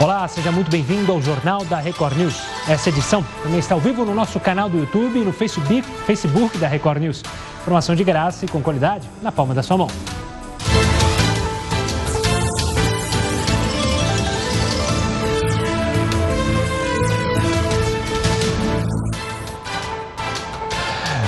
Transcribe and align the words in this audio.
Olá, 0.00 0.28
seja 0.28 0.52
muito 0.52 0.70
bem-vindo 0.70 1.10
ao 1.10 1.20
Jornal 1.20 1.64
da 1.64 1.80
Record 1.80 2.16
News. 2.16 2.40
Essa 2.68 2.88
edição 2.88 3.24
também 3.42 3.58
está 3.58 3.74
ao 3.74 3.80
vivo 3.80 4.04
no 4.04 4.14
nosso 4.14 4.38
canal 4.38 4.70
do 4.70 4.78
YouTube 4.78 5.18
e 5.18 5.24
no 5.24 5.32
Facebook, 5.32 5.82
Facebook 5.82 6.56
da 6.56 6.68
Record 6.68 7.02
News. 7.02 7.24
Informação 7.62 7.96
de 7.96 8.04
graça 8.04 8.44
e 8.44 8.48
com 8.48 8.62
qualidade 8.62 9.08
na 9.20 9.32
palma 9.32 9.54
da 9.54 9.62
sua 9.62 9.76
mão. 9.76 9.88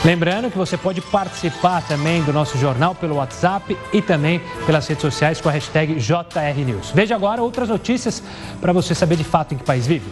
Lembrando 0.02 0.50
que 0.50 0.56
você 0.56 0.78
pode 0.78 1.02
participar 1.02 1.86
também 1.86 2.22
do 2.22 2.32
nosso 2.32 2.56
jornal 2.56 2.94
pelo 2.94 3.16
WhatsApp 3.16 3.76
e 3.92 4.00
também 4.00 4.40
pelas 4.64 4.86
redes 4.86 5.02
sociais 5.02 5.42
com 5.42 5.50
a 5.50 5.52
hashtag 5.52 5.96
JRNews. 5.96 6.90
Veja 6.94 7.14
agora 7.14 7.42
outras 7.42 7.68
notícias 7.68 8.22
para 8.62 8.72
você 8.72 8.94
saber 8.94 9.16
de 9.16 9.24
fato 9.24 9.52
em 9.52 9.58
que 9.58 9.64
país 9.64 9.86
vive. 9.86 10.10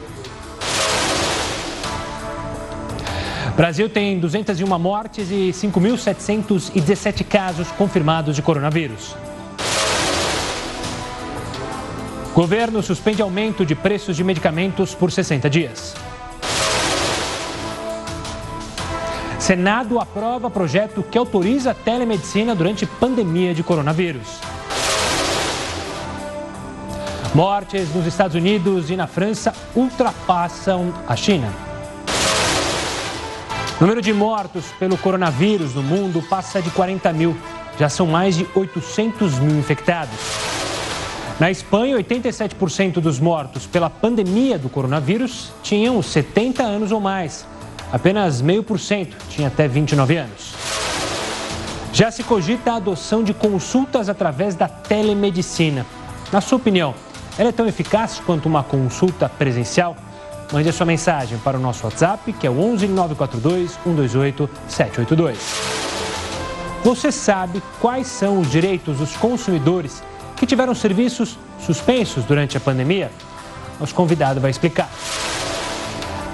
Brasil 3.56 3.88
tem 3.88 4.20
201 4.20 4.78
mortes 4.78 5.30
e 5.30 5.52
5.717 5.52 7.24
casos 7.24 7.68
confirmados 7.72 8.36
de 8.36 8.42
coronavírus. 8.42 9.16
Governo 12.34 12.82
suspende 12.82 13.22
aumento 13.22 13.64
de 13.64 13.74
preços 13.74 14.14
de 14.14 14.22
medicamentos 14.22 14.94
por 14.94 15.10
60 15.10 15.48
dias. 15.48 15.96
Senado 19.48 19.98
aprova 19.98 20.50
projeto 20.50 21.02
que 21.02 21.16
autoriza 21.16 21.70
a 21.70 21.74
telemedicina 21.74 22.54
durante 22.54 22.84
pandemia 22.84 23.54
de 23.54 23.62
coronavírus. 23.62 24.40
Mortes 27.34 27.88
nos 27.94 28.04
Estados 28.06 28.36
Unidos 28.36 28.90
e 28.90 28.94
na 28.94 29.06
França 29.06 29.54
ultrapassam 29.74 30.92
a 31.08 31.16
China. 31.16 31.50
Número 33.80 34.02
de 34.02 34.12
mortos 34.12 34.66
pelo 34.78 34.98
coronavírus 34.98 35.74
no 35.74 35.83
mundo 35.83 36.20
passa 36.28 36.60
de 36.60 36.70
40 36.70 37.10
mil. 37.14 37.34
Já 37.80 37.88
são 37.88 38.06
mais 38.06 38.36
de 38.36 38.46
800 38.55 39.38
mil 39.38 39.58
infectados. 39.58 40.18
Na 41.40 41.50
Espanha, 41.50 41.96
87% 41.96 43.00
dos 43.00 43.18
mortos 43.18 43.66
pela 43.66 43.88
pandemia 43.88 44.58
do 44.58 44.68
coronavírus 44.68 45.52
tinham 45.62 46.02
70 46.02 46.62
anos 46.62 46.92
ou 46.92 47.00
mais. 47.00 47.46
Apenas 47.92 48.41
meio 48.42 48.62
por 48.62 48.78
cento 48.78 49.17
tinha 49.31 49.48
até 49.48 49.67
29 49.67 50.17
anos. 50.17 50.55
Já 51.92 52.11
se 52.11 52.22
cogita 52.22 52.72
a 52.72 52.77
adoção 52.77 53.25
de 53.25 53.33
consultas 53.33 54.08
através 54.08 54.55
da 54.55 54.69
telemedicina. 54.69 55.86
Na 56.30 56.41
sua 56.41 56.56
opinião, 56.56 56.95
ela 57.39 57.48
é 57.48 57.53
tão 57.53 57.67
eficaz 57.67 58.20
quanto 58.25 58.47
uma 58.47 58.62
consulta 58.62 59.28
presencial? 59.28 59.97
Mande 60.53 60.69
a 60.69 60.72
sua 60.72 60.86
mensagem 60.86 61.39
para 61.39 61.56
o 61.56 61.61
nosso 61.61 61.84
WhatsApp, 61.84 62.33
que 62.34 62.47
é 62.47 62.50
o 62.50 62.61
11 62.61 62.89
942 62.89 63.72
128 63.84 64.50
782. 64.69 65.39
Você 66.84 67.11
sabe 67.11 67.62
quais 67.80 68.06
são 68.06 68.39
os 68.41 68.50
direitos 68.50 68.98
dos 68.98 69.17
consumidores 69.17 70.02
que 70.36 70.47
tiveram 70.47 70.75
serviços 70.75 71.39
suspensos 71.61 72.25
durante 72.25 72.56
a 72.56 72.61
pandemia? 72.61 73.11
Nosso 73.80 73.95
convidado 73.95 74.41
vai 74.41 74.50
explicar. 74.50 74.89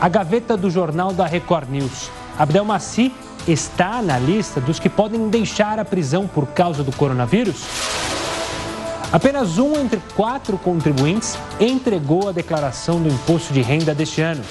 A 0.05 0.09
gaveta 0.11 0.55
do 0.55 0.71
jornal 0.71 1.15
da 1.15 1.25
Record 1.25 1.71
News. 1.71 2.11
Abdelmaci 2.39 3.11
está 3.49 4.03
na 4.03 4.19
lista 4.19 4.61
dos 4.61 4.79
que 4.79 4.91
podem 4.91 5.31
deixar 5.31 5.79
a 5.79 5.85
prisão 5.85 6.27
por 6.27 6.47
causa 6.49 6.85
do 6.85 6.93
coronavírus? 6.93 7.65
Apenas 9.11 9.57
um 9.57 9.81
entre 9.81 9.99
quatro 10.15 10.59
contribuintes 10.59 11.39
entregou 11.59 12.29
a 12.29 12.33
declaração 12.33 13.01
do 13.01 13.09
imposto 13.09 13.55
de 13.55 13.63
renda 13.63 13.95
deste 13.95 14.21
ano. 14.21 14.45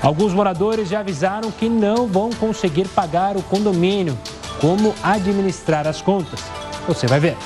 Alguns 0.00 0.32
moradores 0.32 0.88
já 0.88 1.00
avisaram 1.00 1.50
que 1.50 1.68
não 1.68 2.06
vão 2.06 2.30
conseguir 2.30 2.86
pagar 2.86 3.36
o 3.36 3.42
condomínio. 3.42 4.16
Como 4.60 4.94
administrar 5.02 5.88
as 5.88 6.00
contas? 6.00 6.38
Você 6.86 7.08
vai 7.08 7.18
ver. 7.18 7.36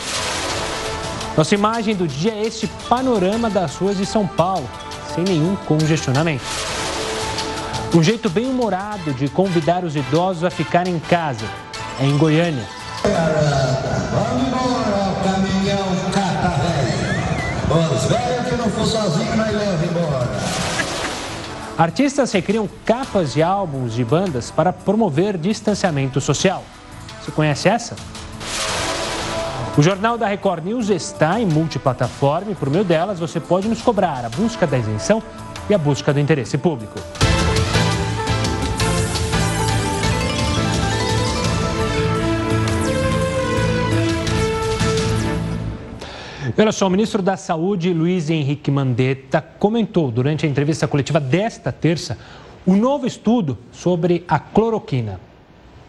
Nossa 1.34 1.54
imagem 1.54 1.96
do 1.96 2.06
dia 2.06 2.34
é 2.34 2.42
este 2.42 2.66
panorama 2.90 3.48
das 3.48 3.74
ruas 3.76 3.96
de 3.96 4.04
São 4.04 4.26
Paulo 4.26 4.68
sem 5.18 5.24
nenhum 5.24 5.56
congestionamento. 5.56 6.44
Um 7.94 8.02
jeito 8.02 8.28
bem 8.28 8.46
humorado 8.46 9.12
de 9.14 9.28
convidar 9.28 9.84
os 9.84 9.96
idosos 9.96 10.44
a 10.44 10.50
ficarem 10.50 10.94
em 10.94 10.98
casa 11.00 11.44
é 11.98 12.04
em 12.04 12.16
Goiânia. 12.16 12.64
Vamos 13.02 14.46
embora, 14.46 15.14
caminhão 15.24 15.88
cata 16.12 16.48
velho. 16.62 17.96
Os 17.96 18.04
velhos 18.04 18.46
que 18.48 18.56
não 18.56 18.70
for 18.70 18.86
sozinho, 18.86 19.36
nós 19.36 19.52
leva 19.52 19.84
embora. 19.84 20.28
Artistas 21.76 22.32
recriam 22.32 22.68
capas 22.84 23.32
de 23.32 23.42
álbuns 23.42 23.94
de 23.94 24.04
bandas 24.04 24.50
para 24.50 24.72
promover 24.72 25.36
distanciamento 25.36 26.20
social. 26.20 26.62
Você 27.20 27.30
conhece 27.30 27.68
essa? 27.68 27.96
O 29.78 29.82
Jornal 29.82 30.18
da 30.18 30.26
Record 30.26 30.64
News 30.64 30.90
está 30.90 31.40
em 31.40 31.46
multiplataforma 31.46 32.50
e 32.50 32.54
por 32.56 32.68
meio 32.68 32.82
delas 32.82 33.20
você 33.20 33.38
pode 33.38 33.68
nos 33.68 33.80
cobrar 33.80 34.24
a 34.24 34.28
busca 34.28 34.66
da 34.66 34.76
isenção 34.76 35.22
e 35.70 35.74
a 35.74 35.78
busca 35.78 36.12
do 36.12 36.18
interesse 36.18 36.58
público. 36.58 36.98
Olha 46.58 46.72
só, 46.72 46.88
o 46.88 46.90
ministro 46.90 47.22
da 47.22 47.36
Saúde, 47.36 47.94
Luiz 47.94 48.28
Henrique 48.28 48.72
Mandetta, 48.72 49.40
comentou 49.60 50.10
durante 50.10 50.44
a 50.44 50.48
entrevista 50.48 50.88
coletiva 50.88 51.20
desta 51.20 51.70
terça 51.70 52.18
o 52.66 52.74
novo 52.74 53.06
estudo 53.06 53.56
sobre 53.70 54.24
a 54.26 54.40
cloroquina. 54.40 55.20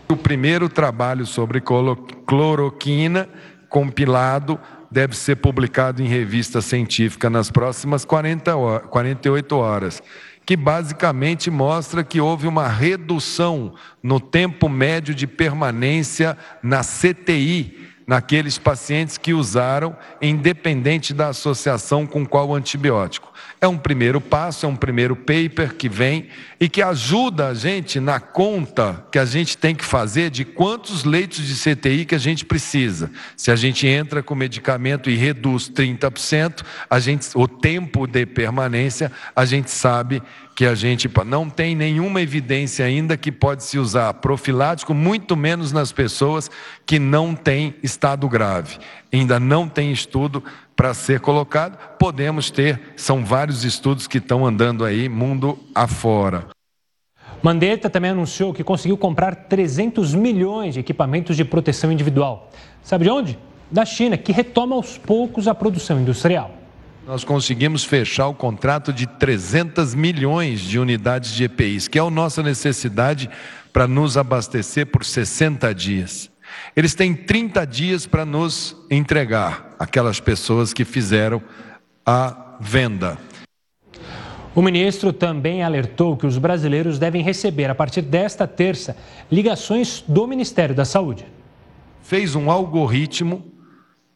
O 0.09 0.15
primeiro 0.15 0.69
trabalho 0.69 1.25
sobre 1.25 1.59
cloroquina 1.59 3.27
compilado 3.69 4.59
deve 4.91 5.15
ser 5.15 5.35
publicado 5.35 6.01
em 6.01 6.07
revista 6.07 6.61
científica 6.61 7.29
nas 7.29 7.51
próximas 7.51 8.03
40 8.03 8.55
horas, 8.55 8.87
48 8.89 9.55
horas, 9.55 10.03
que 10.45 10.57
basicamente 10.57 11.51
mostra 11.51 12.03
que 12.03 12.19
houve 12.19 12.47
uma 12.47 12.67
redução 12.67 13.75
no 14.01 14.19
tempo 14.19 14.67
médio 14.67 15.13
de 15.13 15.27
permanência 15.27 16.35
na 16.63 16.81
CTI 16.81 17.87
naqueles 18.09 18.57
pacientes 18.57 19.19
que 19.19 19.35
usaram, 19.35 19.95
independente 20.19 21.13
da 21.13 21.27
associação 21.27 22.07
com 22.07 22.25
qual 22.25 22.55
antibiótico. 22.55 23.31
É 23.61 23.67
um 23.67 23.77
primeiro 23.77 24.21
passo, 24.21 24.65
é 24.65 24.69
um 24.69 24.75
primeiro 24.75 25.17
paper 25.17 25.75
que 25.75 25.89
vem 25.89 26.27
e 26.61 26.69
que 26.69 26.81
ajuda 26.81 27.47
a 27.47 27.53
gente 27.53 27.99
na 27.99 28.17
conta 28.17 29.05
que 29.11 29.19
a 29.19 29.25
gente 29.25 29.57
tem 29.57 29.75
que 29.75 29.83
fazer 29.83 30.29
de 30.29 30.45
quantos 30.45 31.03
leitos 31.03 31.45
de 31.45 31.55
CTI 31.55 32.05
que 32.05 32.15
a 32.15 32.19
gente 32.19 32.45
precisa. 32.45 33.11
Se 33.35 33.51
a 33.51 33.57
gente 33.57 33.85
entra 33.85 34.23
com 34.23 34.33
medicamento 34.33 35.09
e 35.09 35.15
reduz 35.17 35.69
30%, 35.69 36.63
a 36.89 36.99
gente, 36.99 37.27
o 37.35 37.49
tempo 37.49 38.07
de 38.07 38.25
permanência, 38.25 39.11
a 39.35 39.43
gente 39.43 39.69
sabe 39.69 40.23
que 40.59 40.65
a 40.65 40.75
gente 40.75 41.09
não 41.25 41.49
tem 41.49 41.73
nenhuma 41.73 42.21
evidência 42.21 42.83
ainda 42.83 43.15
que 43.15 43.31
pode 43.31 43.63
se 43.63 43.79
usar 43.79 44.13
profilático, 44.15 44.93
muito 44.93 45.37
menos 45.37 45.71
nas 45.71 45.93
pessoas 45.93 46.51
que 46.85 46.99
não 46.99 47.33
têm 47.33 47.75
estado 47.81 48.27
grave. 48.27 48.77
Ainda 49.09 49.39
não 49.39 49.69
tem 49.69 49.89
estudo 49.89 50.43
para 50.75 50.93
ser 50.93 51.21
colocado. 51.21 51.77
Podemos 51.97 52.51
ter, 52.51 52.77
são 52.97 53.23
vários 53.23 53.63
estudos 53.63 54.05
que 54.05 54.17
estão 54.17 54.45
andando 54.45 54.83
aí 54.83 55.07
mundo 55.07 55.57
afora. 55.73 56.47
Mandetta 57.41 57.89
também 57.89 58.11
anunciou 58.11 58.53
que 58.53 58.61
conseguiu 58.61 58.97
comprar 58.97 59.33
300 59.35 60.13
milhões 60.13 60.73
de 60.73 60.81
equipamentos 60.81 61.37
de 61.37 61.45
proteção 61.45 61.89
individual. 61.89 62.51
Sabe 62.83 63.05
de 63.05 63.09
onde? 63.09 63.39
Da 63.71 63.85
China, 63.85 64.17
que 64.17 64.33
retoma 64.33 64.75
aos 64.75 64.97
poucos 64.97 65.47
a 65.47 65.55
produção 65.55 66.01
industrial 66.01 66.58
nós 67.09 67.23
conseguimos 67.23 67.83
fechar 67.83 68.27
o 68.27 68.35
contrato 68.35 68.93
de 68.93 69.07
300 69.07 69.95
milhões 69.95 70.59
de 70.59 70.77
unidades 70.77 71.33
de 71.33 71.45
EPIs, 71.45 71.87
que 71.87 71.97
é 71.97 72.01
a 72.03 72.07
nossa 72.07 72.43
necessidade 72.43 73.27
para 73.73 73.87
nos 73.87 74.15
abastecer 74.15 74.85
por 74.85 75.03
60 75.03 75.73
dias. 75.73 76.29
Eles 76.75 76.93
têm 76.93 77.15
30 77.15 77.65
dias 77.65 78.05
para 78.05 78.25
nos 78.25 78.77
entregar, 78.91 79.75
aquelas 79.79 80.19
pessoas 80.19 80.71
que 80.71 80.85
fizeram 80.85 81.41
a 82.05 82.57
venda. 82.59 83.17
O 84.53 84.61
ministro 84.61 85.11
também 85.11 85.63
alertou 85.63 86.15
que 86.15 86.27
os 86.27 86.37
brasileiros 86.37 86.99
devem 86.99 87.23
receber, 87.23 87.71
a 87.71 87.75
partir 87.75 88.03
desta 88.03 88.45
terça, 88.45 88.95
ligações 89.31 90.03
do 90.07 90.27
Ministério 90.27 90.75
da 90.75 90.85
Saúde. 90.85 91.25
Fez 92.03 92.35
um 92.35 92.51
algoritmo 92.51 93.58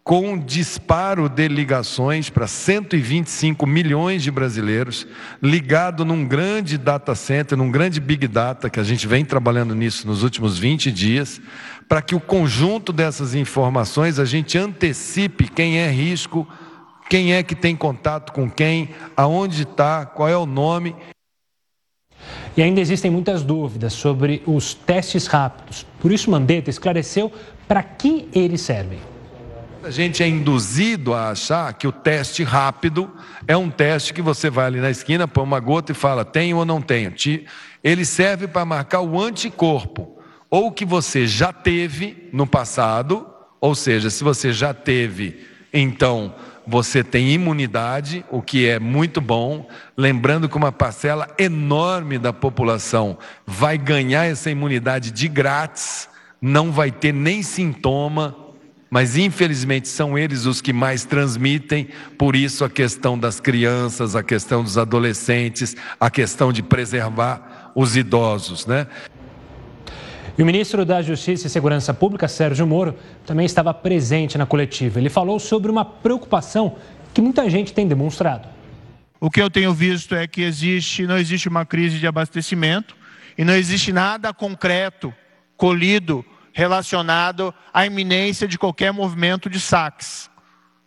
com 0.03 0.37
disparo 0.37 1.29
de 1.29 1.47
ligações 1.47 2.29
para 2.29 2.45
125 2.45 3.65
milhões 3.65 4.21
de 4.21 4.29
brasileiros, 4.29 5.07
ligado 5.41 6.03
num 6.03 6.27
grande 6.27 6.77
data 6.77 7.15
center, 7.15 7.57
num 7.57 7.71
grande 7.71 8.01
big 8.01 8.27
data, 8.27 8.69
que 8.69 8.79
a 8.79 8.83
gente 8.83 9.07
vem 9.07 9.23
trabalhando 9.23 9.73
nisso 9.73 10.05
nos 10.05 10.21
últimos 10.21 10.59
20 10.59 10.91
dias, 10.91 11.41
para 11.87 12.01
que 12.01 12.15
o 12.15 12.19
conjunto 12.19 12.91
dessas 12.91 13.33
informações 13.33 14.19
a 14.19 14.25
gente 14.25 14.57
antecipe 14.57 15.47
quem 15.47 15.79
é 15.79 15.89
risco 15.89 16.47
quem 17.09 17.33
é 17.33 17.43
que 17.43 17.55
tem 17.55 17.75
contato 17.75 18.33
com 18.33 18.49
quem, 18.49 18.89
aonde 19.15 19.61
está, 19.61 20.03
qual 20.03 20.27
é 20.27 20.35
o 20.35 20.47
nome. 20.47 20.95
E 22.55 22.61
ainda 22.63 22.81
existem 22.81 23.11
muitas 23.11 23.43
dúvidas 23.43 23.93
sobre 23.93 24.41
os 24.45 24.73
testes 24.73 25.27
rápidos. 25.27 25.85
Por 25.99 26.11
isso, 26.11 26.31
Mandetta 26.31 26.69
esclareceu 26.69 27.31
para 27.67 27.83
que 27.83 28.27
eles 28.33 28.61
servem. 28.61 29.12
A 29.83 29.91
gente 29.91 30.23
é 30.23 30.27
induzido 30.27 31.13
a 31.13 31.31
achar 31.31 31.73
que 31.73 31.85
o 31.85 31.91
teste 31.91 32.41
rápido 32.41 33.11
é 33.45 33.57
um 33.57 33.69
teste 33.69 34.13
que 34.13 34.21
você 34.21 34.49
vai 34.49 34.67
ali 34.67 34.79
na 34.79 34.89
esquina, 34.89 35.27
põe 35.27 35.43
uma 35.43 35.59
gota 35.59 35.91
e 35.91 35.95
fala, 35.95 36.23
tenho 36.23 36.55
ou 36.55 36.63
não 36.63 36.81
tenho. 36.81 37.13
Ele 37.83 38.05
serve 38.05 38.47
para 38.47 38.63
marcar 38.63 39.01
o 39.01 39.21
anticorpo, 39.21 40.17
ou 40.49 40.71
que 40.71 40.85
você 40.85 41.27
já 41.27 41.51
teve 41.51 42.29
no 42.31 42.47
passado, 42.47 43.27
ou 43.59 43.75
seja, 43.75 44.09
se 44.09 44.23
você 44.23 44.53
já 44.53 44.73
teve, 44.73 45.45
então 45.73 46.33
você 46.65 47.03
tem 47.03 47.31
imunidade, 47.31 48.23
o 48.31 48.41
que 48.41 48.65
é 48.65 48.79
muito 48.79 49.19
bom. 49.19 49.67
Lembrando 49.97 50.47
que 50.47 50.55
uma 50.55 50.71
parcela 50.71 51.27
enorme 51.37 52.17
da 52.17 52.31
população 52.31 53.17
vai 53.45 53.77
ganhar 53.77 54.23
essa 54.23 54.49
imunidade 54.49 55.11
de 55.11 55.27
grátis, 55.27 56.07
não 56.41 56.71
vai 56.71 56.89
ter 56.89 57.13
nem 57.13 57.43
sintoma, 57.43 58.42
mas 58.93 59.17
infelizmente 59.17 59.87
são 59.87 60.15
eles 60.15 60.45
os 60.45 60.61
que 60.61 60.71
mais 60.71 61.03
transmitem, 61.03 61.87
por 62.15 62.35
isso 62.35 62.63
a 62.63 62.69
questão 62.69 63.17
das 63.17 63.39
crianças, 63.39 64.15
a 64.15 64.21
questão 64.21 64.61
dos 64.61 64.77
adolescentes, 64.77 65.75
a 65.99 66.11
questão 66.11 66.53
de 66.53 66.61
preservar 66.61 67.71
os 67.73 67.97
idosos, 67.97 68.67
né? 68.67 68.85
E 70.37 70.43
o 70.43 70.45
ministro 70.45 70.85
da 70.85 71.01
Justiça 71.01 71.47
e 71.47 71.49
Segurança 71.49 71.91
Pública, 71.91 72.27
Sérgio 72.27 72.67
Moro, 72.67 72.93
também 73.25 73.47
estava 73.47 73.73
presente 73.73 74.37
na 74.37 74.45
coletiva. 74.45 74.99
Ele 74.99 75.09
falou 75.09 75.39
sobre 75.39 75.71
uma 75.71 75.83
preocupação 75.83 76.75
que 77.15 77.19
muita 77.19 77.49
gente 77.49 77.73
tem 77.73 77.87
demonstrado. 77.87 78.47
O 79.19 79.31
que 79.31 79.41
eu 79.41 79.49
tenho 79.49 79.73
visto 79.73 80.13
é 80.13 80.27
que 80.27 80.43
existe, 80.43 81.07
não 81.07 81.17
existe 81.17 81.49
uma 81.49 81.65
crise 81.65 81.97
de 81.97 82.05
abastecimento 82.05 82.95
e 83.35 83.43
não 83.43 83.55
existe 83.55 83.91
nada 83.91 84.31
concreto, 84.31 85.11
colhido, 85.57 86.23
relacionado 86.53 87.53
à 87.73 87.85
iminência 87.85 88.47
de 88.47 88.57
qualquer 88.57 88.93
movimento 88.93 89.49
de 89.49 89.59
saques. 89.59 90.29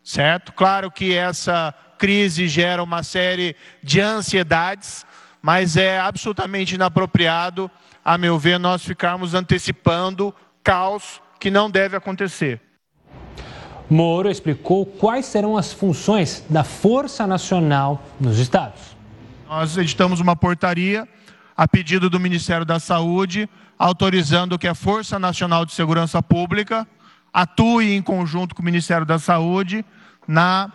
Certo? 0.02 0.52
Claro 0.52 0.90
que 0.90 1.14
essa 1.14 1.74
crise 1.98 2.48
gera 2.48 2.82
uma 2.82 3.02
série 3.02 3.54
de 3.82 4.00
ansiedades, 4.00 5.04
mas 5.42 5.76
é 5.76 5.98
absolutamente 5.98 6.76
inapropriado 6.76 7.70
a 8.06 8.16
meu 8.16 8.38
ver, 8.38 8.56
nós 8.60 8.84
ficarmos 8.84 9.34
antecipando 9.34 10.32
caos 10.62 11.20
que 11.40 11.50
não 11.50 11.68
deve 11.68 11.96
acontecer. 11.96 12.60
Moro 13.90 14.30
explicou 14.30 14.86
quais 14.86 15.26
serão 15.26 15.56
as 15.56 15.72
funções 15.72 16.44
da 16.48 16.62
Força 16.62 17.26
Nacional 17.26 18.00
nos 18.20 18.38
estados. 18.38 18.96
Nós 19.48 19.76
editamos 19.76 20.20
uma 20.20 20.36
portaria 20.36 21.08
a 21.56 21.66
pedido 21.66 22.08
do 22.08 22.20
Ministério 22.20 22.64
da 22.64 22.78
Saúde, 22.78 23.48
autorizando 23.78 24.58
que 24.58 24.68
a 24.68 24.74
Força 24.74 25.18
Nacional 25.18 25.64
de 25.64 25.72
Segurança 25.72 26.22
Pública 26.22 26.86
atue 27.32 27.92
em 27.92 28.02
conjunto 28.02 28.54
com 28.54 28.62
o 28.62 28.64
Ministério 28.64 29.06
da 29.06 29.18
Saúde 29.18 29.84
na 30.26 30.72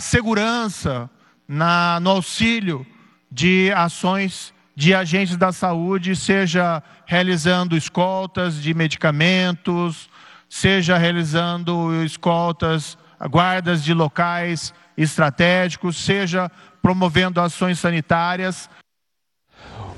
segurança, 0.00 1.08
na, 1.48 1.98
no 2.00 2.10
auxílio 2.10 2.86
de 3.30 3.72
ações 3.74 4.52
de 4.76 4.94
agentes 4.94 5.36
da 5.36 5.52
saúde, 5.52 6.16
seja 6.16 6.82
realizando 7.04 7.76
escoltas 7.76 8.54
de 8.62 8.72
medicamentos, 8.72 10.08
seja 10.48 10.96
realizando 10.96 12.02
escoltas, 12.04 12.96
guardas 13.28 13.84
de 13.84 13.92
locais 13.92 14.72
estratégicos, 14.96 15.96
seja 15.96 16.50
promovendo 16.80 17.40
ações 17.40 17.78
sanitárias. 17.78 18.70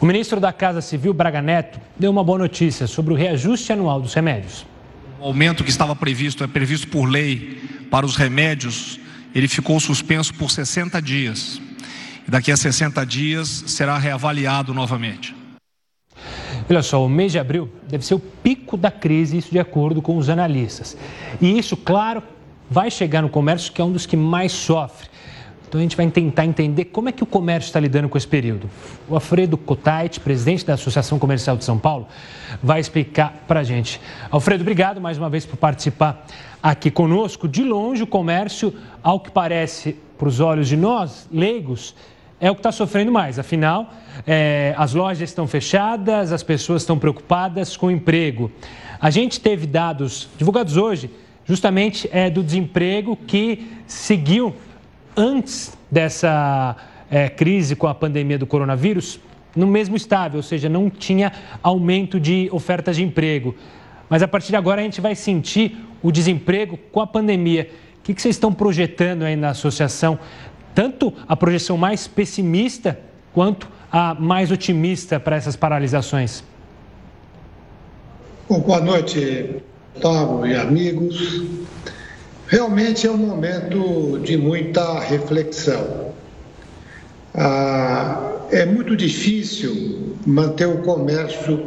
O 0.02 0.06
ministro 0.06 0.40
da 0.40 0.52
Casa 0.52 0.80
Civil, 0.80 1.14
Braga 1.14 1.40
Neto, 1.40 1.80
deu 1.96 2.10
uma 2.10 2.24
boa 2.24 2.38
notícia 2.38 2.86
sobre 2.86 3.14
o 3.14 3.16
reajuste 3.16 3.72
anual 3.72 4.00
dos 4.00 4.12
remédios. 4.12 4.66
O 5.20 5.26
aumento 5.26 5.62
que 5.62 5.70
estava 5.70 5.94
previsto, 5.94 6.42
é 6.42 6.48
previsto 6.48 6.88
por 6.88 7.06
lei 7.06 7.62
para 7.88 8.04
os 8.04 8.16
remédios, 8.16 8.98
ele 9.32 9.46
ficou 9.46 9.78
suspenso 9.78 10.34
por 10.34 10.50
60 10.50 11.00
dias 11.00 11.60
daqui 12.26 12.50
a 12.52 12.56
60 12.56 13.04
dias 13.04 13.64
será 13.66 13.98
reavaliado 13.98 14.72
novamente. 14.72 15.34
Olha 16.68 16.82
só, 16.82 17.04
o 17.04 17.08
mês 17.08 17.32
de 17.32 17.38
abril 17.38 17.70
deve 17.88 18.04
ser 18.04 18.14
o 18.14 18.18
pico 18.18 18.76
da 18.76 18.90
crise, 18.90 19.36
isso 19.36 19.50
de 19.50 19.58
acordo 19.58 20.00
com 20.00 20.16
os 20.16 20.28
analistas. 20.28 20.96
E 21.40 21.58
isso, 21.58 21.76
claro, 21.76 22.22
vai 22.70 22.90
chegar 22.90 23.20
no 23.22 23.28
comércio, 23.28 23.72
que 23.72 23.80
é 23.80 23.84
um 23.84 23.92
dos 23.92 24.06
que 24.06 24.16
mais 24.16 24.52
sofre. 24.52 25.08
Então 25.72 25.78
a 25.78 25.82
gente 25.84 25.96
vai 25.96 26.06
tentar 26.10 26.44
entender 26.44 26.84
como 26.84 27.08
é 27.08 27.12
que 27.12 27.22
o 27.22 27.26
comércio 27.26 27.68
está 27.68 27.80
lidando 27.80 28.06
com 28.06 28.18
esse 28.18 28.28
período. 28.28 28.68
O 29.08 29.14
Alfredo 29.14 29.56
Cotait, 29.56 30.20
presidente 30.20 30.66
da 30.66 30.74
Associação 30.74 31.18
Comercial 31.18 31.56
de 31.56 31.64
São 31.64 31.78
Paulo, 31.78 32.06
vai 32.62 32.78
explicar 32.78 33.42
para 33.48 33.60
a 33.60 33.62
gente. 33.64 33.98
Alfredo, 34.30 34.60
obrigado 34.60 35.00
mais 35.00 35.16
uma 35.16 35.30
vez 35.30 35.46
por 35.46 35.56
participar 35.56 36.26
aqui 36.62 36.90
conosco. 36.90 37.48
De 37.48 37.64
longe, 37.64 38.02
o 38.02 38.06
comércio, 38.06 38.74
ao 39.02 39.18
que 39.18 39.30
parece, 39.30 39.96
para 40.18 40.28
os 40.28 40.40
olhos 40.40 40.68
de 40.68 40.76
nós, 40.76 41.26
leigos, 41.32 41.94
é 42.38 42.50
o 42.50 42.54
que 42.54 42.58
está 42.60 42.70
sofrendo 42.70 43.10
mais. 43.10 43.38
Afinal, 43.38 43.94
é, 44.26 44.74
as 44.76 44.92
lojas 44.92 45.30
estão 45.30 45.46
fechadas, 45.46 46.32
as 46.32 46.42
pessoas 46.42 46.82
estão 46.82 46.98
preocupadas 46.98 47.78
com 47.78 47.86
o 47.86 47.90
emprego. 47.90 48.52
A 49.00 49.08
gente 49.08 49.40
teve 49.40 49.66
dados 49.66 50.28
divulgados 50.36 50.76
hoje, 50.76 51.10
justamente 51.46 52.10
é, 52.12 52.28
do 52.28 52.42
desemprego 52.42 53.16
que 53.16 53.72
seguiu 53.86 54.54
antes 55.16 55.76
dessa 55.90 56.76
é, 57.10 57.28
crise 57.28 57.76
com 57.76 57.86
a 57.86 57.94
pandemia 57.94 58.38
do 58.38 58.46
coronavírus 58.46 59.20
no 59.54 59.66
mesmo 59.66 59.96
estável, 59.96 60.38
ou 60.38 60.42
seja, 60.42 60.68
não 60.68 60.88
tinha 60.88 61.32
aumento 61.62 62.18
de 62.18 62.48
ofertas 62.50 62.96
de 62.96 63.02
emprego. 63.02 63.54
Mas 64.08 64.22
a 64.22 64.28
partir 64.28 64.48
de 64.48 64.56
agora 64.56 64.80
a 64.80 64.84
gente 64.84 65.00
vai 65.00 65.14
sentir 65.14 65.76
o 66.02 66.10
desemprego 66.10 66.78
com 66.90 67.00
a 67.00 67.06
pandemia. 67.06 67.70
O 67.98 68.02
que, 68.02 68.20
vocês 68.20 68.34
estão 68.34 68.52
projetando 68.52 69.22
aí 69.22 69.36
na 69.36 69.50
associação 69.50 70.18
tanto 70.74 71.12
a 71.28 71.36
projeção 71.36 71.76
mais 71.76 72.08
pessimista 72.08 72.98
quanto 73.32 73.68
a 73.90 74.14
mais 74.14 74.50
otimista 74.50 75.20
para 75.20 75.36
essas 75.36 75.54
paralisações? 75.54 76.42
Bom, 78.48 78.60
boa 78.60 78.80
noite, 78.80 79.56
Gustavo 79.94 80.46
e 80.46 80.56
amigos. 80.56 81.42
Realmente 82.52 83.06
é 83.06 83.10
um 83.10 83.16
momento 83.16 84.20
de 84.22 84.36
muita 84.36 85.00
reflexão. 85.00 86.12
Ah, 87.34 88.30
é 88.50 88.66
muito 88.66 88.94
difícil 88.94 90.14
manter 90.26 90.66
o 90.66 90.82
comércio 90.82 91.66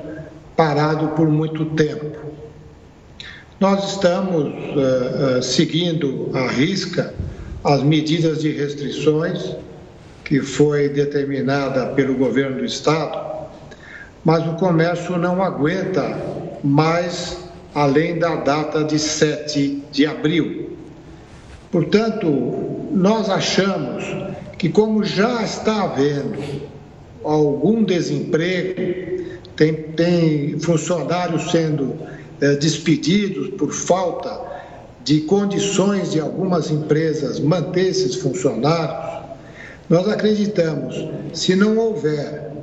parado 0.55 1.07
por 1.15 1.27
muito 1.27 1.65
tempo. 1.71 2.19
Nós 3.59 3.93
estamos 3.93 4.43
uh, 4.43 5.39
uh, 5.39 5.41
seguindo 5.41 6.29
a 6.35 6.51
risca 6.51 7.15
as 7.63 7.81
medidas 7.81 8.43
de 8.43 8.51
restrições 8.51 9.55
que 10.23 10.39
foi 10.39 10.87
determinada 10.89 11.87
pelo 11.93 12.13
governo 12.13 12.59
do 12.59 12.65
estado, 12.65 13.47
mas 14.23 14.45
o 14.45 14.53
comércio 14.53 15.17
não 15.17 15.41
aguenta 15.41 16.15
mais 16.63 17.39
além 17.73 18.19
da 18.19 18.35
data 18.35 18.83
de 18.83 18.99
7 18.99 19.83
de 19.91 20.05
abril. 20.05 20.64
Portanto, 21.75 22.87
nós 22.93 23.29
achamos 23.29 24.05
que 24.57 24.69
como 24.69 25.03
já 25.03 25.43
está 25.43 25.83
havendo 25.83 26.41
algum 27.21 27.83
desemprego, 27.83 29.25
tem, 29.57 29.73
tem 29.73 30.57
funcionários 30.57 31.51
sendo 31.51 31.97
eh, 32.39 32.55
despedidos 32.55 33.49
por 33.57 33.73
falta 33.73 34.39
de 35.03 35.19
condições 35.23 36.13
de 36.13 36.21
algumas 36.21 36.71
empresas 36.71 37.41
manter 37.41 37.87
esses 37.87 38.15
funcionários, 38.15 39.25
nós 39.89 40.07
acreditamos, 40.07 40.95
se 41.33 41.57
não 41.57 41.77
houver 41.77 42.53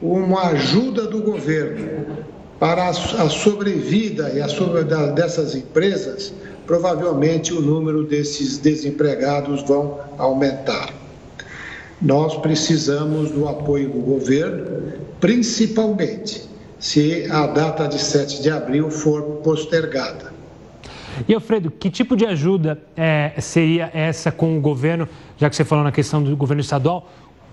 uma 0.00 0.48
ajuda 0.48 1.06
do 1.06 1.20
governo 1.20 2.24
para 2.58 2.88
a 2.88 2.94
sobrevida 3.28 4.30
e 4.30 4.40
a 4.40 4.48
sobrevida 4.48 5.08
dessas 5.08 5.54
empresas, 5.54 6.32
provavelmente 6.70 7.52
o 7.52 7.60
número 7.60 8.04
desses 8.04 8.56
desempregados 8.56 9.60
vão 9.64 9.98
aumentar. 10.16 10.94
Nós 12.00 12.36
precisamos 12.36 13.32
do 13.32 13.48
apoio 13.48 13.90
do 13.90 13.98
governo, 13.98 14.92
principalmente 15.18 16.48
se 16.78 17.26
a 17.28 17.48
data 17.48 17.88
de 17.88 17.98
7 17.98 18.40
de 18.40 18.50
abril 18.50 18.88
for 18.88 19.20
postergada. 19.42 20.32
E, 21.26 21.34
Alfredo, 21.34 21.72
que 21.72 21.90
tipo 21.90 22.16
de 22.16 22.24
ajuda 22.24 22.78
é, 22.96 23.32
seria 23.40 23.90
essa 23.92 24.30
com 24.30 24.56
o 24.56 24.60
governo, 24.60 25.08
já 25.36 25.50
que 25.50 25.56
você 25.56 25.64
falou 25.64 25.82
na 25.82 25.90
questão 25.90 26.22
do 26.22 26.36
governo 26.36 26.60
estadual? 26.60 27.10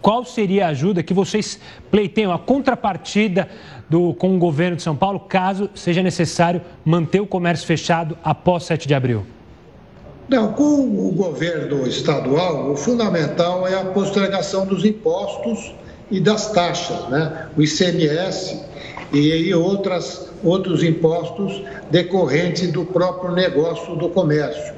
Qual 0.08 0.24
seria 0.24 0.68
a 0.68 0.70
ajuda 0.70 1.04
que 1.04 1.14
vocês 1.14 1.60
pleiteiam, 1.92 2.32
a 2.32 2.40
contrapartida 2.40 3.50
do, 3.90 4.14
com 4.14 4.38
o 4.38 4.40
governo 4.40 4.78
de 4.78 4.82
São 4.82 4.96
Paulo, 4.96 5.20
caso 5.20 5.70
seja 5.76 6.02
necessário 6.02 6.62
manter 6.86 7.20
o 7.20 7.28
comércio 7.28 7.68
fechado 7.68 8.18
após 8.24 8.64
7 8.64 8.88
de 8.88 8.94
abril? 8.94 9.26
Não, 10.30 10.54
com 10.54 10.64
o 10.64 11.12
governo 11.12 11.86
estadual, 11.86 12.72
o 12.72 12.78
fundamental 12.78 13.68
é 13.68 13.74
a 13.74 13.84
postergação 13.84 14.66
dos 14.66 14.86
impostos 14.86 15.76
e 16.10 16.22
das 16.22 16.54
taxas, 16.54 17.10
né? 17.10 17.50
o 17.58 17.62
ICMS 17.62 18.62
e 19.12 19.54
outras, 19.54 20.30
outros 20.42 20.84
impostos 20.84 21.62
decorrentes 21.92 22.72
do 22.72 22.86
próprio 22.86 23.34
negócio 23.34 23.94
do 23.98 24.08
comércio. 24.08 24.74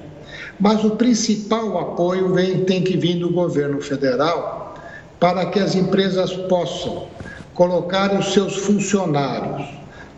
Mas 0.60 0.84
o 0.84 0.96
principal 0.96 1.78
apoio 1.78 2.34
vem, 2.34 2.66
tem 2.66 2.84
que 2.84 2.98
vir 2.98 3.20
do 3.20 3.30
governo 3.30 3.80
federal 3.80 4.59
para 5.20 5.46
que 5.48 5.60
as 5.60 5.76
empresas 5.76 6.34
possam 6.34 7.08
colocar 7.54 8.18
os 8.18 8.34
seus 8.34 8.56
funcionários 8.58 9.68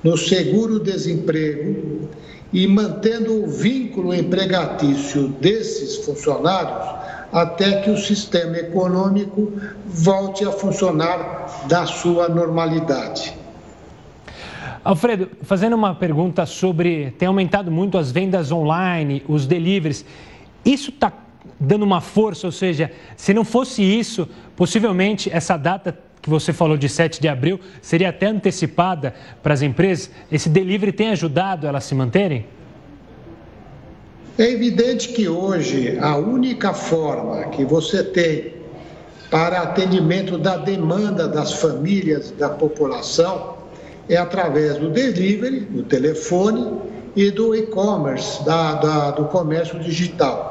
no 0.03 0.17
seguro-desemprego 0.17 2.09
e 2.53 2.67
mantendo 2.67 3.43
o 3.43 3.47
vínculo 3.47 4.13
empregatício 4.13 5.29
desses 5.39 6.05
funcionários 6.05 7.01
até 7.31 7.81
que 7.81 7.89
o 7.89 7.97
sistema 7.97 8.57
econômico 8.57 9.53
volte 9.85 10.43
a 10.43 10.51
funcionar 10.51 11.65
da 11.67 11.85
sua 11.85 12.27
normalidade. 12.27 13.33
Alfredo, 14.83 15.29
fazendo 15.43 15.75
uma 15.75 15.93
pergunta 15.95 16.45
sobre. 16.45 17.11
Tem 17.11 17.27
aumentado 17.27 17.71
muito 17.71 17.97
as 17.97 18.11
vendas 18.11 18.51
online, 18.51 19.23
os 19.27 19.45
deliveries. 19.45 20.03
Isso 20.65 20.89
está 20.89 21.11
dando 21.61 21.83
uma 21.83 22.01
força, 22.01 22.47
ou 22.47 22.51
seja, 22.51 22.91
se 23.15 23.33
não 23.33 23.45
fosse 23.45 23.83
isso, 23.83 24.27
possivelmente 24.55 25.29
essa 25.31 25.55
data 25.55 25.95
que 26.19 26.29
você 26.29 26.51
falou 26.51 26.75
de 26.75 26.89
7 26.89 27.21
de 27.21 27.27
abril 27.27 27.59
seria 27.81 28.09
até 28.09 28.25
antecipada 28.25 29.13
para 29.43 29.53
as 29.53 29.61
empresas. 29.61 30.09
Esse 30.31 30.49
delivery 30.49 30.91
tem 30.91 31.09
ajudado 31.09 31.67
elas 31.67 31.85
a 31.85 31.87
se 31.87 31.95
manterem? 31.95 32.45
É 34.37 34.49
evidente 34.49 35.09
que 35.09 35.27
hoje 35.27 35.99
a 35.99 36.17
única 36.17 36.73
forma 36.73 37.43
que 37.49 37.63
você 37.63 38.03
tem 38.03 38.53
para 39.29 39.61
atendimento 39.61 40.37
da 40.37 40.57
demanda 40.57 41.27
das 41.27 41.53
famílias, 41.53 42.31
da 42.31 42.49
população, 42.49 43.57
é 44.09 44.17
através 44.17 44.77
do 44.77 44.89
delivery, 44.89 45.61
do 45.61 45.83
telefone 45.83 46.79
e 47.15 47.29
do 47.29 47.55
e-commerce, 47.55 48.43
da, 48.43 48.75
da, 48.75 49.11
do 49.11 49.25
comércio 49.25 49.79
digital. 49.79 50.50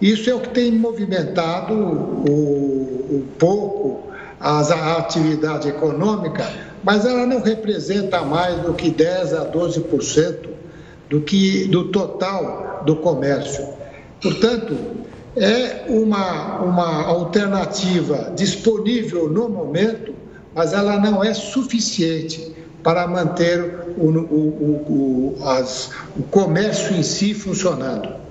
Isso 0.00 0.28
é 0.28 0.34
o 0.34 0.40
que 0.40 0.50
tem 0.50 0.72
movimentado 0.72 1.74
o, 1.74 3.06
um 3.10 3.26
pouco 3.38 4.12
as, 4.38 4.70
a 4.70 4.98
atividade 4.98 5.68
econômica, 5.68 6.46
mas 6.84 7.06
ela 7.06 7.26
não 7.26 7.40
representa 7.40 8.22
mais 8.22 8.60
do 8.60 8.74
que 8.74 8.90
10 8.90 9.32
a 9.32 9.50
12% 9.50 10.48
do, 11.08 11.20
que, 11.22 11.66
do 11.68 11.90
total 11.90 12.82
do 12.84 12.96
comércio. 12.96 13.66
Portanto, 14.20 14.76
é 15.36 15.84
uma, 15.88 16.60
uma 16.60 17.04
alternativa 17.04 18.32
disponível 18.36 19.28
no 19.28 19.48
momento, 19.48 20.14
mas 20.54 20.72
ela 20.72 20.98
não 20.98 21.22
é 21.22 21.34
suficiente 21.34 22.54
para 22.82 23.06
manter 23.06 23.60
o, 23.98 24.08
o, 24.08 25.34
o, 25.38 25.44
as, 25.44 25.90
o 26.16 26.22
comércio 26.24 26.94
em 26.94 27.02
si 27.02 27.34
funcionando. 27.34 28.25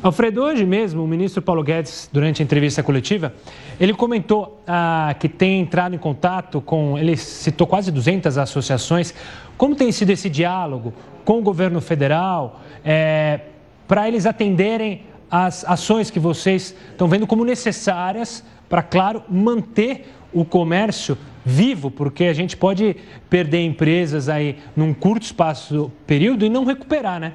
Alfredo, 0.00 0.42
hoje 0.42 0.64
mesmo, 0.64 1.02
o 1.02 1.08
ministro 1.08 1.42
Paulo 1.42 1.60
Guedes, 1.60 2.08
durante 2.12 2.40
a 2.40 2.44
entrevista 2.44 2.84
coletiva, 2.84 3.34
ele 3.80 3.92
comentou 3.92 4.62
ah, 4.64 5.12
que 5.18 5.28
tem 5.28 5.60
entrado 5.60 5.92
em 5.92 5.98
contato 5.98 6.60
com, 6.60 6.96
ele 6.96 7.16
citou 7.16 7.66
quase 7.66 7.90
200 7.90 8.38
associações. 8.38 9.12
Como 9.56 9.74
tem 9.74 9.90
sido 9.90 10.10
esse 10.10 10.30
diálogo 10.30 10.94
com 11.24 11.40
o 11.40 11.42
governo 11.42 11.80
federal 11.80 12.60
é, 12.84 13.40
para 13.88 14.06
eles 14.06 14.24
atenderem 14.24 15.02
as 15.28 15.64
ações 15.64 16.12
que 16.12 16.20
vocês 16.20 16.76
estão 16.92 17.08
vendo 17.08 17.26
como 17.26 17.44
necessárias 17.44 18.44
para, 18.68 18.82
claro, 18.84 19.24
manter 19.28 20.14
o 20.32 20.44
comércio 20.44 21.18
vivo, 21.44 21.90
porque 21.90 22.24
a 22.24 22.32
gente 22.32 22.56
pode 22.56 22.94
perder 23.28 23.64
empresas 23.64 24.28
aí 24.28 24.58
num 24.76 24.94
curto 24.94 25.24
espaço 25.24 25.90
período 26.06 26.46
e 26.46 26.48
não 26.48 26.64
recuperar, 26.64 27.18
né? 27.18 27.32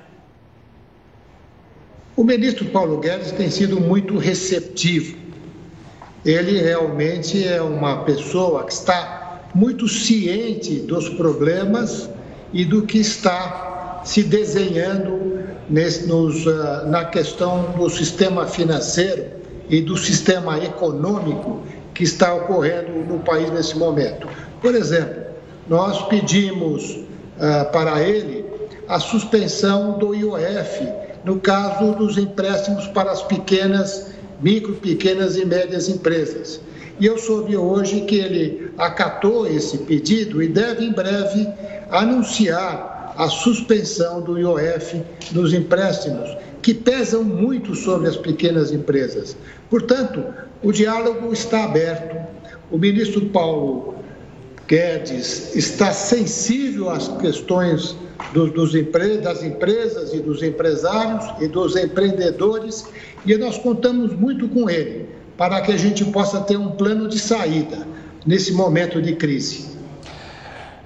O 2.15 2.23
ministro 2.23 2.65
Paulo 2.65 2.99
Guedes 2.99 3.31
tem 3.31 3.49
sido 3.49 3.81
muito 3.81 4.19
receptivo. 4.19 5.17
Ele 6.23 6.61
realmente 6.61 7.43
é 7.43 7.59
uma 7.59 8.03
pessoa 8.03 8.65
que 8.65 8.71
está 8.71 9.41
muito 9.55 9.87
ciente 9.87 10.75
dos 10.75 11.09
problemas 11.09 12.07
e 12.53 12.63
do 12.65 12.83
que 12.83 12.99
está 12.99 14.01
se 14.05 14.21
desenhando 14.21 15.43
nesse, 15.67 16.05
nos, 16.05 16.45
uh, 16.45 16.85
na 16.85 17.05
questão 17.05 17.71
do 17.71 17.89
sistema 17.89 18.45
financeiro 18.45 19.25
e 19.67 19.81
do 19.81 19.97
sistema 19.97 20.63
econômico 20.63 21.63
que 21.95 22.03
está 22.03 22.31
ocorrendo 22.35 22.91
no 22.91 23.19
país 23.21 23.49
nesse 23.49 23.75
momento. 23.75 24.27
Por 24.61 24.75
exemplo, 24.75 25.23
nós 25.67 25.99
pedimos 26.09 26.91
uh, 26.91 27.71
para 27.71 28.03
ele 28.03 28.45
a 28.87 28.99
suspensão 28.99 29.97
do 29.97 30.13
IOF 30.13 31.02
no 31.23 31.39
caso 31.39 31.93
dos 31.93 32.17
empréstimos 32.17 32.87
para 32.87 33.11
as 33.11 33.23
pequenas, 33.23 34.07
micro, 34.41 34.73
pequenas 34.75 35.37
e 35.37 35.45
médias 35.45 35.87
empresas. 35.87 36.59
E 36.99 37.05
eu 37.05 37.17
soube 37.17 37.55
hoje 37.55 38.01
que 38.01 38.15
ele 38.15 38.71
acatou 38.77 39.47
esse 39.47 39.79
pedido 39.79 40.41
e 40.43 40.47
deve 40.47 40.85
em 40.85 40.91
breve 40.91 41.47
anunciar 41.89 43.13
a 43.17 43.27
suspensão 43.29 44.21
do 44.21 44.37
IOF 44.37 45.01
nos 45.31 45.53
empréstimos, 45.53 46.35
que 46.61 46.73
pesam 46.73 47.23
muito 47.23 47.75
sobre 47.75 48.07
as 48.07 48.17
pequenas 48.17 48.71
empresas. 48.71 49.35
Portanto, 49.69 50.23
o 50.61 50.71
diálogo 50.71 51.31
está 51.31 51.65
aberto. 51.65 52.17
O 52.71 52.77
ministro 52.77 53.25
Paulo 53.27 53.95
Guedes 54.67 55.55
está 55.55 55.91
sensível 55.91 56.89
às 56.89 57.07
questões 57.19 57.95
dos, 58.33 58.51
dos 58.51 58.71
das 59.21 59.43
empresas 59.43 60.13
e 60.13 60.19
dos 60.19 60.41
empresários 60.41 61.25
e 61.41 61.47
dos 61.47 61.75
empreendedores 61.75 62.89
e 63.25 63.37
nós 63.37 63.57
contamos 63.57 64.13
muito 64.13 64.47
com 64.49 64.69
ele 64.69 65.07
para 65.37 65.61
que 65.61 65.71
a 65.71 65.77
gente 65.77 66.05
possa 66.05 66.41
ter 66.41 66.57
um 66.57 66.71
plano 66.71 67.07
de 67.07 67.19
saída 67.19 67.87
nesse 68.25 68.53
momento 68.53 69.01
de 69.01 69.15
crise. 69.15 69.73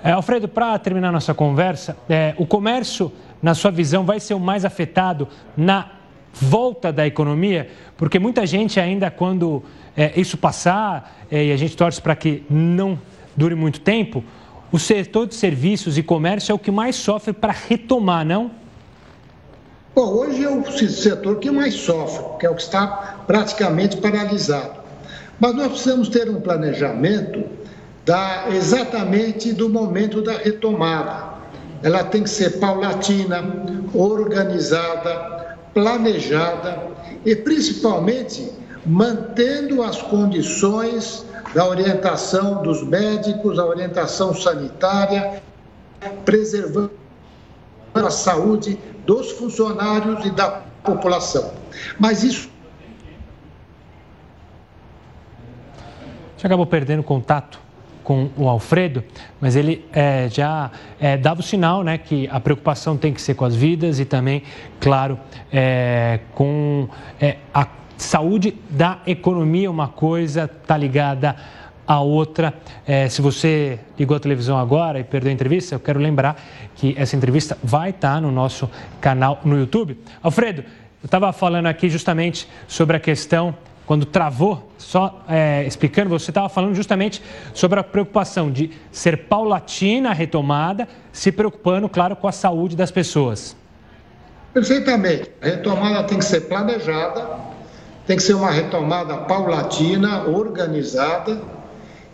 É, 0.03 0.11
Alfredo, 0.11 0.47
para 0.47 0.77
terminar 0.79 1.11
nossa 1.11 1.33
conversa, 1.33 1.97
é, 2.09 2.33
o 2.37 2.45
comércio, 2.45 3.11
na 3.41 3.53
sua 3.53 3.71
visão, 3.71 4.05
vai 4.05 4.19
ser 4.19 4.33
o 4.33 4.39
mais 4.39 4.63
afetado 4.63 5.27
na 5.55 5.91
volta 6.33 6.93
da 6.93 7.05
economia? 7.05 7.69
Porque 7.97 8.19
muita 8.19 8.45
gente 8.45 8.79
ainda, 8.79 9.11
quando 9.11 9.63
é, 9.95 10.19
isso 10.19 10.37
passar, 10.37 11.25
é, 11.29 11.45
e 11.45 11.51
a 11.51 11.57
gente 11.57 11.75
torce 11.75 12.01
para 12.01 12.15
que 12.15 12.43
não 12.49 12.99
dure 13.35 13.55
muito 13.55 13.81
tempo, 13.81 14.23
o 14.71 14.77
setor 14.77 15.27
de 15.27 15.35
serviços 15.35 15.97
e 15.97 16.03
comércio 16.03 16.51
é 16.51 16.55
o 16.55 16.59
que 16.59 16.71
mais 16.71 16.95
sofre 16.95 17.33
para 17.33 17.53
retomar, 17.53 18.25
não? 18.25 18.51
Bom, 19.95 20.13
hoje 20.13 20.43
é 20.43 20.49
o 20.49 20.63
setor 20.71 21.37
que 21.39 21.49
mais 21.49 21.73
sofre, 21.73 22.23
que 22.39 22.45
é 22.45 22.49
o 22.49 22.55
que 22.55 22.61
está 22.61 23.23
praticamente 23.25 23.97
paralisado. 23.97 24.81
Mas 25.39 25.55
nós 25.55 25.67
precisamos 25.69 26.09
ter 26.09 26.29
um 26.29 26.41
planejamento 26.41 27.43
da, 28.05 28.49
exatamente 28.49 29.53
do 29.53 29.69
momento 29.69 30.21
da 30.21 30.33
retomada. 30.33 31.37
Ela 31.81 32.03
tem 32.03 32.23
que 32.23 32.29
ser 32.29 32.59
paulatina, 32.59 33.43
organizada, 33.93 35.57
planejada 35.73 36.87
e 37.25 37.35
principalmente 37.35 38.51
mantendo 38.85 39.83
as 39.83 40.01
condições 40.01 41.25
da 41.57 41.65
orientação 41.67 42.61
dos 42.61 42.83
médicos, 42.83 43.57
a 43.57 43.65
orientação 43.65 44.31
sanitária, 44.31 45.41
preservando 46.23 46.91
a 47.95 48.11
saúde 48.11 48.77
dos 49.07 49.31
funcionários 49.31 50.23
e 50.23 50.29
da 50.29 50.61
população. 50.83 51.51
Mas 51.97 52.23
isso. 52.23 52.47
Você 56.37 56.45
acabou 56.45 56.67
perdendo 56.67 57.01
contato 57.01 57.59
com 58.03 58.29
o 58.37 58.47
Alfredo, 58.47 59.03
mas 59.41 59.55
ele 59.55 59.83
é, 59.91 60.29
já 60.29 60.69
é, 60.99 61.17
dava 61.17 61.39
o 61.39 61.43
sinal 61.43 61.83
né, 61.83 61.97
que 61.97 62.29
a 62.31 62.39
preocupação 62.39 62.95
tem 62.95 63.11
que 63.11 63.19
ser 63.19 63.33
com 63.33 63.45
as 63.45 63.55
vidas 63.55 63.99
e 63.99 64.05
também, 64.05 64.43
claro, 64.79 65.19
é, 65.51 66.19
com 66.35 66.87
é, 67.19 67.37
a 67.51 67.65
saúde 67.97 68.55
da 68.69 68.99
economia, 69.05 69.69
uma 69.69 69.87
coisa 69.87 70.43
está 70.43 70.77
ligada 70.77 71.35
à 71.85 71.99
outra. 72.01 72.53
É, 72.85 73.07
se 73.09 73.21
você 73.21 73.79
ligou 73.97 74.15
a 74.15 74.19
televisão 74.19 74.57
agora 74.57 74.99
e 74.99 75.03
perdeu 75.03 75.29
a 75.29 75.33
entrevista, 75.33 75.75
eu 75.75 75.79
quero 75.79 75.99
lembrar 75.99 76.41
que 76.75 76.93
essa 76.97 77.15
entrevista 77.15 77.57
vai 77.63 77.89
estar 77.91 78.15
tá 78.15 78.21
no 78.21 78.31
nosso 78.31 78.69
canal 78.99 79.39
no 79.43 79.57
YouTube. 79.57 79.97
Alfredo, 80.21 80.61
eu 80.61 81.05
estava 81.05 81.31
falando 81.31 81.67
aqui 81.67 81.89
justamente 81.89 82.47
sobre 82.67 82.97
a 82.97 82.99
questão 82.99 83.55
quando 83.87 84.05
travou, 84.05 84.69
só 84.77 85.23
é, 85.29 85.63
explicando, 85.65 86.09
você 86.09 86.29
estava 86.29 86.49
falando 86.49 86.75
justamente 86.75 87.23
sobre 87.53 87.79
a 87.79 87.83
preocupação 87.83 88.51
de 88.51 88.69
ser 88.91 89.15
paulatina 89.29 90.09
a 90.09 90.13
retomada, 90.13 90.89
se 91.13 91.31
preocupando, 91.31 91.87
claro, 91.87 92.13
com 92.13 92.27
a 92.27 92.33
saúde 92.33 92.75
das 92.75 92.91
pessoas. 92.91 93.55
Perfeitamente. 94.53 95.31
A 95.41 95.45
retomada 95.45 96.03
tem 96.03 96.17
que 96.17 96.25
ser 96.25 96.41
planejada, 96.41 97.29
tem 98.07 98.15
que 98.15 98.23
ser 98.23 98.33
uma 98.33 98.49
retomada 98.49 99.17
paulatina, 99.17 100.27
organizada 100.29 101.39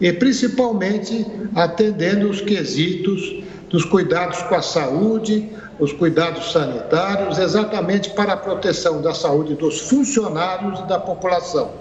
e 0.01 0.11
principalmente 0.11 1.25
atendendo 1.55 2.29
os 2.29 2.41
quesitos 2.41 3.43
dos 3.69 3.85
cuidados 3.85 4.41
com 4.43 4.55
a 4.55 4.61
saúde, 4.61 5.49
os 5.79 5.93
cuidados 5.93 6.51
sanitários, 6.51 7.37
exatamente 7.37 8.09
para 8.09 8.33
a 8.33 8.37
proteção 8.37 9.01
da 9.01 9.13
saúde 9.13 9.53
dos 9.53 9.81
funcionários 9.81 10.79
e 10.79 10.87
da 10.87 10.99
população. 10.99 11.71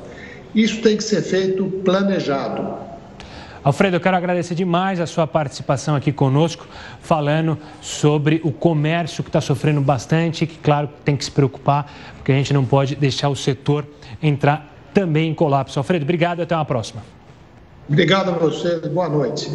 Isso 0.54 0.83
tem 0.83 0.97
que 0.99 1.04
ser 1.04 1.23
feito 1.23 1.64
planejado. 1.83 2.92
Alfredo, 3.64 3.95
eu 3.95 4.00
quero 4.00 4.16
agradecer 4.16 4.57
demais 4.57 4.99
a 4.99 5.07
sua 5.07 5.25
participação 5.25 5.95
aqui 5.95 6.11
conosco, 6.11 6.66
falando 7.00 7.57
sobre 7.81 8.40
o 8.42 8.50
comércio 8.50 9.23
que 9.23 9.28
está 9.28 9.40
sofrendo 9.40 9.81
bastante 9.81 10.47
que, 10.47 10.59
claro, 10.59 10.88
tem 11.04 11.16
que 11.16 11.25
se 11.25 11.31
preocupar, 11.31 11.90
porque 12.16 12.33
a 12.33 12.35
gente 12.35 12.52
não 12.52 12.64
pode 12.64 12.97
deixar 12.97 13.28
o 13.28 13.37
setor 13.37 13.87
entrar 14.21 14.69
também 14.92 15.31
em 15.31 15.35
colapso. 15.35 15.78
Alfredo, 15.78 16.02
obrigado 16.04 16.40
e 16.40 16.42
até 16.42 16.57
uma 16.57 16.64
próxima. 16.64 17.02
Obrigado 17.88 18.31
a 18.31 18.33
vocês, 18.33 18.81
boa 18.88 19.09
noite. 19.09 19.49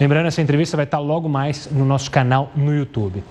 Lembrando, 0.00 0.28
essa 0.28 0.40
entrevista 0.40 0.78
vai 0.78 0.86
estar 0.86 0.98
logo 0.98 1.28
mais 1.28 1.68
no 1.70 1.84
nosso 1.84 2.10
canal 2.10 2.50
no 2.56 2.74
YouTube. 2.74 3.22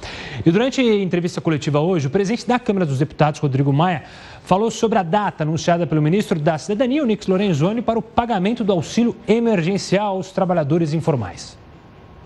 E 0.46 0.52
durante 0.52 0.80
a 0.80 1.02
entrevista 1.02 1.42
coletiva 1.42 1.80
hoje, 1.80 2.06
o 2.06 2.12
presidente 2.12 2.48
da 2.48 2.60
Câmara 2.60 2.86
dos 2.86 3.00
Deputados, 3.00 3.40
Rodrigo 3.40 3.74
Maia, 3.74 4.04
falou 4.46 4.70
sobre 4.70 5.00
a 5.00 5.04
data 5.04 5.44
anunciada 5.44 5.88
pelo 5.88 6.00
ministro 6.00 6.40
da 6.40 6.60
Cidadania, 6.60 7.02
Onix 7.02 7.26
Lorenzoni, 7.26 7.82
para 7.82 7.98
o 7.98 8.04
pagamento 8.04 8.64
do 8.64 8.72
auxílio 8.72 9.16
emergencial 9.28 10.18
aos 10.18 10.32
trabalhadores 10.32 10.94
informais. 10.94 11.58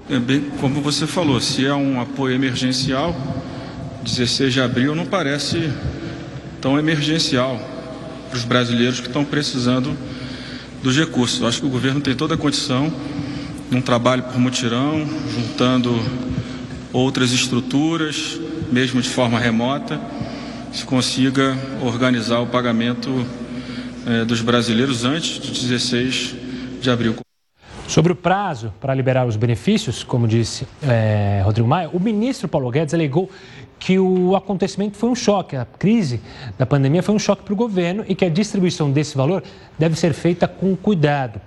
É 0.10 0.20
bem 0.20 0.42
como 0.60 0.82
você 0.82 1.08
falou, 1.08 1.40
se 1.40 1.66
é 1.66 1.74
um 1.74 2.02
apoio 2.02 2.36
emergencial, 2.36 3.16
16 4.04 4.52
de 4.52 4.60
abril 4.60 4.94
não 4.94 5.06
parece 5.06 5.72
tão 6.60 6.78
emergencial 6.78 7.58
para 8.28 8.36
os 8.36 8.44
brasileiros 8.44 9.00
que 9.00 9.08
estão 9.08 9.24
precisando 9.24 9.98
dos 10.84 10.98
recursos. 10.98 11.40
Eu 11.40 11.48
acho 11.48 11.62
que 11.62 11.66
o 11.66 11.70
governo 11.70 12.02
tem 12.02 12.14
toda 12.14 12.34
a 12.34 12.38
condição 12.38 12.92
num 13.74 13.82
trabalho 13.82 14.24
por 14.24 14.38
mutirão, 14.38 15.04
juntando 15.30 16.00
outras 16.94 17.32
estruturas, 17.32 18.40
mesmo 18.72 19.02
de 19.02 19.10
forma 19.10 19.40
remota, 19.40 20.00
se 20.72 20.86
consiga 20.86 21.58
organizar 21.82 22.40
o 22.40 22.48
pagamento 22.48 23.10
eh, 24.06 24.26
dos 24.26 24.42
brasileiros 24.42 25.04
antes 25.04 25.40
de 25.40 25.52
16 25.52 26.36
de 26.82 26.90
abril. 26.90 27.16
Sobre 27.88 28.12
o 28.12 28.16
prazo 28.16 28.72
para 28.80 28.94
liberar 28.94 29.26
os 29.26 29.36
benefícios, 29.36 30.04
como 30.04 30.28
disse 30.28 30.68
é, 30.82 31.42
Rodrigo 31.44 31.68
Maia, 31.68 31.90
o 31.92 32.00
ministro 32.00 32.48
Paulo 32.48 32.72
Guedes 32.72 32.94
alegou 32.94 33.30
que 33.78 34.00
o 34.00 34.36
acontecimento 34.36 34.98
foi 34.98 35.10
um 35.10 35.16
choque, 35.16 35.56
a 35.56 35.66
crise 35.66 36.22
da 36.58 36.66
pandemia 36.66 37.04
foi 37.04 37.14
um 37.14 37.20
choque 37.20 37.44
para 37.44 37.54
o 37.54 37.58
governo 37.58 38.06
e 38.08 38.16
que 38.16 38.24
a 38.24 38.30
distribuição 38.30 38.90
desse 38.90 39.18
valor 39.18 39.44
deve 39.78 39.96
ser 39.96 40.14
feita 40.14 40.48
com 40.48 40.76
cuidado. 40.76 41.42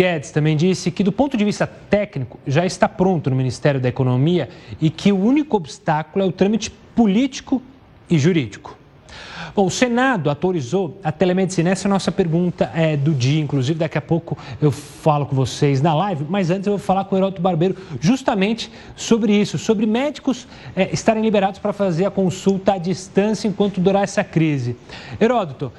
Guedes 0.00 0.30
também 0.30 0.56
disse 0.56 0.90
que, 0.90 1.04
do 1.04 1.12
ponto 1.12 1.36
de 1.36 1.44
vista 1.44 1.66
técnico, 1.66 2.40
já 2.46 2.64
está 2.64 2.88
pronto 2.88 3.28
no 3.28 3.36
Ministério 3.36 3.78
da 3.78 3.90
Economia 3.90 4.48
e 4.80 4.88
que 4.88 5.12
o 5.12 5.22
único 5.22 5.58
obstáculo 5.58 6.24
é 6.24 6.26
o 6.26 6.32
trâmite 6.32 6.70
político 6.96 7.60
e 8.08 8.18
jurídico. 8.18 8.78
Bom, 9.54 9.66
o 9.66 9.70
Senado 9.70 10.30
autorizou 10.30 10.98
a 11.04 11.12
telemedicina. 11.12 11.68
Essa 11.68 11.86
é 11.86 11.88
a 11.88 11.92
nossa 11.92 12.10
pergunta 12.10 12.70
é, 12.74 12.96
do 12.96 13.12
dia. 13.12 13.42
Inclusive, 13.42 13.78
daqui 13.78 13.98
a 13.98 14.00
pouco 14.00 14.38
eu 14.62 14.70
falo 14.70 15.26
com 15.26 15.36
vocês 15.36 15.82
na 15.82 15.94
live, 15.94 16.24
mas 16.30 16.48
antes 16.48 16.66
eu 16.66 16.78
vou 16.78 16.78
falar 16.78 17.04
com 17.04 17.14
o 17.14 17.18
Heródoto 17.18 17.42
Barbeiro 17.42 17.76
justamente 18.00 18.72
sobre 18.96 19.34
isso, 19.38 19.58
sobre 19.58 19.84
médicos 19.84 20.48
é, 20.74 20.88
estarem 20.94 21.22
liberados 21.22 21.58
para 21.58 21.74
fazer 21.74 22.06
a 22.06 22.10
consulta 22.10 22.72
à 22.72 22.78
distância 22.78 23.46
enquanto 23.46 23.82
durar 23.82 24.04
essa 24.04 24.24
crise. 24.24 24.76
Heródoto, 25.20 25.70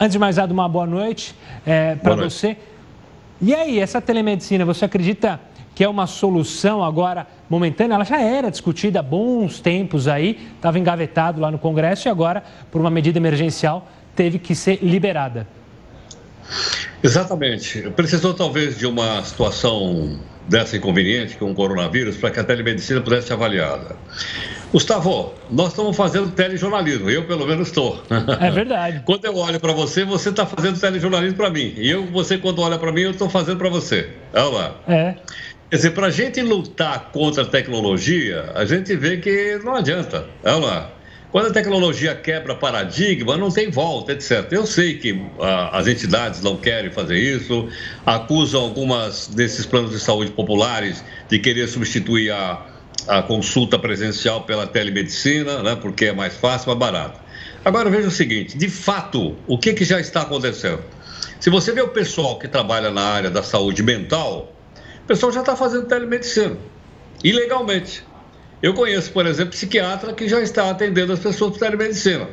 antes 0.00 0.14
de 0.14 0.18
mais 0.18 0.38
nada, 0.38 0.52
uma 0.52 0.68
boa 0.68 0.86
noite 0.86 1.36
é, 1.64 1.94
para 1.94 2.16
você. 2.16 2.56
E 3.42 3.54
aí, 3.54 3.78
essa 3.80 4.00
telemedicina, 4.00 4.64
você 4.66 4.84
acredita 4.84 5.40
que 5.74 5.82
é 5.82 5.88
uma 5.88 6.06
solução 6.06 6.84
agora 6.84 7.26
momentânea? 7.48 7.94
Ela 7.94 8.04
já 8.04 8.20
era 8.20 8.50
discutida 8.50 9.00
há 9.00 9.02
bons 9.02 9.60
tempos 9.60 10.06
aí, 10.06 10.38
estava 10.56 10.78
engavetado 10.78 11.40
lá 11.40 11.50
no 11.50 11.58
Congresso 11.58 12.06
e 12.06 12.10
agora, 12.10 12.44
por 12.70 12.82
uma 12.82 12.90
medida 12.90 13.18
emergencial, 13.18 13.88
teve 14.14 14.38
que 14.38 14.54
ser 14.54 14.80
liberada. 14.82 15.46
Exatamente. 17.02 17.90
Precisou 17.96 18.34
talvez 18.34 18.78
de 18.78 18.86
uma 18.86 19.24
situação 19.24 20.18
dessa 20.46 20.76
inconveniente 20.76 21.36
com 21.36 21.50
o 21.50 21.54
coronavírus 21.54 22.16
para 22.16 22.30
que 22.30 22.40
a 22.40 22.44
telemedicina 22.44 23.00
pudesse 23.00 23.28
ser 23.28 23.32
avaliada. 23.32 23.96
Gustavo, 24.72 25.34
nós 25.50 25.70
estamos 25.70 25.96
fazendo 25.96 26.30
telejornalismo, 26.30 27.10
eu 27.10 27.24
pelo 27.26 27.44
menos 27.44 27.68
estou. 27.68 28.00
É 28.40 28.50
verdade. 28.52 29.02
quando 29.06 29.24
eu 29.24 29.36
olho 29.36 29.58
para 29.58 29.72
você, 29.72 30.04
você 30.04 30.28
está 30.28 30.46
fazendo 30.46 30.78
telejornalismo 30.78 31.36
para 31.36 31.50
mim. 31.50 31.74
E 31.76 31.90
eu, 31.90 32.06
você, 32.06 32.38
quando 32.38 32.62
olha 32.62 32.78
para 32.78 32.92
mim, 32.92 33.02
eu 33.02 33.10
estou 33.10 33.28
fazendo 33.28 33.58
para 33.58 33.68
você. 33.68 34.08
Olha 34.32 34.44
lá. 34.44 34.76
É. 34.86 35.14
Quer 35.68 35.76
dizer, 35.76 35.90
para 35.90 36.06
a 36.06 36.10
gente 36.10 36.40
lutar 36.40 37.10
contra 37.12 37.42
a 37.42 37.46
tecnologia, 37.46 38.52
a 38.54 38.64
gente 38.64 38.94
vê 38.94 39.16
que 39.16 39.58
não 39.64 39.74
adianta. 39.74 40.26
Olha 40.44 40.56
lá. 40.56 40.90
Quando 41.32 41.46
a 41.46 41.52
tecnologia 41.52 42.12
quebra 42.14 42.56
paradigma, 42.56 43.36
não 43.36 43.50
tem 43.50 43.70
volta, 43.70 44.12
etc. 44.12 44.48
Eu 44.50 44.66
sei 44.66 44.98
que 44.98 45.20
ah, 45.40 45.78
as 45.78 45.86
entidades 45.86 46.42
não 46.42 46.56
querem 46.56 46.90
fazer 46.90 47.18
isso, 47.18 47.68
acusam 48.04 48.62
algumas 48.62 49.28
desses 49.28 49.64
planos 49.64 49.92
de 49.92 50.00
saúde 50.00 50.32
populares 50.32 51.04
de 51.28 51.38
querer 51.38 51.68
substituir 51.68 52.32
a, 52.32 52.66
a 53.08 53.22
consulta 53.22 53.78
presencial 53.78 54.42
pela 54.42 54.66
telemedicina, 54.66 55.62
né, 55.62 55.76
porque 55.76 56.06
é 56.06 56.12
mais 56.12 56.34
fácil, 56.34 56.68
mais 56.68 56.78
barato. 56.78 57.20
Agora 57.64 57.90
veja 57.90 58.08
o 58.08 58.10
seguinte: 58.10 58.56
de 58.56 58.68
fato, 58.68 59.36
o 59.46 59.58
que, 59.58 59.72
que 59.72 59.84
já 59.84 60.00
está 60.00 60.22
acontecendo? 60.22 60.82
Se 61.38 61.50
você 61.50 61.72
vê 61.72 61.80
o 61.80 61.88
pessoal 61.88 62.38
que 62.38 62.48
trabalha 62.48 62.90
na 62.90 63.02
área 63.02 63.30
da 63.30 63.42
saúde 63.42 63.82
mental, 63.82 64.54
o 65.04 65.06
pessoal 65.06 65.32
já 65.32 65.40
está 65.40 65.56
fazendo 65.56 65.86
telemedicina, 65.86 66.56
ilegalmente. 67.24 68.04
Eu 68.62 68.74
conheço, 68.74 69.10
por 69.12 69.26
exemplo, 69.26 69.52
psiquiatra 69.52 70.12
que 70.12 70.28
já 70.28 70.40
está 70.40 70.70
atendendo 70.70 71.12
as 71.12 71.18
pessoas 71.18 71.52
por 71.52 71.60
telemedicina. 71.60 72.28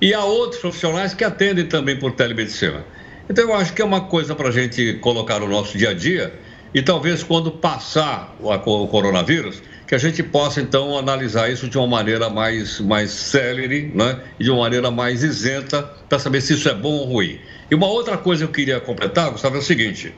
E 0.00 0.14
há 0.14 0.22
outros 0.24 0.60
profissionais 0.60 1.14
que 1.14 1.24
atendem 1.24 1.66
também 1.66 1.98
por 1.98 2.12
telemedicina. 2.12 2.84
Então, 3.28 3.44
eu 3.44 3.54
acho 3.54 3.72
que 3.72 3.82
é 3.82 3.84
uma 3.84 4.02
coisa 4.02 4.34
para 4.36 4.48
a 4.48 4.52
gente 4.52 4.94
colocar 4.94 5.40
no 5.40 5.48
nosso 5.48 5.76
dia 5.76 5.90
a 5.90 5.94
dia 5.94 6.32
e 6.74 6.82
talvez 6.82 7.22
quando 7.22 7.50
passar 7.50 8.36
o 8.40 8.86
coronavírus, 8.88 9.62
que 9.86 9.94
a 9.94 9.98
gente 9.98 10.22
possa 10.22 10.60
então 10.60 10.98
analisar 10.98 11.50
isso 11.50 11.66
de 11.66 11.78
uma 11.78 11.86
maneira 11.86 12.28
mais, 12.28 12.78
mais 12.78 13.10
célere 13.10 13.90
né? 13.94 14.20
e 14.38 14.44
de 14.44 14.50
uma 14.50 14.60
maneira 14.60 14.90
mais 14.90 15.22
isenta 15.22 15.82
para 16.08 16.18
saber 16.18 16.42
se 16.42 16.52
isso 16.52 16.68
é 16.68 16.74
bom 16.74 16.92
ou 16.92 17.04
ruim. 17.06 17.40
E 17.70 17.74
uma 17.74 17.86
outra 17.86 18.18
coisa 18.18 18.44
que 18.44 18.50
eu 18.50 18.54
queria 18.54 18.80
completar, 18.80 19.30
Gustavo, 19.30 19.56
é 19.56 19.58
o 19.58 19.62
seguinte: 19.62 20.14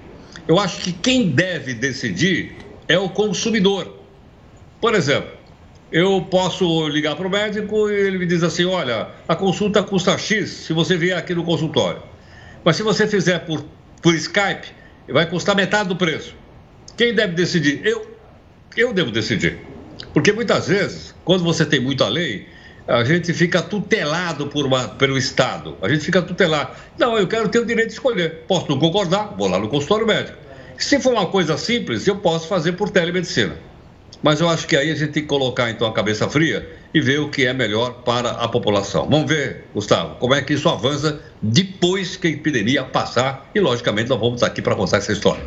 eu 0.48 0.58
acho 0.58 0.80
que 0.80 0.92
quem 0.92 1.30
deve 1.30 1.74
decidir 1.74 2.56
é 2.88 2.98
o 2.98 3.08
consumidor. 3.08 3.96
Por 4.80 4.94
exemplo, 4.94 5.30
eu 5.92 6.20
posso 6.22 6.88
ligar 6.88 7.14
para 7.14 7.26
o 7.26 7.30
médico 7.30 7.88
e 7.88 7.94
ele 7.94 8.18
me 8.18 8.26
diz 8.26 8.42
assim: 8.42 8.64
olha, 8.64 9.08
a 9.28 9.36
consulta 9.36 9.82
custa 9.84 10.18
X 10.18 10.50
se 10.50 10.72
você 10.72 10.96
vier 10.96 11.16
aqui 11.16 11.32
no 11.32 11.44
consultório. 11.44 12.02
Mas 12.64 12.74
se 12.74 12.82
você 12.82 13.06
fizer 13.06 13.38
por, 13.40 13.64
por 14.02 14.14
Skype, 14.16 14.66
vai 15.08 15.26
custar 15.26 15.54
metade 15.54 15.88
do 15.88 15.96
preço. 15.96 16.39
Quem 17.00 17.14
deve 17.14 17.32
decidir? 17.32 17.80
Eu. 17.82 18.14
Eu 18.76 18.92
devo 18.92 19.10
decidir. 19.10 19.56
Porque 20.12 20.34
muitas 20.34 20.68
vezes, 20.68 21.14
quando 21.24 21.42
você 21.42 21.64
tem 21.64 21.80
muita 21.80 22.06
lei, 22.06 22.46
a 22.86 23.02
gente 23.04 23.32
fica 23.32 23.62
tutelado 23.62 24.48
por 24.48 24.66
uma, 24.66 24.86
pelo 24.86 25.16
Estado. 25.16 25.78
A 25.80 25.88
gente 25.88 26.04
fica 26.04 26.20
tutelado. 26.20 26.72
Não, 26.98 27.16
eu 27.16 27.26
quero 27.26 27.48
ter 27.48 27.58
o 27.58 27.64
direito 27.64 27.86
de 27.86 27.94
escolher. 27.94 28.44
Posso 28.46 28.68
não 28.68 28.78
concordar, 28.78 29.34
vou 29.34 29.48
lá 29.48 29.58
no 29.58 29.66
consultório 29.70 30.06
médico. 30.06 30.36
Se 30.76 31.00
for 31.00 31.14
uma 31.14 31.24
coisa 31.24 31.56
simples, 31.56 32.06
eu 32.06 32.16
posso 32.16 32.46
fazer 32.46 32.72
por 32.72 32.90
telemedicina. 32.90 33.56
Mas 34.22 34.42
eu 34.42 34.50
acho 34.50 34.66
que 34.66 34.76
aí 34.76 34.90
a 34.90 34.94
gente 34.94 35.12
tem 35.12 35.22
que 35.22 35.28
colocar 35.30 35.70
então 35.70 35.88
a 35.88 35.94
cabeça 35.94 36.28
fria 36.28 36.68
e 36.92 37.00
ver 37.00 37.18
o 37.20 37.30
que 37.30 37.46
é 37.46 37.54
melhor 37.54 38.02
para 38.04 38.32
a 38.32 38.46
população. 38.46 39.08
Vamos 39.08 39.26
ver, 39.26 39.64
Gustavo, 39.72 40.16
como 40.16 40.34
é 40.34 40.42
que 40.42 40.52
isso 40.52 40.68
avança 40.68 41.18
depois 41.40 42.16
que 42.16 42.26
a 42.26 42.30
epidemia 42.30 42.84
passar 42.84 43.50
e, 43.54 43.60
logicamente, 43.60 44.10
nós 44.10 44.20
vamos 44.20 44.34
estar 44.34 44.48
aqui 44.48 44.60
para 44.60 44.74
contar 44.74 44.98
essa 44.98 45.12
história. 45.12 45.44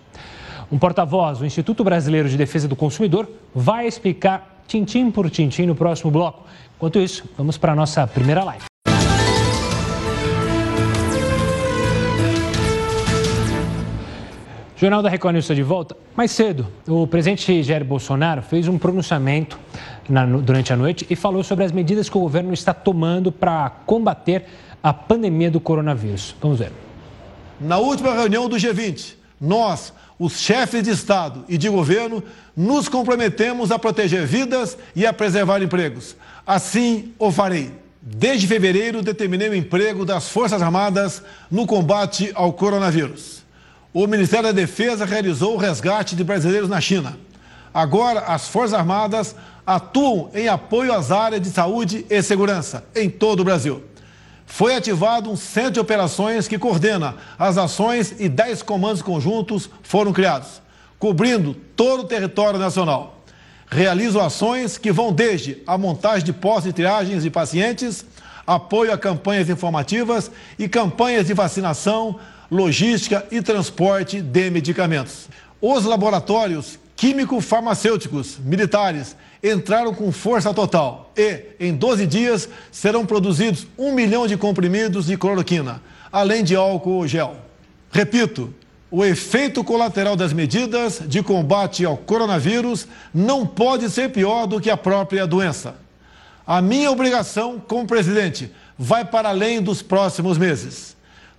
Um 0.71 0.79
porta-voz 0.79 1.39
do 1.39 1.47
Instituto 1.47 1.85
Brasileiro 1.85 2.29
de 2.29 2.37
Defesa 2.37 2.67
do 2.67 2.75
Consumidor 2.75 3.29
vai 3.55 3.87
explicar 3.87 4.63
tintim 4.67 5.11
por 5.11 5.31
tintim 5.31 5.67
no 5.67 5.75
próximo 5.75 6.11
bloco. 6.11 6.45
Enquanto 6.77 6.99
isso, 6.99 7.25
vamos 7.37 7.57
para 7.57 7.73
a 7.73 7.77
nossa 7.77 8.07
primeira 8.07 8.43
live. 8.45 8.65
Jornal 14.79 15.03
da 15.03 15.09
Record 15.09 15.33
News 15.33 15.45
está 15.47 15.55
de 15.55 15.63
volta. 15.63 15.97
Mais 16.15 16.31
cedo, 16.31 16.67
o 16.87 17.07
presidente 17.07 17.63
Jair 17.63 17.83
Bolsonaro 17.83 18.43
fez 18.43 18.69
um 18.69 18.77
pronunciamento 18.77 19.59
na, 20.07 20.27
durante 20.27 20.71
a 20.71 20.77
noite 20.77 21.07
e 21.09 21.17
falou 21.17 21.43
sobre 21.43 21.65
as 21.65 21.73
medidas 21.73 22.11
que 22.11 22.19
o 22.19 22.21
governo 22.21 22.53
está 22.53 22.75
tomando 22.75 23.33
para 23.33 23.71
combater 23.87 24.45
a 24.87 24.92
pandemia 24.92 25.51
do 25.51 25.59
coronavírus. 25.59 26.37
Vamos 26.40 26.59
ver. 26.59 26.70
Na 27.61 27.79
última 27.79 28.12
reunião 28.12 28.49
do 28.49 28.57
G20, 28.57 29.14
nós, 29.40 29.92
os 30.18 30.38
chefes 30.38 30.83
de 30.83 30.90
Estado 30.90 31.44
e 31.49 31.57
de 31.57 31.68
governo, 31.68 32.22
nos 32.57 32.88
comprometemos 32.88 33.70
a 33.70 33.79
proteger 33.79 34.27
vidas 34.27 34.77
e 34.94 35.07
a 35.07 35.12
preservar 35.12 35.62
empregos. 35.62 36.16
Assim 36.46 37.12
o 37.18 37.33
farei. 37.33 37.72
Desde 38.01 38.46
fevereiro, 38.46 39.03
determinei 39.03 39.49
o 39.49 39.55
emprego 39.55 40.05
das 40.05 40.29
Forças 40.29 40.62
Armadas 40.62 41.22
no 41.51 41.66
combate 41.66 42.31
ao 42.35 42.53
coronavírus 42.53 43.37
o 43.99 44.07
Ministério 44.07 44.44
da 44.44 44.53
Defesa 44.53 45.07
realizou 45.07 45.55
o 45.55 45.57
resgate 45.57 46.14
de 46.14 46.22
brasileiros 46.22 46.68
na 46.68 46.79
China. 46.83 47.16
Agora, 47.72 48.20
as 48.20 48.46
Forças 48.46 48.75
Armadas 48.75 49.35
atuam 49.66 50.29
em 50.35 50.49
apoio 50.49 50.92
às 50.92 51.11
áreas 51.11 51.40
de 51.40 51.49
saúde 51.49 52.05
e 52.11 52.22
segurança 52.22 52.85
em 52.94 53.09
todo 53.09 53.40
o 53.40 53.44
Brasil. 53.44 53.83
Foi 54.47 54.77
ativado 54.77 55.31
um 55.31 55.37
centro 55.37 55.73
de 55.73 55.81
operações 55.81 56.47
que 56.47 56.59
coordena 56.59 57.17
as 57.39 57.59
ações 57.59 58.15
e 58.19 58.29
dez 58.29 58.63
comandos 58.63 59.03
conjuntos 59.03 59.69
foram 59.83 60.13
criados, 60.13 60.63
cobrindo 60.99 61.55
todo 61.75 62.05
o 62.05 62.07
território 62.07 62.59
nacional. 62.59 63.25
Realizam 63.69 64.25
ações 64.25 64.79
que 64.79 64.93
vão 64.93 65.13
desde 65.13 65.63
a 65.67 65.77
montagem 65.77 66.25
de 66.25 66.33
postos 66.33 66.65
de 66.65 66.73
triagens 66.73 67.25
de 67.25 67.31
pacientes, 67.31 68.07
apoio 68.47 68.93
a 68.93 68.97
campanhas 68.97 69.51
informativas 69.51 70.31
e 70.57 70.69
campanhas 70.69 71.27
de 71.27 71.35
vacinação, 71.35 72.19
logística 72.49 73.27
e 73.33 73.43
transporte 73.43 74.23
de 74.23 74.51
medicamentos. 74.51 75.29
Os 75.61 75.85
laboratórios 75.85 76.79
químico-farmacêuticos 76.95 78.39
militares 78.39 79.17
entraram 79.51 79.95
com 79.95 80.11
força 80.11 80.53
total 80.53 81.13
e, 81.17 81.45
em 81.61 81.75
12 81.75 82.07
dias, 82.07 82.49
serão 82.71 83.05
produzidos 83.05 83.67
um 83.79 83.93
milhão 83.93 84.27
de 84.27 84.37
comprimidos 84.37 85.07
de 85.07 85.17
cloroquina, 85.17 85.83
além 86.11 86.43
de 86.43 86.57
álcool 86.57 87.07
gel. 87.07 87.37
Repito, 87.91 88.53
o 88.91 89.05
efeito 89.05 89.65
colateral 89.65 90.17
das 90.17 90.33
medidas 90.33 91.03
de 91.07 91.23
combate 91.23 91.85
ao 91.85 91.97
coronavírus 91.97 92.87
não 93.13 93.47
pode 93.47 93.91
ser 93.91 94.11
pior 94.11 94.47
do 94.47 94.61
que 94.61 94.71
a 94.71 94.77
própria 94.77 95.27
doença. 95.27 95.75
A 96.47 96.63
minha 96.63 96.91
obrigação 96.91 97.59
como 97.59 97.87
presidente 97.87 98.53
vai 98.79 99.05
para 99.05 99.31
além 99.31 99.61
dos 99.61 99.83
próximos 99.83 100.39
meses 100.39 100.97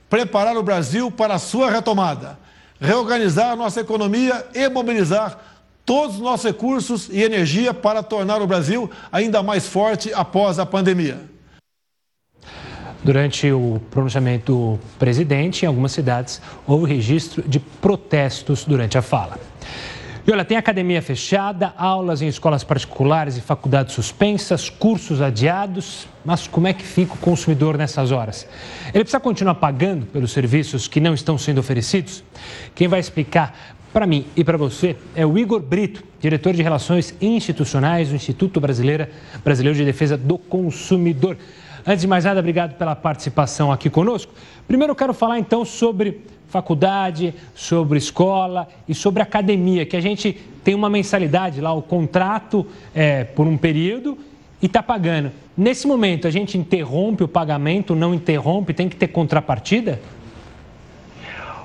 preparar 0.10 0.58
o 0.58 0.63
Brasil 0.63 1.12
para 1.12 1.36
a 1.36 1.39
sua 1.39 1.70
retomada, 1.70 2.38
reorganizar 2.80 3.56
nossa 3.56 3.82
economia 3.82 4.46
e 4.54 4.70
mobilizar 4.70 5.57
todos 5.88 6.17
os 6.17 6.21
nossos 6.21 6.45
recursos 6.45 7.10
e 7.10 7.23
energia 7.23 7.73
para 7.73 8.04
tornar 8.04 8.41
o 8.41 8.45
Brasil 8.45 8.91
ainda 9.10 9.41
mais 9.41 9.67
forte 9.67 10.13
após 10.13 10.60
a 10.60 10.65
pandemia. 10.65 11.17
Durante 13.02 13.50
o 13.50 13.80
pronunciamento 13.89 14.52
do 14.52 14.80
presidente, 15.00 15.63
em 15.63 15.65
algumas 15.65 15.93
cidades, 15.93 16.41
houve 16.67 16.93
registro 16.93 17.41
de 17.47 17.58
protestos 17.58 18.65
durante 18.65 18.97
a 18.97 19.02
fala. 19.02 19.39
E 20.28 20.32
olha, 20.34 20.43
tem 20.43 20.58
academia 20.58 21.02
fechada, 21.02 21.73
aulas 21.78 22.21
em 22.21 22.28
escolas 22.28 22.62
particulares 22.62 23.38
e 23.38 23.41
faculdades 23.41 23.95
suspensas, 23.95 24.69
cursos 24.69 25.21
adiados. 25.21 26.06
Mas 26.26 26.50
como 26.50 26.67
é 26.67 26.73
que 26.73 26.84
fica 26.84 27.13
o 27.13 27.17
consumidor 27.17 27.78
nessas 27.78 28.12
horas? 28.12 28.45
Ele 28.88 29.06
precisa 29.06 29.21
continuar 29.21 29.56
pagando 29.56 30.06
pelos 30.06 30.34
serviços 30.34 30.86
que 30.86 31.00
não 31.00 31.13
estão 31.13 31.38
sendo 31.38 31.60
oferecidos? 31.60 32.26
Quem 32.76 32.89
vai 32.89 33.00
explicar 33.00 33.77
para 33.93 34.06
mim 34.06 34.26
e 34.36 34.43
para 34.43 34.58
você 34.58 34.95
é 35.15 35.26
o 35.26 35.38
Igor 35.38 35.62
Brito, 35.62 36.04
diretor 36.19 36.54
de 36.54 36.62
Relações 36.62 37.15
Institucionais 37.21 38.10
do 38.10 38.15
Instituto 38.15 38.60
Brasileira, 38.60 39.10
Brasileiro 39.43 39.78
de 39.78 39.86
Defesa 39.86 40.17
do 40.17 40.38
Consumidor. 40.38 41.38
Antes 41.86 42.02
de 42.02 42.08
mais 42.08 42.26
nada, 42.26 42.39
obrigado 42.39 42.78
pela 42.78 42.95
participação 42.95 43.71
aqui 43.71 43.89
conosco. 43.89 44.34
Primeiro, 44.67 44.91
eu 44.91 44.95
quero 44.95 45.13
falar 45.13 45.39
então 45.39 45.63
sobre 45.63 46.21
faculdade, 46.47 47.34
sobre 47.56 47.97
escola 47.97 48.67
e 48.88 48.93
sobre 48.93 49.21
academia, 49.21 49.86
que 49.86 49.95
a 49.95 50.02
gente 50.02 50.38
tem 50.63 50.76
uma 50.76 50.89
mensalidade 50.89 51.62
lá, 51.62 51.73
o 51.73 51.82
contrato 51.82 52.65
é, 52.93 53.23
por 53.23 53.47
um 53.47 53.58
período 53.58 54.17
e 54.62 54.65
está 54.65 54.82
pagando. 54.82 55.32
Nesse 55.56 55.88
momento, 55.88 56.28
a 56.28 56.32
gente 56.32 56.58
interrompe 56.58 57.23
o 57.23 57.28
pagamento, 57.28 57.95
não 57.95 58.13
interrompe, 58.13 58.73
tem 58.73 58.89
que 58.89 58.95
ter 58.95 59.08
contrapartida? 59.08 60.00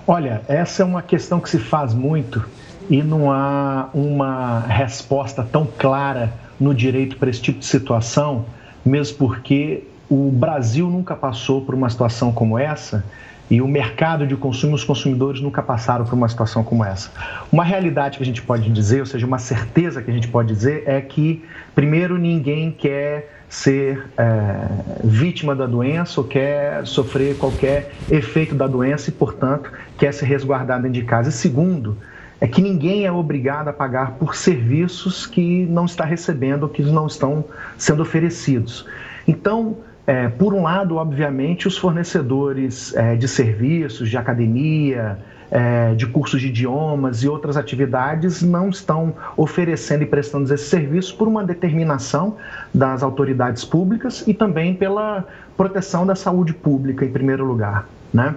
Olha, 0.07 0.43
essa 0.49 0.83
é 0.83 0.85
uma 0.85 1.03
questão 1.03 1.39
que 1.39 1.49
se 1.49 1.59
faz 1.59 1.95
muito 1.95 2.45
e 2.91 3.03
não 3.03 3.31
há 3.31 3.89
uma 3.95 4.61
resposta 4.61 5.45
tão 5.45 5.65
clara 5.65 6.33
no 6.59 6.75
direito 6.75 7.17
para 7.17 7.31
esse 7.31 7.41
tipo 7.41 7.61
de 7.61 7.67
situação, 7.67 8.45
mesmo 8.85 9.17
porque 9.19 9.85
o 10.11 10.31
Brasil 10.31 10.91
nunca 10.91 11.15
passou 11.15 11.65
por 11.65 11.75
uma 11.75 11.89
situação 11.89 12.33
como 12.33 12.59
essa 12.59 13.05
e 13.49 13.61
o 13.61 13.69
mercado 13.69 14.27
de 14.27 14.35
consumo, 14.35 14.75
os 14.75 14.83
consumidores 14.83 15.41
nunca 15.41 15.63
passaram 15.63 16.05
por 16.05 16.15
uma 16.15 16.29
situação 16.29 16.65
como 16.65 16.85
essa. 16.85 17.11
Uma 17.53 17.65
realidade 17.65 18.17
que 18.17 18.23
a 18.23 18.27
gente 18.27 18.43
pode 18.43 18.71
dizer, 18.71 19.01
ou 19.01 19.07
seja, 19.07 19.27
uma 19.27 19.39
certeza 19.39 20.03
que 20.03 20.11
a 20.11 20.15
gente 20.15 20.27
pode 20.27 20.49
dizer, 20.49 20.85
é 20.87 21.01
que, 21.01 21.45
primeiro, 21.75 22.17
ninguém 22.19 22.71
quer 22.71 23.42
ser 23.53 24.07
é, 24.17 24.67
vítima 25.05 25.55
da 25.55 25.67
doença 25.67 26.23
ou 26.23 26.27
quer 26.27 26.87
sofrer 26.87 27.37
qualquer 27.37 27.93
efeito 28.11 28.55
da 28.55 28.67
doença 28.67 29.11
e, 29.11 29.13
portanto, 29.13 29.71
quer 29.99 30.11
se 30.15 30.25
resguardar 30.25 30.81
dentro 30.81 30.99
de 30.99 31.05
casa. 31.05 31.29
E 31.29 31.33
segundo, 31.33 31.99
é 32.41 32.49
que 32.49 32.63
ninguém 32.63 33.05
é 33.05 33.13
obrigado 33.13 33.69
a 33.69 33.73
pagar 33.75 34.13
por 34.13 34.35
serviços 34.35 35.27
que 35.27 35.67
não 35.67 35.85
está 35.85 36.03
recebendo 36.03 36.63
ou 36.63 36.69
que 36.71 36.81
não 36.81 37.07
estão 37.07 37.45
sendo 37.77 38.01
oferecidos. 38.01 38.87
Então, 39.29 39.77
é, 40.07 40.29
por 40.29 40.53
um 40.53 40.63
lado, 40.63 40.97
obviamente, 40.97 41.69
os 41.69 41.79
fornecedores 41.79 42.95
é, 42.95 43.15
de 43.15 43.29
serviços, 43.29 44.09
de 44.09 44.17
academia, 44.17 45.19
é, 45.53 45.95
de 45.95 46.07
cursos 46.07 46.41
de 46.41 46.49
idiomas 46.49 47.23
e 47.23 47.29
outras 47.29 47.59
atividades 47.59 48.43
não 48.43 48.71
estão 48.71 49.15
oferecendo 49.37 50.03
e 50.03 50.07
prestando 50.07 50.53
esses 50.53 50.67
serviços 50.67 51.13
por 51.13 51.29
uma 51.29 51.45
determinação 51.45 52.37
das 52.73 53.03
autoridades 53.03 53.65
públicas 53.65 54.25
e 54.27 54.33
também 54.33 54.75
pela 54.75 55.27
proteção 55.57 56.07
da 56.07 56.15
saúde 56.15 56.55
pública, 56.55 57.05
em 57.05 57.13
primeiro 57.13 57.45
lugar. 57.45 57.87
Né? 58.13 58.35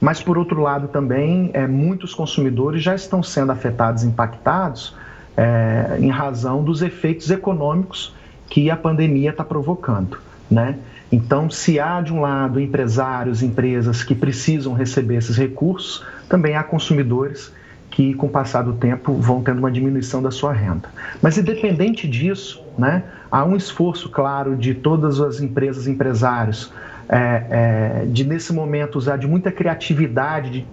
Mas, 0.00 0.22
por 0.22 0.38
outro 0.38 0.62
lado, 0.62 0.88
também 0.88 1.50
é, 1.52 1.66
muitos 1.66 2.14
consumidores 2.14 2.82
já 2.82 2.94
estão 2.94 3.22
sendo 3.22 3.52
afetados, 3.52 4.04
impactados, 4.04 4.96
é, 5.36 5.96
em 5.98 6.10
razão 6.10 6.62
dos 6.62 6.80
efeitos 6.80 7.30
econômicos 7.30 8.14
que 8.48 8.70
a 8.70 8.76
pandemia 8.76 9.30
está 9.30 9.44
provocando. 9.44 10.18
Né? 10.50 10.78
Então, 11.12 11.50
se 11.50 11.78
há 11.78 12.00
de 12.00 12.10
um 12.10 12.22
lado 12.22 12.58
empresários, 12.58 13.42
empresas 13.42 14.02
que 14.02 14.14
precisam 14.14 14.72
receber 14.72 15.16
esses 15.16 15.36
recursos, 15.36 16.02
também 16.26 16.56
há 16.56 16.62
consumidores 16.64 17.52
que, 17.90 18.14
com 18.14 18.26
o 18.26 18.30
passar 18.30 18.62
do 18.62 18.72
tempo, 18.72 19.12
vão 19.12 19.42
tendo 19.42 19.58
uma 19.58 19.70
diminuição 19.70 20.22
da 20.22 20.30
sua 20.30 20.54
renda. 20.54 20.88
Mas, 21.20 21.36
independente 21.36 22.08
disso, 22.08 22.64
né, 22.78 23.04
há 23.30 23.44
um 23.44 23.54
esforço 23.54 24.08
claro 24.08 24.56
de 24.56 24.72
todas 24.72 25.20
as 25.20 25.40
empresas, 25.40 25.86
empresários, 25.86 26.72
é, 27.12 27.46
é, 27.50 28.06
de 28.06 28.24
nesse 28.24 28.54
momento 28.54 28.96
usar 28.96 29.18
de 29.18 29.26
muita 29.26 29.52
criatividade, 29.52 30.50
de 30.50 30.66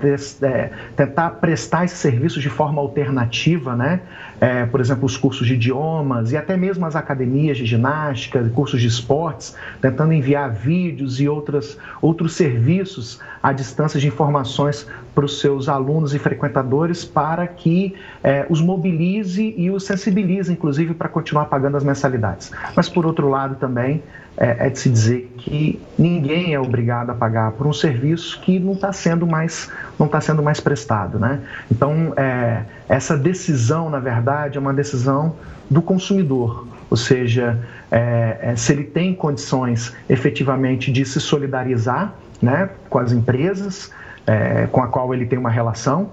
é, 0.45 0.69
tentar 0.95 1.32
prestar 1.32 1.84
esses 1.84 1.97
serviços 1.97 2.41
de 2.41 2.49
forma 2.49 2.82
alternativa, 2.82 3.75
né? 3.75 3.99
É, 4.39 4.65
por 4.65 4.80
exemplo, 4.80 5.06
os 5.06 5.17
cursos 5.17 5.45
de 5.45 5.56
idiomas 5.56 6.32
e 6.32 6.38
até 6.38 6.56
mesmo 6.56 6.86
as 6.86 6.95
academias 6.95 7.58
de 7.58 7.65
ginástica, 7.65 8.41
cursos 8.56 8.80
de 8.80 8.88
esportes, 8.88 9.54
tentando 9.82 10.13
enviar 10.13 10.49
vídeos 10.49 11.19
e 11.19 11.28
outras, 11.28 11.78
outros 12.02 12.32
serviços 12.36 13.19
à 13.43 13.52
distância 13.52 13.99
de 13.99 14.08
informações 14.08 14.88
para 15.13 15.25
os 15.25 15.41
seus 15.41 15.67
alunos 15.67 16.13
e 16.13 16.19
frequentadores 16.19 17.04
para 17.04 17.45
que 17.47 17.93
é, 18.23 18.45
os 18.49 18.62
mobilize 18.62 19.54
e 19.58 19.69
os 19.69 19.84
sensibilize, 19.86 20.54
inclusive, 20.54 20.93
para 20.93 21.10
continuar 21.10 21.45
pagando 21.45 21.75
as 21.75 21.84
mensalidades. 21.84 22.49
Mas, 22.73 22.88
por 22.88 23.06
outro 23.06 23.28
lado, 23.28 23.56
também 23.56 24.02
é, 24.39 24.67
é 24.67 24.69
de 24.69 24.80
se 24.80 24.89
dizer 24.89 25.32
que 25.38 25.80
ninguém 25.97 26.54
é 26.54 26.60
obrigado 26.60 27.10
a 27.10 27.13
pagar 27.13 27.52
por 27.52 27.67
um 27.67 27.73
serviço 27.73 28.39
que 28.39 28.58
não 28.58 28.71
está 28.71 28.93
sendo 28.93 29.28
mais 29.28 29.69
não 29.99 30.06
está 30.06 30.21
sendo 30.21 30.41
mais 30.41 30.62
prestado, 30.62 31.19
né? 31.19 31.41
Então 31.69 32.13
é, 32.15 32.63
essa 32.88 33.17
decisão, 33.17 33.89
na 33.89 33.99
verdade, 33.99 34.58
é 34.58 34.62
uma 34.62 34.73
decisão 34.73 35.36
do 35.69 35.82
consumidor, 35.82 36.65
ou 36.89 36.97
seja, 36.97 37.60
é, 37.91 38.38
é, 38.41 38.56
se 38.56 38.71
ele 38.71 38.86
tem 38.86 39.13
condições 39.13 39.93
efetivamente 40.10 40.91
de 40.91 41.06
se 41.06 41.19
solidarizar, 41.19 42.13
né, 42.41 42.69
com 42.89 42.97
as 42.97 43.12
empresas 43.12 43.91
é, 44.25 44.67
com 44.71 44.82
a 44.82 44.88
qual 44.88 45.13
ele 45.13 45.25
tem 45.25 45.38
uma 45.38 45.49
relação 45.49 46.12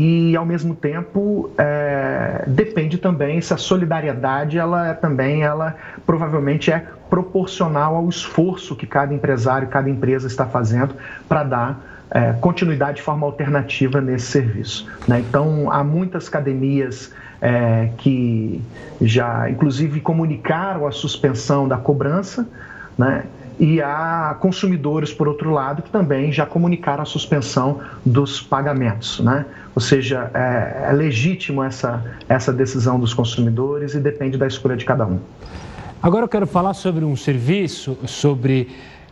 e 0.00 0.36
ao 0.36 0.46
mesmo 0.46 0.76
tempo 0.76 1.50
é, 1.58 2.44
depende 2.46 2.98
também 2.98 3.40
se 3.40 3.52
a 3.52 3.56
solidariedade 3.56 4.56
ela 4.56 4.86
é 4.86 4.94
também 4.94 5.42
ela 5.42 5.74
provavelmente 6.06 6.70
é 6.70 6.86
proporcional 7.10 7.96
ao 7.96 8.08
esforço 8.08 8.76
que 8.76 8.86
cada 8.86 9.12
empresário, 9.12 9.66
cada 9.66 9.90
empresa 9.90 10.28
está 10.28 10.46
fazendo 10.46 10.94
para 11.28 11.42
dar 11.42 11.84
é, 12.12 12.32
continuidade 12.34 12.98
de 12.98 13.02
forma 13.02 13.26
alternativa 13.26 14.00
nesse 14.00 14.26
serviço. 14.26 14.88
Né? 15.08 15.18
Então 15.18 15.68
há 15.68 15.82
muitas 15.82 16.28
academias 16.28 17.12
é, 17.42 17.90
que 17.98 18.62
já 19.00 19.50
inclusive 19.50 20.00
comunicaram 20.00 20.86
a 20.86 20.92
suspensão 20.92 21.66
da 21.66 21.76
cobrança, 21.76 22.46
né? 22.96 23.24
E 23.58 23.82
há 23.82 24.36
consumidores, 24.40 25.12
por 25.12 25.26
outro 25.26 25.50
lado, 25.50 25.82
que 25.82 25.90
também 25.90 26.30
já 26.30 26.46
comunicaram 26.46 27.02
a 27.02 27.06
suspensão 27.06 27.80
dos 28.04 28.40
pagamentos. 28.40 29.18
Né? 29.20 29.44
Ou 29.74 29.82
seja, 29.82 30.30
é, 30.32 30.88
é 30.90 30.92
legítimo 30.92 31.62
essa, 31.62 32.04
essa 32.28 32.52
decisão 32.52 33.00
dos 33.00 33.12
consumidores 33.12 33.94
e 33.94 34.00
depende 34.00 34.38
da 34.38 34.46
escolha 34.46 34.76
de 34.76 34.84
cada 34.84 35.04
um. 35.04 35.18
Agora 36.00 36.24
eu 36.24 36.28
quero 36.28 36.46
falar 36.46 36.74
sobre 36.74 37.04
um 37.04 37.16
serviço, 37.16 37.98
sobre 38.06 38.68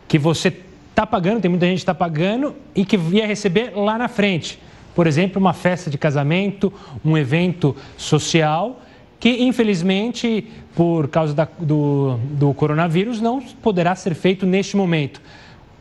que 0.07 0.17
você 0.17 0.53
está 0.89 1.05
pagando, 1.05 1.41
tem 1.41 1.49
muita 1.49 1.65
gente 1.65 1.79
que 1.79 1.81
está 1.81 1.93
pagando 1.93 2.55
e 2.73 2.85
que 2.85 2.95
ia 2.95 3.27
receber 3.27 3.73
lá 3.75 3.97
na 3.97 4.07
frente. 4.07 4.59
Por 4.95 5.05
exemplo, 5.05 5.39
uma 5.39 5.53
festa 5.53 5.89
de 5.91 5.97
casamento, 5.97 6.71
um 7.03 7.17
evento 7.17 7.75
social 7.97 8.81
que 9.19 9.43
infelizmente, 9.43 10.47
por 10.75 11.07
causa 11.07 11.33
da, 11.33 11.47
do, 11.59 12.17
do 12.31 12.53
coronavírus, 12.53 13.19
não 13.19 13.41
poderá 13.41 13.95
ser 13.95 14.13
feito 14.13 14.45
neste 14.45 14.77
momento. 14.77 15.21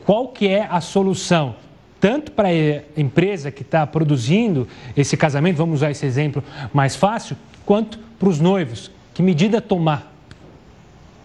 Qual 0.04 0.28
que 0.28 0.48
é 0.48 0.66
a 0.70 0.80
solução? 0.80 1.56
Tanto 2.00 2.32
para 2.32 2.48
a 2.48 3.00
empresa 3.00 3.50
que 3.50 3.62
está 3.62 3.86
produzindo 3.86 4.68
esse 4.96 5.16
casamento, 5.16 5.56
vamos 5.56 5.76
usar 5.76 5.90
esse 5.90 6.06
exemplo 6.06 6.42
mais 6.72 6.94
fácil, 6.94 7.36
quanto 7.64 7.98
para 8.18 8.28
os 8.28 8.38
noivos. 8.38 8.90
Que 9.12 9.22
medida 9.22 9.60
tomar? 9.60 10.12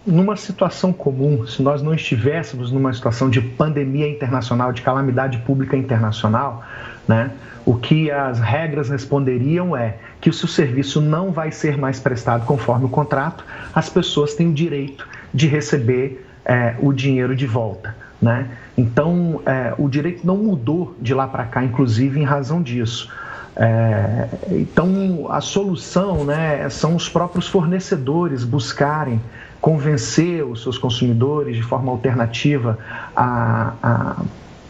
Numa 0.06 0.36
situação 0.36 0.92
comum, 0.92 1.46
se 1.46 1.62
nós 1.62 1.82
não 1.82 1.94
estivéssemos 1.94 2.72
numa 2.72 2.92
situação 2.92 3.30
de 3.30 3.40
pandemia 3.40 4.10
internacional, 4.10 4.74
de 4.74 4.82
calamidade 4.82 5.38
pública 5.40 5.78
internacional, 5.78 6.64
né, 7.08 7.32
o 7.72 7.78
que 7.78 8.12
as 8.12 8.38
regras 8.38 8.90
responderiam 8.90 9.78
é 9.78 9.96
que 10.20 10.30
se 10.30 10.44
o 10.44 10.48
serviço 10.48 11.00
não 11.00 11.32
vai 11.32 11.54
ser 11.54 11.78
mais 11.78 12.02
prestado 12.02 12.46
conforme 12.46 12.84
o 12.84 12.90
contrato, 12.90 13.46
as 13.74 13.88
pessoas 13.88 14.36
têm 14.36 14.50
o 14.50 14.54
direito 14.54 15.08
de 15.34 15.48
receber 15.48 16.28
é, 16.44 16.76
o 16.82 16.92
dinheiro 16.92 17.34
de 17.34 17.48
volta. 17.48 17.96
Né? 18.22 18.50
Então, 18.78 19.42
é, 19.46 19.74
o 19.78 19.88
direito 19.88 20.28
não 20.28 20.36
mudou 20.36 20.98
de 21.00 21.14
lá 21.14 21.26
para 21.28 21.46
cá, 21.46 21.64
inclusive 21.64 22.20
em 22.20 22.26
razão 22.26 22.62
disso. 22.62 23.10
É, 23.56 24.28
então, 24.50 25.28
a 25.32 25.40
solução 25.40 26.26
né, 26.26 26.68
são 26.70 26.94
os 26.94 27.08
próprios 27.08 27.48
fornecedores 27.48 28.44
buscarem 28.44 29.22
convencer 29.62 30.44
os 30.44 30.62
seus 30.62 30.78
consumidores 30.78 31.56
de 31.56 31.64
forma 31.64 31.90
alternativa 31.90 32.78
a, 33.16 33.74
a 33.82 34.24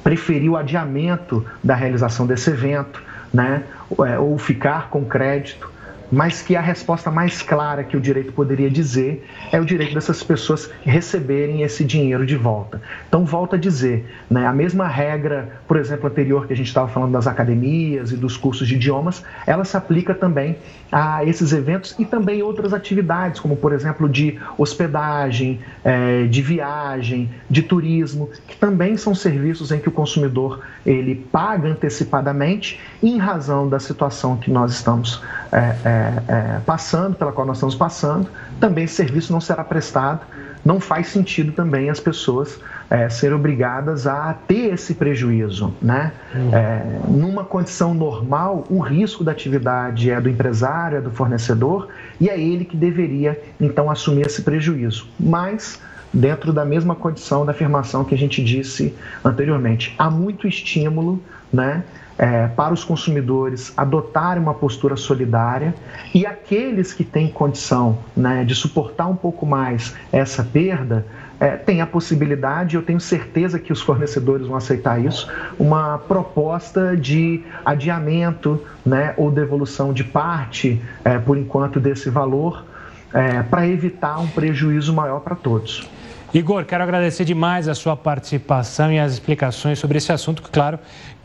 preferir 0.04 0.50
o 0.50 0.58
adiamento 0.58 1.46
da 1.64 1.76
realização 1.76 2.26
desse 2.26 2.50
evento, 2.50 3.02
né? 3.34 3.64
É, 4.06 4.18
ou 4.18 4.38
ficar 4.38 4.90
com 4.90 5.04
crédito, 5.06 5.70
mas 6.12 6.42
que 6.42 6.56
a 6.56 6.62
resposta 6.62 7.10
mais 7.10 7.42
clara 7.42 7.84
que 7.84 7.96
o 7.96 8.02
direito 8.02 8.34
poderia 8.34 8.70
dizer 8.70 9.26
é 9.52 9.60
o 9.60 9.64
direito 9.64 9.94
dessas 9.94 10.22
pessoas 10.22 10.70
receberem 10.84 11.62
esse 11.62 11.86
dinheiro 11.86 12.26
de 12.26 12.36
volta. 12.36 12.82
Então, 13.08 13.24
volta 13.24 13.56
a 13.56 13.60
dizer, 13.60 14.06
né, 14.30 14.46
a 14.46 14.52
mesma 14.52 14.88
regra, 14.88 15.62
por 15.68 15.78
exemplo, 15.78 16.10
anterior 16.10 16.48
que 16.48 16.54
a 16.54 16.56
gente 16.56 16.68
estava 16.68 16.90
falando 16.90 17.14
das 17.14 17.28
academias 17.28 18.12
e 18.12 18.18
dos 18.18 18.36
cursos 18.36 18.68
de 18.68 18.76
idiomas, 18.76 19.24
ela 19.48 19.64
se 19.64 19.78
aplica 19.78 20.14
também 20.14 20.58
a 20.92 21.24
esses 21.24 21.54
eventos 21.54 21.96
e 21.98 22.04
também 22.04 22.44
outras 22.44 22.74
atividades, 22.74 23.40
como, 23.40 23.56
por 23.56 23.72
exemplo, 23.72 24.10
de 24.10 24.38
hospedagem, 24.58 25.60
é, 25.84 26.26
de 26.26 26.42
viagem, 26.42 27.30
de 27.50 27.62
turismo, 27.62 28.30
que 28.48 28.58
também 28.58 28.98
são 28.98 29.16
serviços 29.16 29.72
em 29.72 29.80
que 29.80 29.88
o 29.88 29.92
consumidor 29.92 30.60
ele 30.86 31.16
paga 31.16 31.70
antecipadamente 31.70 32.80
em 33.02 33.18
razão 33.18 33.70
da 33.70 33.80
situação 33.80 34.36
que 34.36 34.52
nós 34.52 34.72
estamos 34.74 35.22
é, 35.52 35.58
é, 35.58 36.24
é, 36.28 36.60
passando, 36.66 37.16
pela 37.16 37.32
qual 37.32 37.48
nós 37.48 37.58
estamos 37.58 37.76
passando, 37.76 38.28
também 38.60 38.84
esse 38.84 38.96
serviço 38.96 39.32
não 39.32 39.40
será 39.40 39.64
prestado. 39.64 40.22
Não 40.64 40.80
faz 40.80 41.08
sentido 41.08 41.52
também 41.54 41.90
as 41.90 42.00
pessoas 42.00 42.60
é, 42.92 43.08
serem 43.08 43.38
obrigadas 43.38 44.06
a 44.06 44.34
ter 44.34 44.74
esse 44.74 44.94
prejuízo. 44.94 45.74
Né? 45.82 46.12
Uhum. 46.36 46.54
É, 46.54 47.00
numa 47.08 47.46
condição 47.46 47.94
normal, 47.94 48.66
o 48.70 48.80
risco 48.80 49.24
da 49.24 49.32
atividade 49.32 50.12
é 50.12 50.20
do 50.20 50.28
empresário, 50.28 50.98
é 50.98 51.02
do 51.02 51.10
fornecedor, 51.10 51.88
e 52.20 52.30
é 52.30 52.38
ele 52.38 52.66
que 52.66 52.76
deveria 52.76 53.42
então 53.60 53.90
assumir 53.90 54.26
esse 54.26 54.42
prejuízo. 54.42 55.08
Mas 55.18 55.80
dentro 56.14 56.52
da 56.52 56.66
mesma 56.66 56.94
condição 56.94 57.46
da 57.46 57.54
afirmação 57.54 58.04
que 58.04 58.14
a 58.14 58.18
gente 58.18 58.44
disse 58.44 58.94
anteriormente. 59.24 59.96
Há 59.98 60.10
muito 60.10 60.46
estímulo 60.46 61.22
né, 61.54 61.84
é, 62.18 62.48
para 62.48 62.74
os 62.74 62.84
consumidores 62.84 63.74
adotarem 63.78 64.44
uma 64.44 64.54
postura 64.54 64.98
solidária 64.98 65.74
e 66.14 66.26
aqueles 66.26 66.94
que 66.94 67.06
têm 67.06 67.30
condição 67.30 67.98
né, 68.16 68.44
de 68.44 68.54
suportar 68.54 69.08
um 69.08 69.16
pouco 69.16 69.46
mais 69.46 69.96
essa 70.12 70.44
perda. 70.44 71.06
É, 71.42 71.58
tem 71.58 71.82
a 71.82 71.88
possibilidade, 71.88 72.76
eu 72.76 72.84
tenho 72.84 73.00
certeza 73.00 73.58
que 73.58 73.74
os 73.74 73.82
fornecedores 73.82 74.46
vão 74.46 74.56
aceitar 74.56 75.04
isso, 75.04 75.28
uma 75.58 75.98
proposta 75.98 76.96
de 76.96 77.44
adiamento 77.66 78.64
né, 78.86 79.16
ou 79.18 79.32
devolução 79.32 79.92
de 79.92 80.04
parte, 80.04 80.80
é, 81.04 81.18
por 81.18 81.36
enquanto, 81.36 81.80
desse 81.80 82.12
valor, 82.12 82.64
é, 83.12 83.42
para 83.42 83.68
evitar 83.68 84.20
um 84.20 84.28
prejuízo 84.28 84.94
maior 84.94 85.22
para 85.22 85.36
todos. 85.36 85.90
Igor, 86.32 86.64
quero 86.64 86.84
agradecer 86.84 87.26
demais 87.26 87.68
a 87.68 87.74
sua 87.74 87.98
participação 87.98 88.94
e 88.94 89.00
as 89.00 89.14
explicações 89.14 89.80
sobre 89.80 89.98
esse 89.98 90.12
assunto, 90.12 90.44
que, 90.44 90.52
claro, 90.52 90.78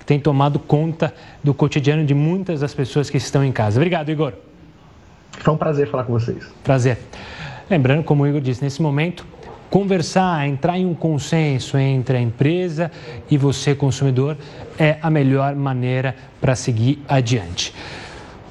tem 0.06 0.18
tomado 0.18 0.58
conta 0.58 1.12
do 1.44 1.52
cotidiano 1.52 2.06
de 2.06 2.14
muitas 2.14 2.60
das 2.60 2.72
pessoas 2.72 3.10
que 3.10 3.18
estão 3.18 3.44
em 3.44 3.52
casa. 3.52 3.78
Obrigado, 3.78 4.10
Igor. 4.10 4.32
Foi 5.40 5.52
um 5.52 5.58
prazer 5.58 5.90
falar 5.90 6.04
com 6.04 6.14
vocês. 6.14 6.50
Prazer. 6.64 6.96
Lembrando, 7.68 8.02
como 8.02 8.22
o 8.22 8.26
Igor 8.26 8.40
disse, 8.40 8.64
nesse 8.64 8.80
momento, 8.80 9.26
conversar, 9.70 10.46
entrar 10.46 10.78
em 10.78 10.86
um 10.86 10.94
consenso 10.94 11.76
entre 11.78 12.16
a 12.16 12.20
empresa 12.20 12.90
e 13.30 13.36
você, 13.36 13.74
consumidor, 13.74 14.36
é 14.78 14.98
a 15.02 15.10
melhor 15.10 15.54
maneira 15.54 16.14
para 16.40 16.54
seguir 16.54 17.02
adiante. 17.08 17.74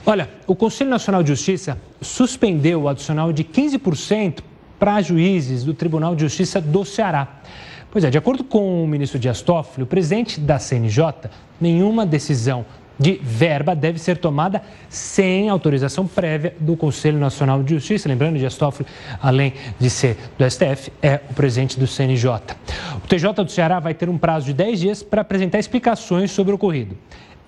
Olha, 0.05 0.29
o 0.45 0.55
Conselho 0.55 0.89
Nacional 0.89 1.23
de 1.23 1.29
Justiça 1.29 1.79
suspendeu 1.99 2.83
o 2.83 2.89
adicional 2.89 3.33
de 3.33 3.43
15% 3.43 4.41
para 4.77 5.01
juízes 5.01 5.63
do 5.63 5.73
Tribunal 5.73 6.15
de 6.15 6.21
Justiça 6.21 6.61
do 6.61 6.85
Ceará. 6.85 7.41
Pois 7.89 8.03
é, 8.03 8.09
de 8.09 8.17
acordo 8.17 8.43
com 8.43 8.83
o 8.83 8.87
ministro 8.87 9.17
Dias 9.17 9.41
Toffoli, 9.41 9.83
o 9.83 9.87
presidente 9.87 10.39
da 10.39 10.59
CNJ, 10.59 11.29
nenhuma 11.59 12.05
decisão 12.05 12.65
de 12.99 13.19
verba 13.21 13.75
deve 13.75 13.99
ser 13.99 14.17
tomada 14.17 14.61
sem 14.89 15.49
autorização 15.49 16.07
prévia 16.07 16.55
do 16.59 16.75
Conselho 16.75 17.19
Nacional 17.19 17.61
de 17.61 17.73
Justiça. 17.73 18.07
Lembrando, 18.07 18.37
Dias 18.37 18.55
Toffoli, 18.55 18.87
além 19.21 19.53
de 19.79 19.89
ser 19.89 20.17
do 20.37 20.49
STF, 20.49 20.91
é 21.01 21.19
o 21.29 21.33
presidente 21.33 21.79
do 21.79 21.87
CNJ. 21.87 22.31
O 23.03 23.07
TJ 23.07 23.43
do 23.43 23.51
Ceará 23.51 23.79
vai 23.79 23.93
ter 23.93 24.09
um 24.09 24.17
prazo 24.17 24.47
de 24.47 24.53
10 24.53 24.79
dias 24.79 25.03
para 25.03 25.21
apresentar 25.21 25.59
explicações 25.59 26.31
sobre 26.31 26.51
o 26.51 26.55
ocorrido. 26.55 26.97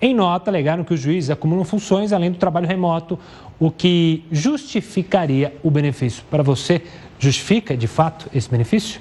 Em 0.00 0.14
nota, 0.14 0.50
alegaram 0.50 0.84
que 0.84 0.94
os 0.94 1.00
juízes 1.00 1.30
acumulam 1.30 1.64
funções 1.64 2.12
além 2.12 2.30
do 2.30 2.38
trabalho 2.38 2.68
remoto, 2.68 3.18
o 3.58 3.70
que 3.70 4.24
justificaria 4.30 5.52
o 5.62 5.70
benefício. 5.70 6.22
Para 6.30 6.42
você, 6.42 6.82
justifica 7.18 7.76
de 7.76 7.88
fato 7.88 8.30
esse 8.32 8.48
benefício? 8.48 9.00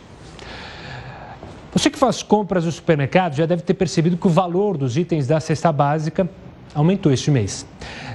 Você 1.77 1.91
que 1.91 1.99
faz 1.99 2.23
compras 2.23 2.65
no 2.65 2.71
supermercado 2.71 3.35
já 3.35 3.45
deve 3.45 3.61
ter 3.61 3.75
percebido 3.75 4.17
que 4.17 4.25
o 4.25 4.31
valor 4.31 4.79
dos 4.79 4.97
itens 4.97 5.27
da 5.27 5.39
cesta 5.39 5.71
básica 5.71 6.27
aumentou 6.73 7.11
este 7.11 7.29
mês. 7.29 7.67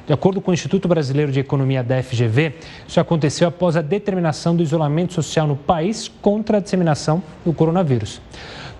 De 0.05 0.13
acordo 0.13 0.41
com 0.41 0.51
o 0.51 0.55
Instituto 0.55 0.89
Brasileiro 0.89 1.31
de 1.31 1.39
Economia 1.39 1.81
da 1.81 2.03
FGV, 2.03 2.57
isso 2.89 2.99
aconteceu 2.99 3.47
após 3.47 3.77
a 3.77 3.81
determinação 3.81 4.57
do 4.57 4.65
isolamento 4.65 5.15
social 5.15 5.47
no 5.47 5.55
país 5.55 6.11
contra 6.21 6.57
a 6.57 6.61
disseminação 6.61 7.23
do 7.45 7.53
coronavírus. 7.53 8.21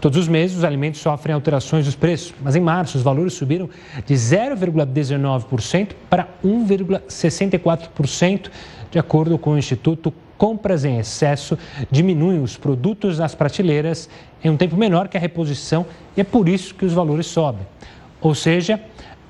Todos 0.01 0.19
os 0.19 0.27
meses, 0.27 0.57
os 0.57 0.65
alimentos 0.65 1.01
sofrem 1.01 1.33
alterações 1.33 1.85
dos 1.85 1.95
preços, 1.95 2.35
mas 2.43 2.57
em 2.57 2.61
março 2.61 2.99
os 2.99 3.05
valores 3.05 3.35
subiram 3.35 3.71
de 4.05 4.15
0,19% 4.15 5.91
para 6.11 6.27
1,64%, 6.45 8.51
de 8.91 8.99
acordo 8.99 9.39
com 9.39 9.53
o 9.53 9.59
Instituto 9.59 10.13
Compras 10.43 10.85
em 10.85 10.99
excesso 10.99 11.57
diminuem 11.89 12.43
os 12.43 12.57
produtos 12.57 13.21
nas 13.21 13.33
prateleiras 13.33 14.11
em 14.43 14.51
um 14.51 14.57
tempo 14.57 14.77
menor 14.77 15.07
que 15.07 15.17
a 15.17 15.21
reposição 15.21 15.87
e 16.17 16.21
é 16.21 16.25
por 16.25 16.49
isso 16.49 16.75
que 16.75 16.85
os 16.85 16.93
valores 16.93 17.27
sobem. 17.27 17.65
Ou 18.21 18.35
seja, 18.35 18.81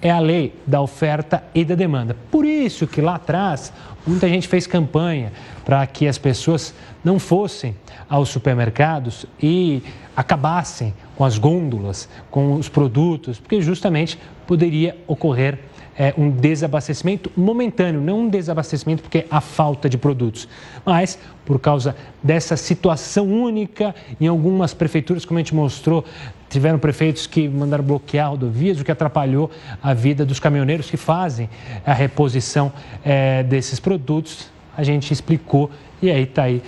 é 0.00 0.10
a 0.10 0.18
lei 0.18 0.54
da 0.66 0.80
oferta 0.80 1.44
e 1.54 1.66
da 1.66 1.74
demanda. 1.74 2.16
Por 2.30 2.46
isso 2.46 2.86
que 2.86 3.02
lá 3.02 3.16
atrás 3.16 3.74
muita 4.06 4.26
gente 4.26 4.48
fez 4.48 4.66
campanha 4.66 5.34
para 5.66 5.86
que 5.86 6.08
as 6.08 6.16
pessoas 6.16 6.74
não 7.04 7.18
fossem 7.18 7.76
aos 8.08 8.30
supermercados 8.30 9.26
e 9.38 9.82
acabassem 10.16 10.94
com 11.14 11.26
as 11.26 11.36
gôndolas, 11.36 12.08
com 12.30 12.54
os 12.54 12.70
produtos, 12.70 13.38
porque 13.38 13.60
justamente 13.60 14.18
poderia 14.46 14.96
ocorrer 15.06 15.58
é, 15.98 16.14
um 16.16 16.30
desabastecimento 16.30 17.30
momentâneo, 17.36 18.00
não 18.00 18.20
um 18.20 18.28
desabastecimento 18.28 19.02
porque 19.02 19.26
há 19.30 19.40
falta 19.40 19.88
de 19.88 19.98
produtos, 19.98 20.48
mas 20.84 21.18
por 21.44 21.58
causa 21.58 21.96
dessa 22.22 22.56
situação 22.56 23.26
única 23.26 23.94
em 24.20 24.26
algumas 24.26 24.72
prefeituras, 24.72 25.24
como 25.24 25.38
a 25.38 25.42
gente 25.42 25.54
mostrou, 25.54 26.04
tiveram 26.48 26.78
prefeitos 26.78 27.26
que 27.26 27.48
mandaram 27.48 27.82
bloquear 27.82 28.30
rodovias, 28.30 28.80
o 28.80 28.84
que 28.84 28.92
atrapalhou 28.92 29.50
a 29.82 29.94
vida 29.94 30.24
dos 30.24 30.38
caminhoneiros 30.38 30.90
que 30.90 30.96
fazem 30.96 31.48
a 31.84 31.92
reposição 31.92 32.72
é, 33.04 33.42
desses 33.42 33.80
produtos. 33.80 34.50
A 34.76 34.82
gente 34.82 35.12
explicou 35.12 35.70
e 36.00 36.10
aí 36.10 36.22
está 36.24 36.44
aí, 36.44 36.62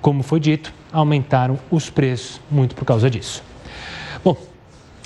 como 0.00 0.22
foi 0.22 0.40
dito, 0.40 0.72
aumentaram 0.92 1.58
os 1.70 1.90
preços 1.90 2.40
muito 2.50 2.74
por 2.74 2.84
causa 2.84 3.10
disso. 3.10 3.42
Bom, 4.24 4.36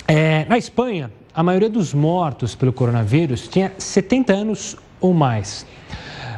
é, 0.07 0.45
na 0.45 0.57
Espanha, 0.57 1.11
a 1.33 1.43
maioria 1.43 1.69
dos 1.69 1.93
mortos 1.93 2.55
pelo 2.55 2.73
coronavírus 2.73 3.47
tinha 3.47 3.71
70 3.77 4.33
anos 4.33 4.75
ou 4.99 5.13
mais. 5.13 5.65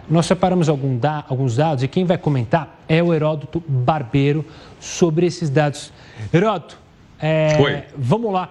Nós 0.09 0.25
separamos 0.25 0.67
da, 0.99 1.23
alguns 1.27 1.55
dados 1.55 1.83
e 1.83 1.87
quem 1.87 2.03
vai 2.03 2.17
comentar 2.17 2.79
é 2.87 3.01
o 3.01 3.13
Heródoto 3.13 3.63
Barbeiro 3.65 4.45
sobre 4.79 5.25
esses 5.25 5.49
dados. 5.49 5.91
Heródoto, 6.33 6.77
é, 7.19 7.85
vamos 7.95 8.33
lá. 8.33 8.49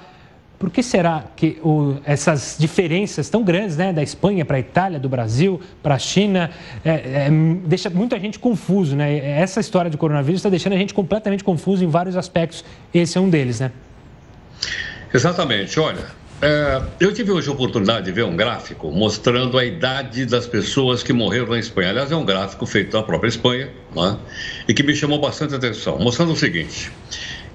Por 0.58 0.70
que 0.70 0.82
será 0.82 1.24
que 1.34 1.58
o, 1.62 1.96
essas 2.04 2.56
diferenças 2.58 3.30
tão 3.30 3.42
grandes, 3.42 3.78
né, 3.78 3.94
da 3.94 4.02
Espanha 4.02 4.44
para 4.44 4.58
a 4.58 4.60
Itália, 4.60 4.98
do 4.98 5.08
Brasil 5.08 5.58
para 5.82 5.94
a 5.94 5.98
China, 5.98 6.50
é, 6.84 6.90
é, 7.26 7.30
deixa 7.64 7.88
muita 7.88 8.20
gente 8.20 8.38
confuso, 8.38 8.94
né? 8.94 9.40
Essa 9.40 9.58
história 9.60 9.90
de 9.90 9.96
coronavírus 9.96 10.40
está 10.40 10.50
deixando 10.50 10.74
a 10.74 10.76
gente 10.76 10.92
completamente 10.92 11.42
confuso 11.42 11.82
em 11.82 11.88
vários 11.88 12.14
aspectos. 12.14 12.62
Esse 12.92 13.16
é 13.16 13.20
um 13.20 13.30
deles, 13.30 13.60
né? 13.60 13.72
Exatamente. 15.14 15.80
Olha, 15.80 16.04
é, 16.42 16.82
eu 16.98 17.12
tive 17.12 17.30
hoje 17.30 17.48
a 17.48 17.52
oportunidade 17.52 18.06
de 18.06 18.12
ver 18.12 18.24
um 18.24 18.34
gráfico 18.34 18.90
mostrando 18.90 19.58
a 19.58 19.64
idade 19.64 20.24
das 20.24 20.46
pessoas 20.46 21.02
que 21.02 21.12
morreram 21.12 21.48
na 21.48 21.58
Espanha. 21.58 21.90
Aliás, 21.90 22.10
é 22.10 22.16
um 22.16 22.24
gráfico 22.24 22.64
feito 22.64 22.96
na 22.96 23.02
própria 23.02 23.28
Espanha 23.28 23.70
né, 23.94 24.18
e 24.66 24.72
que 24.72 24.82
me 24.82 24.94
chamou 24.94 25.20
bastante 25.20 25.54
atenção, 25.54 25.98
mostrando 25.98 26.32
o 26.32 26.36
seguinte: 26.36 26.90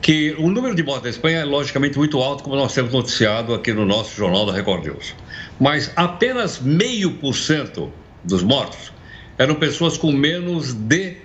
que 0.02 0.36
o 0.38 0.50
número 0.52 0.76
de 0.76 0.84
mortes 0.84 1.04
na 1.04 1.10
Espanha 1.10 1.40
é 1.40 1.46
logicamente 1.46 1.98
muito 1.98 2.22
alto, 2.22 2.44
como 2.44 2.56
nós 2.56 2.74
temos 2.74 2.94
noticiado 2.94 3.56
aqui 3.56 3.74
no 3.74 3.86
nosso 3.86 4.16
jornal 4.16 4.46
da 4.46 4.54
Record 4.54 4.86
News. 4.86 5.16
Mas 5.60 5.92
apenas 5.96 6.60
meio 6.60 7.12
por 7.14 7.34
cento 7.34 7.92
dos 8.24 8.44
mortos 8.44 8.94
eram 9.38 9.56
pessoas 9.56 9.98
com 9.98 10.12
menos 10.12 10.74
de 10.74 11.18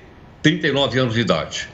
39 0.42 0.98
anos 0.98 1.14
de 1.14 1.20
idade. 1.20 1.68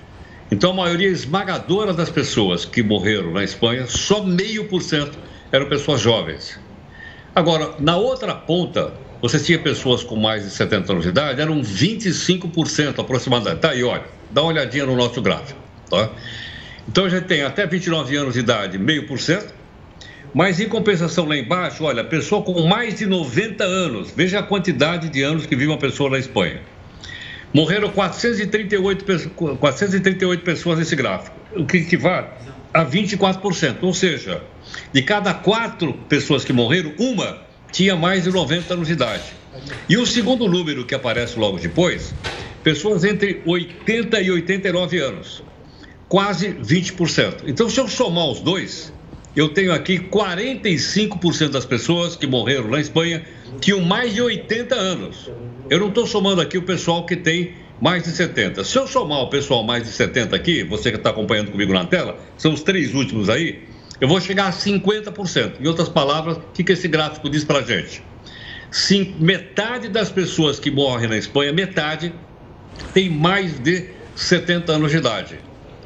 Então, 0.51 0.72
a 0.72 0.75
maioria 0.75 1.09
esmagadora 1.09 1.92
das 1.92 2.11
pessoas 2.11 2.64
que 2.64 2.83
morreram 2.83 3.33
na 3.33 3.42
Espanha, 3.42 3.87
só 3.87 4.22
meio 4.22 4.68
por 4.68 4.83
cento 4.83 5.26
eram 5.57 5.69
pessoas 5.69 6.01
jovens. 6.01 6.59
Agora, 7.35 7.75
na 7.79 7.97
outra 7.97 8.35
ponta, 8.35 8.92
você 9.21 9.38
tinha 9.38 9.59
pessoas 9.59 10.05
com 10.05 10.16
mais 10.16 10.45
de 10.45 10.51
70 10.51 10.92
anos 10.92 11.05
de 11.05 11.11
idade, 11.11 11.40
eram 11.40 11.61
25% 11.62 12.99
aproximadamente. 12.99 13.61
Tá 13.61 13.71
aí, 13.71 13.83
olha, 13.83 14.05
dá 14.31 14.42
uma 14.42 14.53
olhadinha 14.53 14.87
no 14.87 14.95
nosso 14.95 15.21
gráfico, 15.21 15.59
tá? 15.90 16.11
Então 16.88 17.07
a 17.07 17.09
gente 17.09 17.25
tem 17.25 17.42
até 17.42 17.66
29 17.66 18.16
anos 18.16 18.35
de 18.35 18.40
idade, 18.40 18.79
meio 18.79 19.07
por 19.07 19.19
cento, 19.19 19.53
mas 20.33 20.61
em 20.61 20.69
compensação 20.69 21.27
lá 21.27 21.37
embaixo, 21.37 21.83
olha, 21.85 22.05
pessoa 22.05 22.42
com 22.42 22.66
mais 22.66 22.97
de 22.97 23.07
90 23.07 23.64
anos, 23.64 24.12
veja 24.14 24.40
a 24.40 24.42
quantidade 24.42 25.09
de 25.09 25.23
anos 25.23 25.47
que 25.47 25.57
vive 25.57 25.71
uma 25.71 25.79
pessoa 25.79 26.11
na 26.11 26.19
Espanha. 26.19 26.61
Morreram 27.53 27.88
438, 27.88 29.31
438 29.59 30.42
pessoas 30.42 30.79
nesse 30.79 30.95
gráfico, 30.95 31.37
o 31.57 31.64
que 31.64 31.79
equivale 31.79 32.27
a 32.73 32.85
24%, 32.85 33.79
ou 33.81 33.95
seja, 33.95 34.42
de 34.92 35.02
cada 35.02 35.35
quatro 35.35 35.92
pessoas 36.09 36.44
que 36.44 36.52
morreram, 36.52 36.92
uma 36.98 37.42
tinha 37.72 37.96
mais 37.96 38.24
de 38.24 38.31
90 38.31 38.74
anos 38.74 38.87
de 38.88 38.94
idade. 38.94 39.24
E 39.88 39.96
o 39.96 40.07
segundo 40.07 40.48
número 40.48 40.85
que 40.85 40.94
aparece 40.94 41.38
logo 41.38 41.59
depois, 41.59 42.14
pessoas 42.62 43.05
entre 43.05 43.42
80 43.44 44.20
e 44.20 44.31
89 44.31 44.98
anos, 44.98 45.42
quase 46.09 46.48
20%. 46.48 47.44
Então, 47.46 47.68
se 47.68 47.81
eu 47.81 47.88
somar 47.88 48.26
os 48.26 48.40
dois, 48.40 48.92
eu 49.35 49.48
tenho 49.48 49.72
aqui 49.72 49.98
45% 49.98 51.50
das 51.50 51.64
pessoas 51.64 52.16
que 52.16 52.26
morreram 52.26 52.68
na 52.68 52.81
Espanha 52.81 53.22
tinham 53.61 53.81
mais 53.81 54.14
de 54.14 54.22
80 54.22 54.74
anos. 54.74 55.31
Eu 55.68 55.79
não 55.79 55.88
estou 55.88 56.07
somando 56.07 56.40
aqui 56.40 56.57
o 56.57 56.62
pessoal 56.62 57.05
que 57.05 57.16
tem 57.16 57.55
mais 57.81 58.05
de 58.05 58.11
70. 58.11 58.64
Se 58.64 58.79
eu 58.79 58.87
somar 58.87 59.20
o 59.20 59.29
pessoal 59.29 59.62
mais 59.62 59.85
de 59.85 59.90
70 59.90 60.35
aqui, 60.35 60.62
você 60.62 60.90
que 60.90 60.96
está 60.96 61.11
acompanhando 61.11 61.50
comigo 61.50 61.72
na 61.72 61.85
tela, 61.85 62.18
são 62.38 62.52
os 62.52 62.62
três 62.62 62.94
últimos 62.94 63.29
aí, 63.29 63.62
eu 64.00 64.09
vou 64.09 64.20
chegar 64.20 64.48
a 64.48 64.52
50%. 64.52 65.61
Em 65.61 65.66
outras 65.66 65.88
palavras, 65.88 66.37
o 66.37 66.40
que, 66.52 66.62
que 66.62 66.72
esse 66.72 66.88
gráfico 66.88 67.30
diz 67.30 67.44
para 67.44 67.61
a 67.61 67.62
gente? 67.62 68.02
Sim, 68.70 69.14
metade 69.18 69.88
das 69.88 70.11
pessoas 70.11 70.59
que 70.59 70.70
morrem 70.70 71.09
na 71.09 71.16
Espanha, 71.16 71.52
metade, 71.52 72.12
tem 72.92 73.09
mais 73.09 73.59
de 73.59 73.88
70 74.14 74.72
anos 74.72 74.90
de 74.90 74.98
idade. 74.98 75.38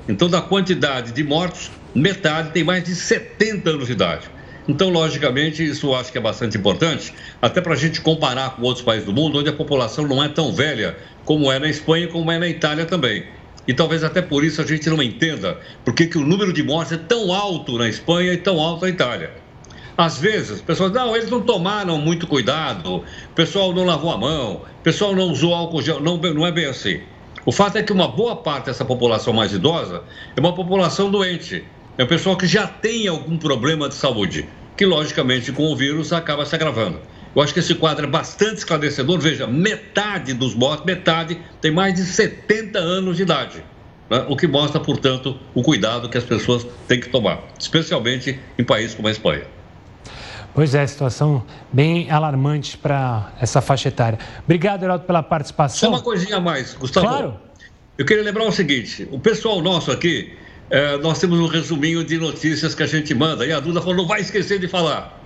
Então, 0.08 0.28
da 0.28 0.40
quantidade 0.40 1.12
de 1.12 1.22
mortos, 1.22 1.70
metade 1.94 2.50
tem 2.50 2.64
mais 2.64 2.82
de 2.82 2.94
70 2.94 3.70
anos 3.70 3.86
de 3.86 3.92
idade. 3.92 4.28
Então, 4.66 4.88
logicamente, 4.88 5.64
isso 5.64 5.88
eu 5.88 5.94
acho 5.94 6.10
que 6.12 6.18
é 6.18 6.20
bastante 6.20 6.56
importante, 6.56 7.12
até 7.40 7.60
para 7.60 7.74
a 7.74 7.76
gente 7.76 8.00
comparar 8.00 8.56
com 8.56 8.62
outros 8.62 8.84
países 8.84 9.06
do 9.06 9.12
mundo, 9.12 9.38
onde 9.38 9.48
a 9.48 9.52
população 9.52 10.06
não 10.06 10.22
é 10.22 10.28
tão 10.28 10.52
velha 10.52 10.96
como 11.24 11.50
é 11.50 11.58
na 11.58 11.68
Espanha, 11.68 12.08
como 12.08 12.30
é 12.30 12.38
na 12.38 12.48
Itália 12.48 12.86
também. 12.86 13.24
E 13.70 13.72
talvez 13.72 14.02
até 14.02 14.20
por 14.20 14.42
isso 14.42 14.61
a 14.61 14.66
gente 14.66 14.90
não 14.90 15.00
entenda 15.00 15.56
por 15.85 15.94
que, 15.94 16.18
o 16.18 16.26
número 16.26 16.52
de 16.52 16.61
mortes 16.61 16.90
é 16.90 16.96
tão 16.96 17.33
alto 17.33 17.78
na 17.78 17.88
Espanha 17.88 18.33
e 18.33 18.37
tão 18.37 18.59
alto 18.59 18.83
na 18.83 18.88
Itália. 18.88 19.30
Às 19.96 20.18
vezes, 20.18 20.61
pessoas, 20.61 20.90
não, 20.90 21.14
eles 21.14 21.30
não 21.30 21.40
tomaram 21.40 21.96
muito 21.96 22.26
cuidado, 22.26 22.96
o 22.96 23.04
pessoal 23.33 23.72
não 23.72 23.85
lavou 23.85 24.11
a 24.11 24.18
mão, 24.18 24.54
o 24.54 24.83
pessoal 24.83 25.14
não 25.14 25.30
usou 25.30 25.54
álcool 25.54 25.83
gel. 25.83 26.00
Não, 26.00 26.16
não 26.16 26.44
é 26.44 26.50
bem 26.50 26.66
assim. 26.66 27.02
O 27.46 27.52
fato 27.52 27.78
é 27.78 27.83
que 27.85 27.92
uma 27.92 28.09
boa 28.09 28.35
parte 28.35 28.66
dessa 28.66 28.85
população 28.85 29.33
mais 29.33 29.52
idosa 29.52 30.02
é 30.37 30.40
uma 30.40 30.52
população 30.52 31.09
doente. 31.09 31.64
É 31.96 32.02
um 32.02 32.09
pessoal 32.09 32.37
que 32.37 32.48
já 32.48 32.66
tem 32.66 33.06
algum 33.06 33.38
problema 33.38 33.88
de 33.88 33.94
saúde, 33.94 34.48
que 34.76 34.85
logicamente 34.85 35.52
com 35.52 35.70
o 35.70 35.76
vírus 35.76 36.12
acaba 36.12 36.44
se 36.44 36.56
agravando. 36.56 36.98
Eu 37.34 37.42
acho 37.42 37.54
que 37.54 37.60
esse 37.60 37.74
quadro 37.74 38.06
é 38.06 38.08
bastante 38.08 38.58
esclarecedor. 38.58 39.18
Veja, 39.20 39.46
metade 39.46 40.34
dos 40.34 40.54
mortos, 40.54 40.84
metade, 40.84 41.38
tem 41.60 41.70
mais 41.70 41.94
de 41.94 42.04
70 42.04 42.78
anos 42.78 43.16
de 43.16 43.22
idade. 43.22 43.64
Né? 44.10 44.24
O 44.28 44.36
que 44.36 44.46
mostra, 44.46 44.80
portanto, 44.80 45.38
o 45.54 45.62
cuidado 45.62 46.08
que 46.08 46.18
as 46.18 46.24
pessoas 46.24 46.66
têm 46.88 46.98
que 46.98 47.08
tomar, 47.08 47.40
especialmente 47.58 48.38
em 48.58 48.64
países 48.64 48.94
como 48.94 49.06
a 49.06 49.10
Espanha. 49.12 49.44
Pois 50.52 50.74
é, 50.74 50.84
situação 50.84 51.44
bem 51.72 52.10
alarmante 52.10 52.76
para 52.76 53.32
essa 53.40 53.60
faixa 53.60 53.88
etária. 53.88 54.18
Obrigado, 54.42 54.82
Heraldo, 54.82 55.04
pela 55.04 55.22
participação. 55.22 55.90
Só 55.90 55.96
uma 55.96 56.02
coisinha 56.02 56.38
a 56.38 56.40
mais, 56.40 56.74
Gustavo. 56.74 57.06
Claro. 57.06 57.36
Eu 57.96 58.04
queria 58.04 58.24
lembrar 58.24 58.44
o 58.44 58.50
seguinte: 58.50 59.06
o 59.12 59.20
pessoal 59.20 59.62
nosso 59.62 59.92
aqui, 59.92 60.32
é, 60.68 60.96
nós 60.96 61.20
temos 61.20 61.38
um 61.38 61.46
resuminho 61.46 62.02
de 62.02 62.18
notícias 62.18 62.74
que 62.74 62.82
a 62.82 62.86
gente 62.86 63.14
manda, 63.14 63.46
e 63.46 63.52
a 63.52 63.60
Duda 63.60 63.80
falou: 63.80 63.94
não 63.94 64.06
vai 64.06 64.20
esquecer 64.20 64.58
de 64.58 64.66
falar. 64.66 65.20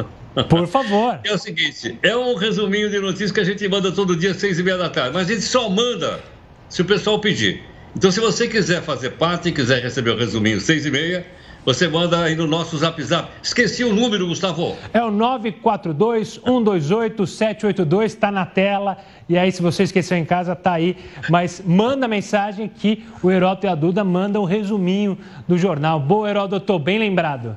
Por 0.49 0.67
favor. 0.67 1.21
É 1.25 1.33
o 1.33 1.39
seguinte: 1.39 1.99
é 2.03 2.17
um 2.17 2.35
resuminho 2.35 2.91
de 2.91 2.99
notícias 2.99 3.33
que 3.33 3.41
a 3.41 3.45
gente 3.45 3.67
manda 3.69 3.93
todo 3.93 4.17
dia, 4.17 4.35
seis 4.35 4.59
e 4.59 4.63
meia 4.63 4.77
da 4.77 4.91
tarde, 4.91 5.15
mas 5.15 5.29
a 5.29 5.33
gente 5.33 5.45
só 5.45 5.69
manda 5.69 6.21
se 6.69 6.83
o 6.83 6.85
pessoal 6.85 7.21
pedir. 7.21 7.63
Então, 7.97 8.11
se 8.11 8.19
você 8.19 8.49
quiser 8.49 8.83
fazer 8.83 9.11
parte, 9.11 9.53
quiser 9.53 9.81
receber 9.81 10.11
o 10.11 10.17
resuminho 10.17 10.61
seis 10.61 10.85
e 10.85 10.91
meia, 10.91 11.25
você 11.65 11.89
manda 11.89 12.23
aí 12.23 12.35
no 12.35 12.47
nosso 12.47 12.77
zap 12.77 13.03
zap. 13.03 13.31
Esqueci 13.43 13.83
o 13.85 13.95
número, 13.95 14.27
Gustavo. 14.27 14.77
É 14.93 15.03
o 15.03 15.11
942-128-782, 15.11 18.05
está 18.05 18.31
na 18.31 18.45
tela. 18.45 18.99
E 19.29 19.39
aí, 19.39 19.51
se 19.51 19.63
você 19.63 19.85
esqueceu 19.85 20.19
em 20.19 20.25
casa, 20.25 20.57
tá 20.57 20.73
aí. 20.73 20.97
Mas 21.31 21.63
manda 21.65 22.09
mensagem 22.09 22.69
que 22.69 23.07
o 23.23 23.31
Heródoto 23.31 23.67
e 23.67 23.71
a 23.71 23.75
Duda 23.75 24.05
mandam 24.05 24.43
um 24.43 24.47
resuminho 24.47 25.17
do 25.49 25.57
jornal. 25.57 25.99
Boa, 26.01 26.29
Heródoto, 26.29 26.79
bem 26.79 26.99
lembrado. 26.99 27.57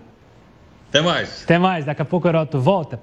Até 0.97 1.01
mais. 1.01 1.43
Até 1.43 1.57
mais. 1.60 1.86
Daqui 1.86 2.01
a 2.01 2.05
pouco 2.05 2.27
o 2.27 2.29
Heródoto 2.29 2.60
volta. 2.60 2.99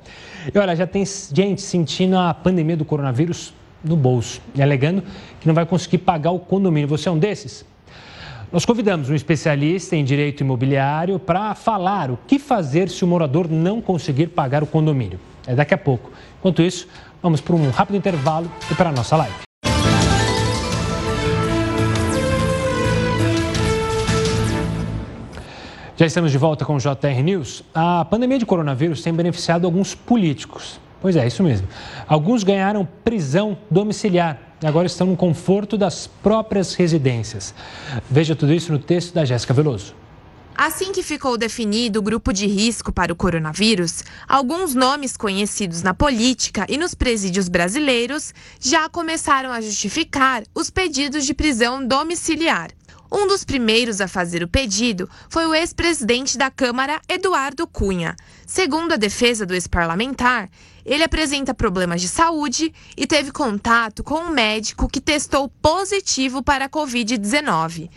E 0.53 0.59
olha, 0.59 0.75
já 0.75 0.87
tem 0.87 1.05
gente 1.33 1.63
sentindo 1.63 2.19
a 2.19 2.35
pandemia 2.35 2.77
do 2.77 2.85
coronavírus 2.85 3.55
no 3.83 3.97
bolso 3.97 4.41
e 4.55 4.63
alegando 4.63 5.03
que 5.41 5.47
não 5.47 5.55
vai 5.55 5.67
conseguir 5.67 5.99
pagar 5.99 6.31
o 6.31 6.39
condomínio. 6.39 6.89
Você 6.89 7.09
é 7.09 7.13
um 7.13 7.19
desses? 7.19 7.65
Nós 8.51 8.65
convidamos 8.65 9.11
um 9.11 9.15
especialista 9.15 9.97
em 9.97 10.05
direito 10.05 10.43
imobiliário 10.43 11.19
para 11.19 11.55
falar 11.55 12.11
o 12.11 12.19
que 12.27 12.39
fazer 12.39 12.89
se 12.89 13.05
o 13.05 13.07
morador 13.07 13.49
não 13.49 13.81
conseguir 13.81 14.29
pagar 14.29 14.63
o 14.63 14.67
condomínio. 14.67 15.19
É 15.47 15.55
daqui 15.55 15.75
a 15.75 15.79
pouco. 15.79 16.11
Enquanto 16.39 16.63
isso, 16.63 16.89
vamos 17.23 17.41
para 17.41 17.55
um 17.55 17.71
rápido 17.71 17.97
intervalo 17.97 18.51
e 18.71 18.75
para 18.75 18.91
a 18.91 18.93
nossa 18.93 19.17
live. 19.17 19.44
Já 25.97 26.07
estamos 26.07 26.33
de 26.33 26.39
volta 26.39 26.65
com 26.65 26.75
o 26.75 26.79
JR 26.79 27.23
News. 27.23 27.63
A 27.73 28.05
pandemia 28.05 28.37
de 28.37 28.45
coronavírus 28.45 29.01
tem 29.01 29.13
beneficiado 29.13 29.65
alguns 29.65 29.95
políticos. 29.95 30.81
Pois 31.01 31.15
é, 31.15 31.25
isso 31.25 31.41
mesmo. 31.41 31.69
Alguns 32.09 32.43
ganharam 32.43 32.89
prisão 33.05 33.57
domiciliar 33.71 34.57
e 34.61 34.67
agora 34.67 34.89
estão 34.89 35.07
no 35.07 35.17
conforto 35.17 35.79
das 35.79 36.09
próprias 36.09 36.75
residências. 36.75 37.55
Veja 38.11 38.35
tudo 38.35 38.53
isso 38.53 38.73
no 38.73 38.79
texto 38.81 39.15
da 39.15 39.25
Jéssica 39.25 39.55
Veloso. 39.55 39.95
Assim 40.57 40.91
que 40.91 41.03
ficou 41.03 41.39
definido 41.39 42.01
o 42.01 42.03
grupo 42.03 42.33
de 42.33 42.49
risco 42.49 42.93
para 42.93 43.13
o 43.13 43.17
coronavírus, 43.17 44.03
alguns 44.27 44.75
nomes 44.75 45.17
conhecidos 45.17 45.83
na 45.83 45.95
política 45.95 46.67
e 46.69 46.77
nos 46.77 46.95
presídios 46.95 47.49
brasileiros 47.49 48.35
já 48.59 48.89
começaram 48.89 49.53
a 49.53 49.61
justificar 49.61 50.43
os 50.53 50.71
pedidos 50.71 51.25
de 51.25 51.35
prisão 51.35 51.87
domiciliar. 51.87 52.71
Um 53.17 53.29
dos 53.29 53.45
primeiros 53.45 54.01
a 54.01 54.09
fazer 54.09 54.43
o 54.43 54.49
pedido 54.49 55.09
foi 55.29 55.47
o 55.47 55.55
ex-presidente 55.55 56.37
da 56.37 56.51
Câmara, 56.51 57.01
Eduardo 57.09 57.65
Cunha. 57.65 58.17
Segundo 58.45 58.93
a 58.93 58.97
defesa 58.97 59.47
do 59.47 59.55
ex-parlamentar, 59.55 60.51
ele 60.85 61.05
apresenta 61.05 61.55
problemas 61.55 62.01
de 62.01 62.09
saúde 62.09 62.75
e 62.97 63.07
teve 63.07 63.31
contato 63.31 64.03
com 64.03 64.17
um 64.17 64.31
médico 64.31 64.89
que 64.89 65.01
testou 65.01 65.49
positivo 65.63 66.43
para 66.43 66.65
a 66.65 66.69
Covid-19. 66.69 67.89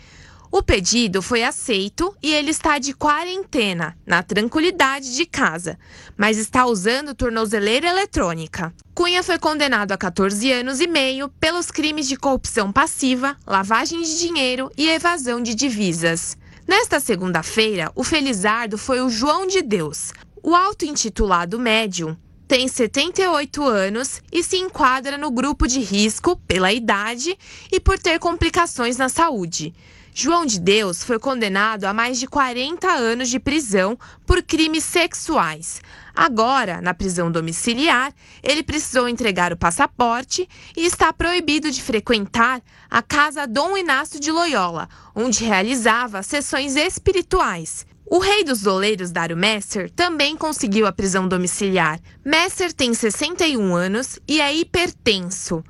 O 0.50 0.62
pedido 0.62 1.20
foi 1.20 1.44
aceito 1.44 2.16
e 2.22 2.32
ele 2.32 2.50
está 2.50 2.78
de 2.78 2.94
quarentena, 2.94 3.94
na 4.06 4.22
tranquilidade 4.22 5.14
de 5.14 5.26
casa, 5.26 5.78
mas 6.16 6.38
está 6.38 6.64
usando 6.64 7.14
tornozeleira 7.14 7.86
eletrônica. 7.86 8.72
Cunha 8.94 9.22
foi 9.22 9.38
condenado 9.38 9.92
a 9.92 9.98
14 9.98 10.50
anos 10.50 10.80
e 10.80 10.86
meio 10.86 11.28
pelos 11.38 11.70
crimes 11.70 12.08
de 12.08 12.16
corrupção 12.16 12.72
passiva, 12.72 13.36
lavagem 13.46 14.00
de 14.00 14.18
dinheiro 14.18 14.70
e 14.76 14.88
evasão 14.88 15.42
de 15.42 15.54
divisas. 15.54 16.36
Nesta 16.66 16.98
segunda-feira, 16.98 17.92
o 17.94 18.02
Felizardo 18.02 18.78
foi 18.78 19.02
o 19.02 19.10
João 19.10 19.46
de 19.46 19.60
Deus. 19.60 20.12
O 20.42 20.54
auto-intitulado 20.54 21.58
médium 21.58 22.16
tem 22.46 22.66
78 22.66 23.62
anos 23.62 24.22
e 24.32 24.42
se 24.42 24.56
enquadra 24.56 25.18
no 25.18 25.30
grupo 25.30 25.66
de 25.66 25.80
risco 25.80 26.36
pela 26.48 26.72
idade 26.72 27.38
e 27.70 27.78
por 27.78 27.98
ter 27.98 28.18
complicações 28.18 28.96
na 28.96 29.10
saúde. 29.10 29.74
João 30.14 30.44
de 30.44 30.58
Deus 30.58 31.04
foi 31.04 31.18
condenado 31.18 31.84
a 31.84 31.92
mais 31.92 32.18
de 32.18 32.26
40 32.26 32.88
anos 32.88 33.28
de 33.28 33.38
prisão 33.38 33.98
por 34.26 34.42
crimes 34.42 34.84
sexuais. 34.84 35.80
Agora, 36.14 36.80
na 36.80 36.92
prisão 36.92 37.30
domiciliar, 37.30 38.12
ele 38.42 38.62
precisou 38.62 39.08
entregar 39.08 39.52
o 39.52 39.56
passaporte 39.56 40.48
e 40.76 40.84
está 40.84 41.12
proibido 41.12 41.70
de 41.70 41.80
frequentar 41.80 42.60
a 42.90 43.00
casa 43.00 43.46
Dom 43.46 43.76
Inácio 43.76 44.18
de 44.18 44.32
Loyola, 44.32 44.88
onde 45.14 45.44
realizava 45.44 46.22
sessões 46.22 46.74
espirituais. 46.74 47.86
O 48.10 48.18
rei 48.18 48.42
dos 48.42 48.62
doleiros, 48.62 49.12
Dário 49.12 49.36
Messer, 49.36 49.90
também 49.90 50.34
conseguiu 50.34 50.86
a 50.86 50.92
prisão 50.92 51.28
domiciliar. 51.28 52.00
Messer 52.24 52.72
tem 52.72 52.94
61 52.94 53.76
anos 53.76 54.18
e 54.26 54.40
é 54.40 54.52
hipertenso. 54.54 55.62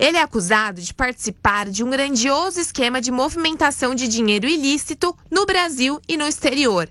Ele 0.00 0.16
é 0.16 0.22
acusado 0.22 0.80
de 0.80 0.94
participar 0.94 1.68
de 1.68 1.84
um 1.84 1.90
grandioso 1.90 2.58
esquema 2.58 3.02
de 3.02 3.10
movimentação 3.10 3.94
de 3.94 4.08
dinheiro 4.08 4.48
ilícito 4.48 5.14
no 5.30 5.44
Brasil 5.44 6.00
e 6.08 6.16
no 6.16 6.26
exterior. 6.26 6.88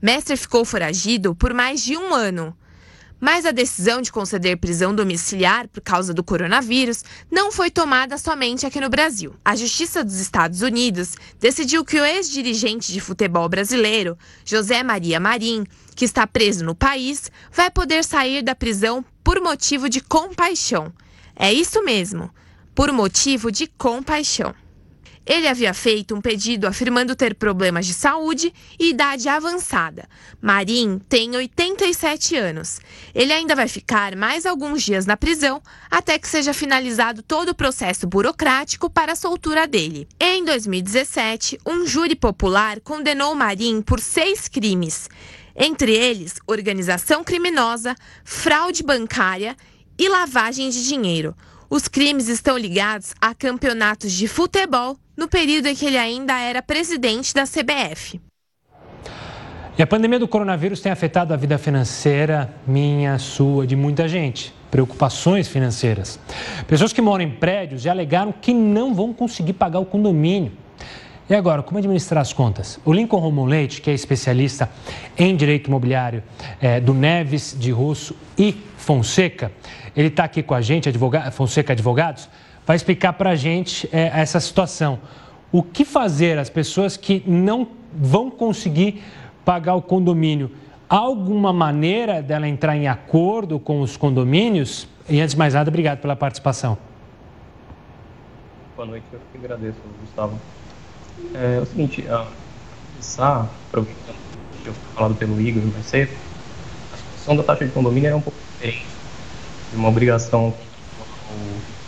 Mestre 0.00 0.36
ficou 0.36 0.64
foragido 0.64 1.34
por 1.34 1.52
mais 1.52 1.82
de 1.82 1.96
um 1.96 2.14
ano. 2.14 2.56
Mas 3.18 3.44
a 3.44 3.50
decisão 3.50 4.00
de 4.00 4.12
conceder 4.12 4.56
prisão 4.56 4.94
domiciliar 4.94 5.66
por 5.66 5.80
causa 5.80 6.14
do 6.14 6.22
coronavírus 6.22 7.02
não 7.28 7.50
foi 7.50 7.72
tomada 7.72 8.16
somente 8.18 8.64
aqui 8.64 8.80
no 8.80 8.88
Brasil. 8.88 9.34
A 9.44 9.56
Justiça 9.56 10.04
dos 10.04 10.20
Estados 10.20 10.62
Unidos 10.62 11.16
decidiu 11.40 11.84
que 11.84 11.98
o 11.98 12.04
ex-dirigente 12.04 12.92
de 12.92 13.00
futebol 13.00 13.48
brasileiro, 13.48 14.16
José 14.44 14.80
Maria 14.84 15.18
Marim, 15.18 15.64
que 15.96 16.04
está 16.04 16.24
preso 16.24 16.64
no 16.64 16.74
país, 16.74 17.32
vai 17.50 17.68
poder 17.68 18.04
sair 18.04 18.42
da 18.44 18.54
prisão 18.54 19.04
por 19.24 19.40
motivo 19.40 19.88
de 19.88 20.00
compaixão. 20.00 20.92
É 21.34 21.52
isso 21.52 21.82
mesmo 21.82 22.30
por 22.74 22.90
motivo 22.92 23.50
de 23.50 23.66
compaixão. 23.66 24.54
Ele 25.26 25.48
havia 25.48 25.72
feito 25.72 26.14
um 26.14 26.20
pedido 26.20 26.66
afirmando 26.66 27.16
ter 27.16 27.34
problemas 27.34 27.86
de 27.86 27.94
saúde 27.94 28.52
e 28.78 28.90
idade 28.90 29.26
avançada. 29.26 30.06
Marim 30.40 31.00
tem 31.08 31.34
87 31.34 32.36
anos. 32.36 32.78
Ele 33.14 33.32
ainda 33.32 33.54
vai 33.54 33.66
ficar 33.66 34.14
mais 34.16 34.44
alguns 34.44 34.82
dias 34.82 35.06
na 35.06 35.16
prisão 35.16 35.62
até 35.90 36.18
que 36.18 36.28
seja 36.28 36.52
finalizado 36.52 37.22
todo 37.22 37.50
o 37.50 37.54
processo 37.54 38.06
burocrático 38.06 38.90
para 38.90 39.12
a 39.12 39.16
soltura 39.16 39.66
dele. 39.66 40.06
Em 40.20 40.44
2017, 40.44 41.58
um 41.64 41.86
júri 41.86 42.14
popular 42.14 42.78
condenou 42.80 43.34
Marim 43.34 43.80
por 43.80 44.00
seis 44.00 44.46
crimes, 44.46 45.08
entre 45.56 45.94
eles 45.94 46.34
organização 46.46 47.24
criminosa, 47.24 47.94
fraude 48.24 48.82
bancária 48.82 49.56
e 49.98 50.06
lavagem 50.06 50.68
de 50.68 50.86
dinheiro. 50.86 51.34
Os 51.74 51.88
crimes 51.88 52.28
estão 52.28 52.56
ligados 52.56 53.14
a 53.20 53.34
campeonatos 53.34 54.12
de 54.12 54.28
futebol 54.28 54.96
no 55.16 55.26
período 55.26 55.66
em 55.66 55.74
que 55.74 55.84
ele 55.84 55.98
ainda 55.98 56.38
era 56.38 56.62
presidente 56.62 57.34
da 57.34 57.42
CBF. 57.42 58.20
E 59.76 59.82
a 59.82 59.84
pandemia 59.84 60.20
do 60.20 60.28
coronavírus 60.28 60.80
tem 60.80 60.92
afetado 60.92 61.34
a 61.34 61.36
vida 61.36 61.58
financeira, 61.58 62.54
minha, 62.64 63.18
sua, 63.18 63.66
de 63.66 63.74
muita 63.74 64.06
gente. 64.06 64.54
Preocupações 64.70 65.48
financeiras. 65.48 66.20
Pessoas 66.68 66.92
que 66.92 67.02
moram 67.02 67.24
em 67.24 67.30
prédios 67.32 67.82
já 67.82 67.90
alegaram 67.90 68.30
que 68.30 68.54
não 68.54 68.94
vão 68.94 69.12
conseguir 69.12 69.54
pagar 69.54 69.80
o 69.80 69.84
condomínio. 69.84 70.52
E 71.28 71.34
agora, 71.34 71.60
como 71.60 71.78
administrar 71.78 72.20
as 72.22 72.32
contas? 72.32 72.78
O 72.84 72.92
Lincoln 72.92 73.18
Romão 73.18 73.46
Leite, 73.46 73.80
que 73.80 73.90
é 73.90 73.94
especialista 73.94 74.70
em 75.18 75.34
direito 75.34 75.66
imobiliário 75.66 76.22
é, 76.60 76.78
do 76.78 76.94
Neves, 76.94 77.56
de 77.58 77.72
Russo 77.72 78.14
e 78.38 78.62
Fonseca, 78.84 79.50
ele 79.96 80.08
está 80.08 80.24
aqui 80.24 80.42
com 80.42 80.54
a 80.54 80.60
gente, 80.60 80.88
advogado, 80.88 81.32
Fonseca 81.32 81.72
Advogados, 81.72 82.28
vai 82.66 82.76
explicar 82.76 83.14
para 83.14 83.30
a 83.30 83.34
gente 83.34 83.88
é, 83.92 84.10
essa 84.14 84.38
situação. 84.38 84.98
O 85.50 85.62
que 85.62 85.84
fazer 85.84 86.38
as 86.38 86.50
pessoas 86.50 86.96
que 86.96 87.22
não 87.26 87.66
vão 87.92 88.30
conseguir 88.30 89.02
pagar 89.44 89.74
o 89.74 89.82
condomínio? 89.82 90.50
Há 90.88 90.98
alguma 90.98 91.52
maneira 91.52 92.22
dela 92.22 92.46
entrar 92.46 92.76
em 92.76 92.86
acordo 92.86 93.58
com 93.58 93.80
os 93.80 93.96
condomínios? 93.96 94.86
E 95.08 95.20
antes 95.20 95.34
de 95.34 95.38
mais 95.38 95.54
nada, 95.54 95.70
obrigado 95.70 96.00
pela 96.00 96.14
participação. 96.14 96.76
Boa 98.76 98.86
noite, 98.86 99.04
eu 99.12 99.20
que 99.32 99.38
agradeço, 99.38 99.78
Gustavo. 100.00 100.38
É, 101.34 101.56
é 101.56 101.60
o 101.60 101.66
seguinte, 101.66 102.04
a 102.08 102.26
começar, 102.92 103.48
para 103.70 103.80
o 103.80 103.86
que 103.86 103.94
foi 104.64 104.72
falado 104.94 105.14
pelo 105.14 105.40
Igor 105.40 105.62
mais 105.72 105.86
cedo, 105.86 106.10
situação 107.24 107.36
da 107.36 107.42
taxa 107.42 107.64
de 107.64 107.72
condomínio 107.72 108.08
era 108.08 108.16
um 108.16 108.20
pouco 108.20 108.38
diferente 108.52 108.86
de 109.70 109.76
uma 109.76 109.88
obrigação 109.88 110.52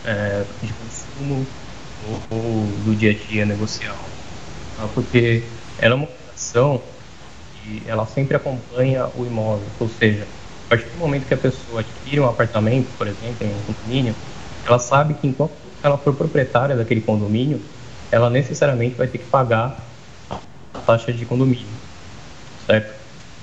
é, 0.05 0.43
de 0.63 0.73
consumo 0.73 1.47
ou, 2.31 2.39
ou, 2.39 2.67
do 2.85 2.97
dia 2.97 3.11
a 3.11 3.15
dia 3.15 3.45
negocial. 3.45 3.97
Tá? 4.77 4.89
Porque 4.95 5.43
ela 5.79 5.95
é 5.95 5.97
uma 5.97 6.05
obrigação 6.05 6.81
e 7.67 7.83
ela 7.87 8.07
sempre 8.07 8.37
acompanha 8.37 9.07
o 9.15 9.27
imóvel, 9.27 9.67
ou 9.79 9.89
seja, 9.89 10.27
a 10.67 10.71
partir 10.71 10.89
do 10.89 10.99
momento 10.99 11.27
que 11.27 11.35
a 11.35 11.39
pessoa 11.39 11.81
adquire 11.81 12.21
um 12.21 12.27
apartamento, 12.27 12.89
por 12.97 13.07
exemplo, 13.07 13.47
em 13.47 13.51
um 13.51 13.63
condomínio, 13.63 14.15
ela 14.65 14.79
sabe 14.79 15.15
que 15.15 15.27
enquanto 15.29 15.53
ela 15.83 15.99
for 15.99 16.15
proprietária 16.15 16.75
daquele 16.75 17.03
condomínio, 17.03 17.61
ela 18.11 18.31
necessariamente 18.31 18.95
vai 18.95 19.07
ter 19.07 19.19
que 19.19 19.27
pagar 19.27 19.77
a 20.31 20.79
taxa 20.87 21.13
de 21.13 21.25
condomínio, 21.27 21.67
certo? 22.67 22.96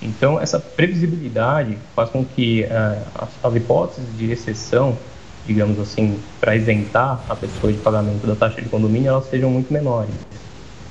Então, 0.03 0.39
essa 0.39 0.59
previsibilidade 0.59 1.77
faz 1.95 2.09
com 2.09 2.25
que 2.25 2.63
uh, 2.63 3.27
as, 3.41 3.55
hipóteses 3.55 4.05
de 4.17 4.31
exceção, 4.31 4.97
digamos 5.47 5.79
assim, 5.79 6.19
para 6.41 6.55
isentar 6.55 7.23
a 7.29 7.35
pessoa 7.35 7.71
de 7.71 7.79
pagamento 7.79 8.27
da 8.27 8.35
taxa 8.35 8.61
de 8.61 8.67
condomínio, 8.67 9.09
elas 9.09 9.29
sejam 9.29 9.49
muito 9.49 9.71
menores. 9.71 10.13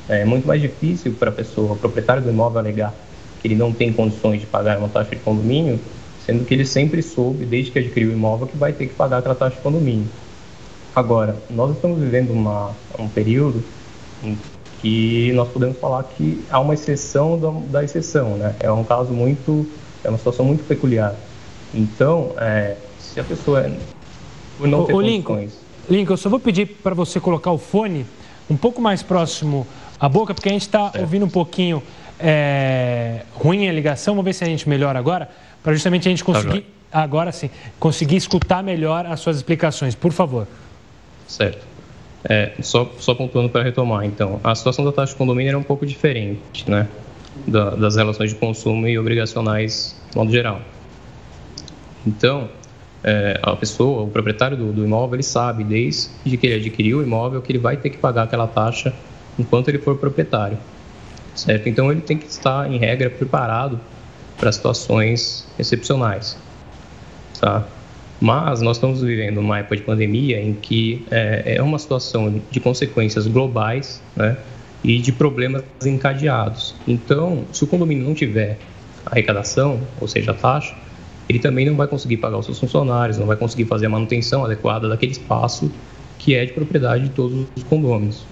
É 0.08 0.24
muito 0.24 0.48
mais 0.48 0.62
difícil 0.62 1.12
para 1.12 1.28
a 1.28 1.32
pessoa, 1.32 1.74
o 1.74 1.76
proprietário 1.76 2.22
do 2.22 2.30
imóvel, 2.30 2.58
alegar 2.58 2.94
que 3.40 3.48
ele 3.48 3.56
não 3.56 3.72
tem 3.72 3.92
condições 3.92 4.40
de 4.40 4.46
pagar 4.46 4.78
uma 4.78 4.88
taxa 4.88 5.10
de 5.10 5.16
condomínio, 5.16 5.78
sendo 6.24 6.44
que 6.44 6.54
ele 6.54 6.64
sempre 6.64 7.02
soube, 7.02 7.44
desde 7.44 7.70
que 7.70 7.80
adquiriu 7.80 8.10
o 8.10 8.12
imóvel, 8.12 8.46
que 8.46 8.56
vai 8.56 8.72
ter 8.72 8.86
que 8.86 8.94
pagar 8.94 9.18
aquela 9.18 9.34
taxa 9.34 9.56
de 9.56 9.62
condomínio. 9.62 10.06
Agora, 10.94 11.36
nós 11.50 11.74
estamos 11.74 11.98
vivendo 12.00 12.30
uma, 12.30 12.70
um 12.98 13.08
período 13.08 13.62
em 14.22 14.38
que 14.82 15.32
nós 15.32 15.48
podemos 15.48 15.78
falar 15.78 16.02
que 16.02 16.44
há 16.50 16.58
uma 16.58 16.74
exceção 16.74 17.38
da, 17.38 17.50
da 17.78 17.84
exceção, 17.84 18.36
né? 18.36 18.56
É 18.58 18.70
um 18.70 18.82
caso 18.82 19.12
muito, 19.12 19.64
é 20.02 20.08
uma 20.08 20.18
situação 20.18 20.44
muito 20.44 20.66
peculiar. 20.66 21.14
Então, 21.72 22.32
é, 22.36 22.76
se 22.98 23.20
a 23.20 23.24
pessoa 23.24 23.70
por 24.58 24.66
não 24.66 24.84
ter 24.84 24.92
o 24.92 25.00
Lincoln, 25.00 25.48
Lincoln, 25.88 26.12
eu 26.12 26.16
só 26.16 26.28
vou 26.28 26.40
pedir 26.40 26.66
para 26.82 26.94
você 26.94 27.20
colocar 27.20 27.52
o 27.52 27.58
fone 27.58 28.04
um 28.50 28.56
pouco 28.56 28.82
mais 28.82 29.02
próximo 29.02 29.66
à 30.00 30.08
boca, 30.08 30.34
porque 30.34 30.48
a 30.48 30.52
gente 30.52 30.62
está 30.62 30.92
ouvindo 30.98 31.24
um 31.24 31.30
pouquinho 31.30 31.80
é, 32.18 33.22
ruim 33.34 33.68
a 33.68 33.72
ligação. 33.72 34.14
Vamos 34.14 34.24
ver 34.24 34.32
se 34.32 34.42
a 34.42 34.46
gente 34.48 34.68
melhora 34.68 34.98
agora, 34.98 35.30
para 35.62 35.72
justamente 35.72 36.08
a 36.08 36.10
gente 36.10 36.24
tá 36.24 36.32
conseguir, 36.32 36.66
tá 36.90 37.00
agora 37.00 37.30
sim, 37.30 37.48
conseguir 37.78 38.16
escutar 38.16 38.64
melhor 38.64 39.06
as 39.06 39.20
suas 39.20 39.36
explicações. 39.36 39.94
Por 39.94 40.12
favor. 40.12 40.46
Certo. 41.28 41.71
É, 42.24 42.52
só, 42.60 42.90
só 42.98 43.14
pontuando 43.14 43.48
para 43.48 43.62
retomar, 43.64 44.04
então, 44.04 44.40
a 44.44 44.54
situação 44.54 44.84
da 44.84 44.92
taxa 44.92 45.12
de 45.12 45.18
condomínio 45.18 45.50
era 45.50 45.58
um 45.58 45.62
pouco 45.62 45.84
diferente, 45.84 46.70
né, 46.70 46.86
da, 47.46 47.70
das 47.70 47.96
relações 47.96 48.30
de 48.30 48.36
consumo 48.36 48.86
e 48.86 48.96
obrigacionais 48.96 50.00
de 50.10 50.16
modo 50.16 50.30
geral. 50.30 50.60
Então, 52.06 52.48
é, 53.02 53.40
a 53.42 53.56
pessoa, 53.56 54.02
o 54.02 54.08
proprietário 54.08 54.56
do, 54.56 54.72
do, 54.72 54.84
imóvel, 54.84 55.16
ele 55.16 55.22
sabe 55.24 55.64
desde 55.64 56.36
que 56.36 56.46
ele 56.46 56.54
adquiriu 56.54 56.98
o 56.98 57.02
imóvel 57.02 57.42
que 57.42 57.50
ele 57.50 57.58
vai 57.58 57.76
ter 57.76 57.90
que 57.90 57.98
pagar 57.98 58.24
aquela 58.24 58.46
taxa 58.46 58.94
enquanto 59.38 59.68
ele 59.68 59.78
for 59.78 59.96
proprietário. 59.96 60.58
certo? 61.34 61.68
Então 61.68 61.90
ele 61.90 62.00
tem 62.00 62.16
que 62.16 62.26
estar, 62.26 62.70
em 62.70 62.78
regra, 62.78 63.10
preparado 63.10 63.80
para 64.38 64.52
situações 64.52 65.46
excepcionais, 65.58 66.36
tá? 67.40 67.64
Mas 68.22 68.62
nós 68.62 68.76
estamos 68.76 69.02
vivendo 69.02 69.38
uma 69.38 69.58
época 69.58 69.74
de 69.74 69.82
pandemia 69.82 70.40
em 70.40 70.54
que 70.54 71.04
é, 71.10 71.56
é 71.56 71.62
uma 71.62 71.76
situação 71.76 72.40
de 72.52 72.60
consequências 72.60 73.26
globais, 73.26 74.00
né? 74.14 74.36
E 74.84 74.98
de 74.98 75.10
problemas 75.10 75.64
encadeados. 75.84 76.76
Então, 76.86 77.44
se 77.52 77.64
o 77.64 77.66
condomínio 77.66 78.04
não 78.04 78.14
tiver 78.14 78.58
arrecadação, 79.04 79.80
ou 80.00 80.06
seja, 80.06 80.30
a 80.30 80.34
taxa, 80.34 80.72
ele 81.28 81.40
também 81.40 81.66
não 81.66 81.74
vai 81.74 81.88
conseguir 81.88 82.18
pagar 82.18 82.38
os 82.38 82.46
seus 82.46 82.60
funcionários, 82.60 83.18
não 83.18 83.26
vai 83.26 83.36
conseguir 83.36 83.64
fazer 83.64 83.86
a 83.86 83.88
manutenção 83.88 84.44
adequada 84.44 84.88
daquele 84.88 85.10
espaço 85.10 85.68
que 86.16 86.36
é 86.36 86.46
de 86.46 86.52
propriedade 86.52 87.08
de 87.08 87.10
todos 87.10 87.44
os 87.56 87.64
condôminos. 87.64 88.24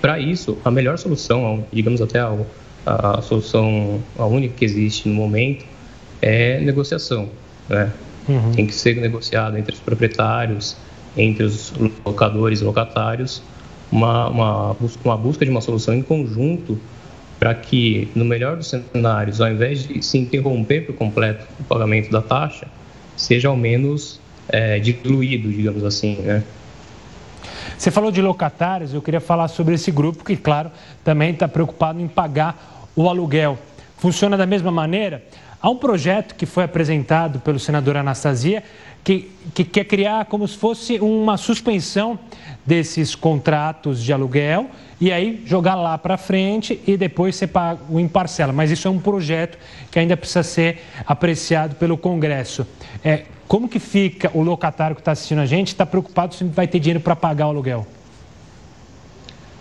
Para 0.00 0.18
isso, 0.18 0.56
a 0.64 0.70
melhor 0.70 0.96
solução, 0.96 1.62
digamos 1.70 2.00
até 2.00 2.20
a, 2.20 2.38
a, 2.86 3.20
solução, 3.20 4.02
a 4.18 4.24
única 4.24 4.54
que 4.56 4.64
existe 4.64 5.10
no 5.10 5.14
momento, 5.14 5.66
é 6.22 6.58
negociação. 6.60 7.28
Né? 7.68 7.92
Uhum. 8.28 8.52
Tem 8.52 8.66
que 8.66 8.74
ser 8.74 8.96
negociado 8.96 9.56
entre 9.56 9.74
os 9.74 9.80
proprietários, 9.80 10.76
entre 11.16 11.44
os 11.44 11.72
locadores 12.04 12.60
e 12.60 12.64
locatários, 12.64 13.42
uma, 13.90 14.28
uma, 14.28 14.76
uma 15.04 15.16
busca 15.16 15.44
de 15.44 15.50
uma 15.50 15.60
solução 15.60 15.94
em 15.94 16.02
conjunto 16.02 16.78
para 17.38 17.54
que, 17.54 18.10
no 18.14 18.24
melhor 18.24 18.56
dos 18.56 18.68
cenários, 18.68 19.40
ao 19.40 19.48
invés 19.48 19.86
de 19.86 20.02
se 20.04 20.18
interromper 20.18 20.86
por 20.86 20.94
completo 20.96 21.46
o 21.58 21.64
pagamento 21.64 22.10
da 22.10 22.20
taxa, 22.20 22.66
seja 23.16 23.48
ao 23.48 23.56
menos 23.56 24.20
é, 24.48 24.78
diluído, 24.78 25.50
digamos 25.50 25.84
assim, 25.84 26.16
né? 26.16 26.42
Você 27.76 27.92
falou 27.92 28.10
de 28.10 28.20
locatários, 28.20 28.92
eu 28.92 29.00
queria 29.00 29.20
falar 29.20 29.46
sobre 29.46 29.74
esse 29.74 29.92
grupo 29.92 30.24
que, 30.24 30.36
claro, 30.36 30.70
também 31.04 31.30
está 31.30 31.46
preocupado 31.46 32.00
em 32.00 32.08
pagar 32.08 32.88
o 32.96 33.08
aluguel. 33.08 33.56
Funciona 33.98 34.36
da 34.36 34.46
mesma 34.46 34.72
maneira? 34.72 35.22
Há 35.60 35.68
um 35.70 35.76
projeto 35.76 36.36
que 36.36 36.46
foi 36.46 36.62
apresentado 36.62 37.40
pelo 37.40 37.58
senador 37.58 37.96
Anastasia 37.96 38.62
que, 39.02 39.30
que 39.54 39.64
quer 39.64 39.84
criar 39.84 40.26
como 40.26 40.46
se 40.46 40.56
fosse 40.56 41.00
uma 41.00 41.36
suspensão 41.36 42.18
desses 42.64 43.14
contratos 43.14 44.02
de 44.02 44.12
aluguel 44.12 44.66
e 45.00 45.10
aí 45.10 45.42
jogar 45.46 45.74
lá 45.74 45.96
para 45.98 46.16
frente 46.16 46.80
e 46.86 46.96
depois 46.96 47.34
ser 47.34 47.48
pago 47.48 47.98
em 47.98 48.06
parcela. 48.06 48.52
Mas 48.52 48.70
isso 48.70 48.86
é 48.86 48.90
um 48.90 49.00
projeto 49.00 49.58
que 49.90 49.98
ainda 49.98 50.16
precisa 50.16 50.44
ser 50.44 50.80
apreciado 51.04 51.74
pelo 51.74 51.96
Congresso. 51.96 52.66
É, 53.02 53.24
como 53.48 53.68
que 53.68 53.80
fica 53.80 54.30
o 54.34 54.42
locatário 54.42 54.94
que 54.94 55.00
está 55.00 55.12
assistindo 55.12 55.40
a 55.40 55.46
gente? 55.46 55.68
Está 55.68 55.86
preocupado 55.86 56.34
se 56.34 56.44
vai 56.44 56.68
ter 56.68 56.78
dinheiro 56.78 57.00
para 57.00 57.16
pagar 57.16 57.46
o 57.46 57.50
aluguel? 57.50 57.86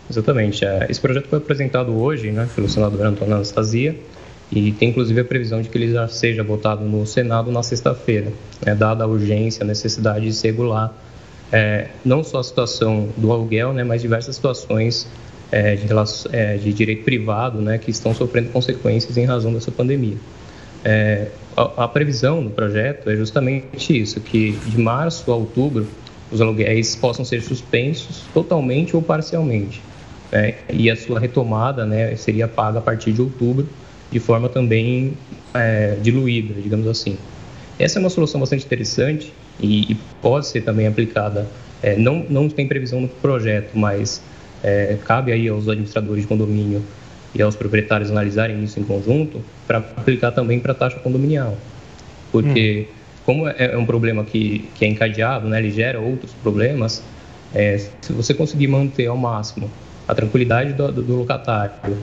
Exatamente. 0.10 0.64
É, 0.64 0.86
esse 0.90 1.00
projeto 1.00 1.28
foi 1.28 1.40
apresentado 1.40 1.98
hoje 1.98 2.32
né, 2.32 2.48
pelo 2.54 2.70
senador 2.70 3.06
Antônio 3.06 3.34
Anastasia 3.34 3.96
e 4.52 4.72
tem 4.72 4.90
inclusive 4.90 5.20
a 5.20 5.26
previsão 5.26 5.62
de 5.62 5.70
que 5.70 5.78
ele 5.78 5.92
já 5.92 6.08
seja 6.08 6.44
votado 6.44 6.84
no 6.86 7.06
Senado 7.06 7.52
na 7.52 7.62
sexta-feira, 7.64 8.32
né, 8.66 8.74
dada 8.74 9.04
a 9.04 9.08
urgência, 9.08 9.64
a 9.64 9.68
necessidade 9.68 10.30
de 10.30 10.48
regular 10.48 10.94
é, 11.52 11.88
não 12.04 12.24
só 12.24 12.40
a 12.40 12.44
situação 12.44 13.10
do 13.16 13.32
aluguel, 13.32 13.74
né, 13.74 13.84
mas 13.84 14.02
diversas 14.02 14.36
situações 14.36 15.08
é, 15.52 15.76
de, 15.76 15.88
é, 16.34 16.58
de, 16.58 16.74
direito 16.74 17.04
privado 17.04 17.62
né, 17.62 17.78
que 17.78 17.90
estão 17.90 18.14
sofrendo 18.14 18.50
consequências 18.50 19.18
em 19.18 19.26
razão 19.26 19.54
dessa 19.54 19.72
pandemia. 19.72 20.18
É, 20.84 21.28
a, 21.56 21.86
a, 21.86 21.88
previsão 21.88 22.44
do 22.44 22.50
projeto 22.50 23.10
é 23.10 23.16
justamente 23.16 23.98
isso, 23.98 24.20
que 24.20 24.52
de 24.66 24.80
março 24.80 25.32
a 25.32 25.36
outubro 25.36 25.88
os 26.32 26.42
aluguéis 26.42 26.96
possam 26.96 27.24
ser 27.24 27.42
suspensos 27.42 28.24
totalmente 28.34 28.96
ou 28.96 29.02
parcialmente. 29.02 29.82
Né, 30.32 30.56
e 30.70 30.92
a 30.92 30.96
sua 30.96 31.20
retomada 31.20 31.86
né, 31.86 32.16
seria 32.18 32.48
paga 32.48 32.80
a 32.80 32.82
partir 32.82 33.14
de 33.14 33.22
outubro, 33.22 33.68
de 34.12 34.20
forma 34.20 34.50
também 34.50 35.14
é, 35.54 35.98
diluída, 36.02 36.54
digamos 36.62 36.88
assim. 36.88 37.18
Essa 37.80 38.00
é 38.00 38.00
uma 38.00 38.10
solução 38.10 38.40
bastante 38.40 38.66
interessante 38.66 39.34
e, 39.60 39.92
e 39.92 39.98
pode 40.22 40.48
ser 40.48 40.62
também 40.62 40.88
aplicada. 40.88 41.48
É, 41.82 41.96
não, 41.96 42.26
não 42.30 42.50
tem 42.50 42.68
previsão 42.68 43.02
no 43.02 43.08
projeto, 43.08 43.78
mas 43.78 44.22
é, 44.64 44.98
cabe 45.06 45.32
aí 45.32 45.48
aos 45.48 45.68
administradores 45.68 46.24
de 46.24 46.28
condomínio 46.28 46.84
e 47.36 47.42
aos 47.42 47.56
proprietários 47.56 48.10
analisarem 48.10 48.64
isso 48.64 48.80
em 48.80 48.84
conjunto 48.84 49.42
para 49.68 49.78
aplicar 49.78 50.32
também 50.32 50.60
para 50.60 50.72
a 50.72 50.76
taxa 50.76 50.98
condominial. 51.00 51.56
Porque, 52.32 52.88
hum. 52.90 52.94
como 53.26 53.48
é, 53.48 53.56
é 53.58 53.78
um 53.78 53.86
problema 53.86 54.24
que, 54.24 54.68
que 54.76 54.86
é 54.86 54.88
encadeado, 54.88 55.48
né, 55.48 55.60
ele 55.60 55.72
gera 55.72 56.00
outros 56.00 56.32
problemas, 56.42 57.04
é, 57.54 57.78
se 57.78 58.12
você 58.12 58.34
conseguir 58.34 58.68
manter 58.68 59.06
ao 59.06 59.18
máximo 59.18 59.70
a 60.08 60.16
tranquilidade 60.16 60.74
do, 60.74 60.92
do, 60.92 61.04
do 61.04 61.16
locatário 61.16 61.98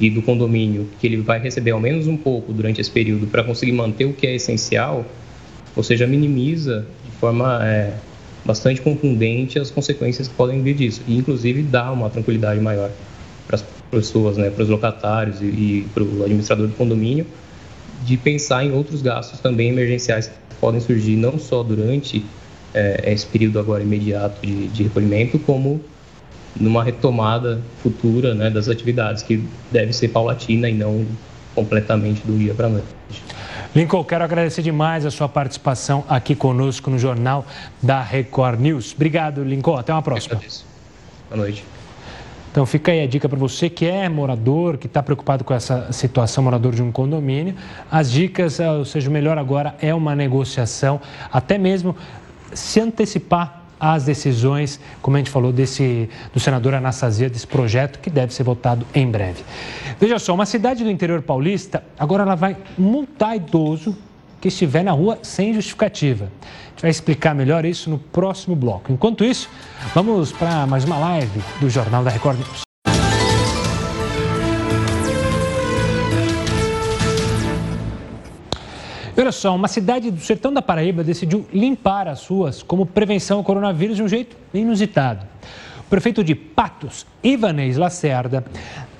e 0.00 0.10
do 0.10 0.22
condomínio, 0.22 0.88
que 1.00 1.06
ele 1.06 1.18
vai 1.18 1.38
receber 1.38 1.70
ao 1.70 1.80
menos 1.80 2.06
um 2.06 2.16
pouco 2.16 2.52
durante 2.52 2.80
esse 2.80 2.90
período 2.90 3.26
para 3.26 3.44
conseguir 3.44 3.72
manter 3.72 4.04
o 4.04 4.12
que 4.12 4.26
é 4.26 4.34
essencial, 4.34 5.04
ou 5.76 5.82
seja, 5.82 6.06
minimiza 6.06 6.86
de 7.04 7.10
forma 7.12 7.60
é, 7.64 7.94
bastante 8.44 8.80
contundente 8.80 9.58
as 9.58 9.70
consequências 9.70 10.28
que 10.28 10.34
podem 10.34 10.62
vir 10.62 10.74
disso, 10.74 11.02
e 11.06 11.16
inclusive 11.16 11.62
dá 11.62 11.90
uma 11.92 12.10
tranquilidade 12.10 12.60
maior 12.60 12.90
para 13.46 13.56
as 13.56 13.64
pessoas, 13.90 14.36
né, 14.36 14.50
para 14.50 14.62
os 14.62 14.68
locatários 14.68 15.40
e, 15.40 15.44
e 15.44 15.86
para 15.94 16.02
o 16.02 16.22
administrador 16.22 16.66
do 16.66 16.74
condomínio, 16.74 17.26
de 18.04 18.16
pensar 18.16 18.64
em 18.64 18.72
outros 18.72 19.00
gastos 19.02 19.38
também 19.40 19.68
emergenciais 19.68 20.26
que 20.26 20.34
podem 20.60 20.80
surgir 20.80 21.16
não 21.16 21.38
só 21.38 21.62
durante 21.62 22.24
é, 22.74 23.12
esse 23.12 23.26
período 23.26 23.58
agora 23.58 23.82
imediato 23.82 24.44
de, 24.44 24.68
de 24.68 24.82
recolhimento, 24.84 25.38
como 25.38 25.80
numa 26.54 26.82
retomada 26.84 27.60
futura 27.82 28.34
né, 28.34 28.50
das 28.50 28.68
atividades, 28.68 29.22
que 29.22 29.42
deve 29.70 29.92
ser 29.92 30.08
paulatina 30.08 30.68
e 30.68 30.74
não 30.74 31.06
completamente 31.54 32.26
do 32.26 32.36
dia 32.36 32.54
para 32.54 32.66
a 32.66 32.70
noite. 32.70 32.86
Lincoln, 33.74 34.04
quero 34.04 34.22
agradecer 34.22 34.62
demais 34.62 35.06
a 35.06 35.10
sua 35.10 35.28
participação 35.28 36.04
aqui 36.08 36.34
conosco 36.34 36.90
no 36.90 36.98
Jornal 36.98 37.46
da 37.82 38.02
Record 38.02 38.60
News. 38.60 38.92
Obrigado, 38.94 39.42
Lincoln. 39.42 39.76
Até 39.76 39.92
uma 39.92 40.02
próxima. 40.02 40.38
Boa 41.30 41.42
noite. 41.42 41.64
Então 42.50 42.66
fica 42.66 42.92
aí 42.92 43.00
a 43.00 43.06
dica 43.06 43.30
para 43.30 43.38
você 43.38 43.70
que 43.70 43.86
é 43.86 44.10
morador, 44.10 44.76
que 44.76 44.86
está 44.86 45.02
preocupado 45.02 45.42
com 45.42 45.54
essa 45.54 45.90
situação, 45.90 46.44
morador 46.44 46.74
de 46.74 46.82
um 46.82 46.92
condomínio. 46.92 47.54
As 47.90 48.10
dicas, 48.10 48.60
ou 48.60 48.84
seja, 48.84 49.08
o 49.08 49.12
melhor 49.12 49.38
agora 49.38 49.74
é 49.80 49.94
uma 49.94 50.14
negociação, 50.14 51.00
até 51.32 51.56
mesmo 51.56 51.96
se 52.52 52.78
antecipar 52.78 53.61
as 53.82 54.04
decisões, 54.04 54.78
como 55.02 55.16
a 55.16 55.18
gente 55.18 55.28
falou, 55.28 55.52
desse, 55.52 56.08
do 56.32 56.38
senador 56.38 56.72
Anastasia, 56.72 57.28
desse 57.28 57.48
projeto 57.48 57.98
que 57.98 58.08
deve 58.08 58.32
ser 58.32 58.44
votado 58.44 58.86
em 58.94 59.10
breve. 59.10 59.42
Veja 59.98 60.20
só, 60.20 60.32
uma 60.32 60.46
cidade 60.46 60.84
do 60.84 60.90
interior 60.90 61.20
paulista, 61.20 61.82
agora 61.98 62.22
ela 62.22 62.36
vai 62.36 62.56
multar 62.78 63.34
idoso 63.34 63.98
que 64.40 64.46
estiver 64.46 64.84
na 64.84 64.92
rua 64.92 65.18
sem 65.22 65.52
justificativa. 65.52 66.26
A 66.26 66.70
gente 66.70 66.82
vai 66.82 66.90
explicar 66.92 67.34
melhor 67.34 67.64
isso 67.64 67.90
no 67.90 67.98
próximo 67.98 68.54
bloco. 68.54 68.92
Enquanto 68.92 69.24
isso, 69.24 69.50
vamos 69.92 70.30
para 70.30 70.64
mais 70.64 70.84
uma 70.84 70.98
live 70.98 71.42
do 71.60 71.68
Jornal 71.68 72.04
da 72.04 72.10
Record 72.10 72.38
News. 72.38 72.71
Olha 79.20 79.32
só, 79.32 79.54
uma 79.54 79.68
cidade 79.68 80.10
do 80.10 80.20
sertão 80.20 80.52
da 80.52 80.62
Paraíba 80.62 81.04
decidiu 81.04 81.46
limpar 81.52 82.08
as 82.08 82.26
ruas 82.26 82.62
como 82.62 82.86
prevenção 82.86 83.38
ao 83.38 83.44
coronavírus 83.44 83.96
de 83.96 84.02
um 84.02 84.08
jeito 84.08 84.36
inusitado. 84.54 85.26
O 85.80 85.90
prefeito 85.90 86.24
de 86.24 86.34
Patos, 86.34 87.06
Ivanês 87.22 87.76
Lacerda, 87.76 88.44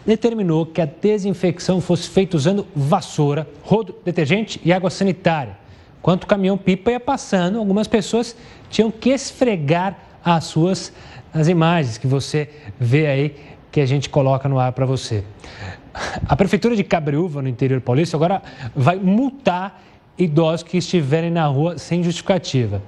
determinou 0.05 0.67
que 0.67 0.81
a 0.81 0.85
desinfecção 0.85 1.81
fosse 1.81 2.09
feita 2.09 2.37
usando 2.37 2.67
vassoura, 2.75 3.49
rodo, 3.63 3.95
detergente 4.05 4.61
e 4.65 4.73
água 4.73 4.91
sanitária. 4.91 5.57
Enquanto 6.01 6.25
o 6.25 6.27
caminhão-pipa 6.27 6.91
ia 6.91 7.01
passando, 7.01 7.59
algumas 7.59 7.87
pessoas 7.87 8.37
tinham 8.69 8.91
que 8.91 9.11
esfregar 9.11 9.97
as 10.25 10.45
suas 10.45 10.93
as 11.33 11.49
imagens 11.49 11.97
que 11.97 12.07
você 12.07 12.51
vê 12.79 13.07
aí 13.07 13.37
que 13.71 13.81
a 13.81 13.87
gente 13.87 14.09
coloca 14.09 14.49
no 14.49 14.59
ar 14.59 14.73
para 14.73 14.85
você. 14.85 15.25
A 16.29 16.37
prefeitura 16.37 16.77
de 16.77 16.85
Cabreúva, 16.85 17.41
no 17.41 17.49
interior 17.49 17.81
paulista, 17.81 18.17
agora 18.17 18.43
vai 18.75 18.97
multar 18.97 19.83
idosos 20.25 20.63
que 20.63 20.79
estiverem 20.79 21.31
na 21.31 21.47
rua 21.47 21.79
sem 21.79 22.03
justificativa. 22.03 22.83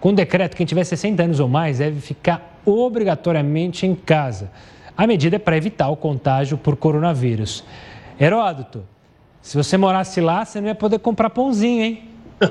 Com 0.00 0.10
o 0.10 0.12
decreto, 0.12 0.56
quem 0.56 0.66
tiver 0.66 0.84
60 0.84 1.22
anos 1.22 1.40
ou 1.40 1.48
mais 1.48 1.78
deve 1.78 2.00
ficar 2.00 2.60
obrigatoriamente 2.64 3.86
em 3.86 3.94
casa. 3.94 4.50
A 4.96 5.06
medida 5.06 5.36
é 5.36 5.38
para 5.38 5.56
evitar 5.56 5.88
o 5.88 5.96
contágio 5.96 6.58
por 6.58 6.76
coronavírus. 6.76 7.64
Heródoto, 8.20 8.84
se 9.40 9.56
você 9.56 9.76
morasse 9.76 10.20
lá, 10.20 10.44
você 10.44 10.60
não 10.60 10.68
ia 10.68 10.74
poder 10.74 10.98
comprar 10.98 11.30
pãozinho, 11.30 11.82
hein? 11.82 12.04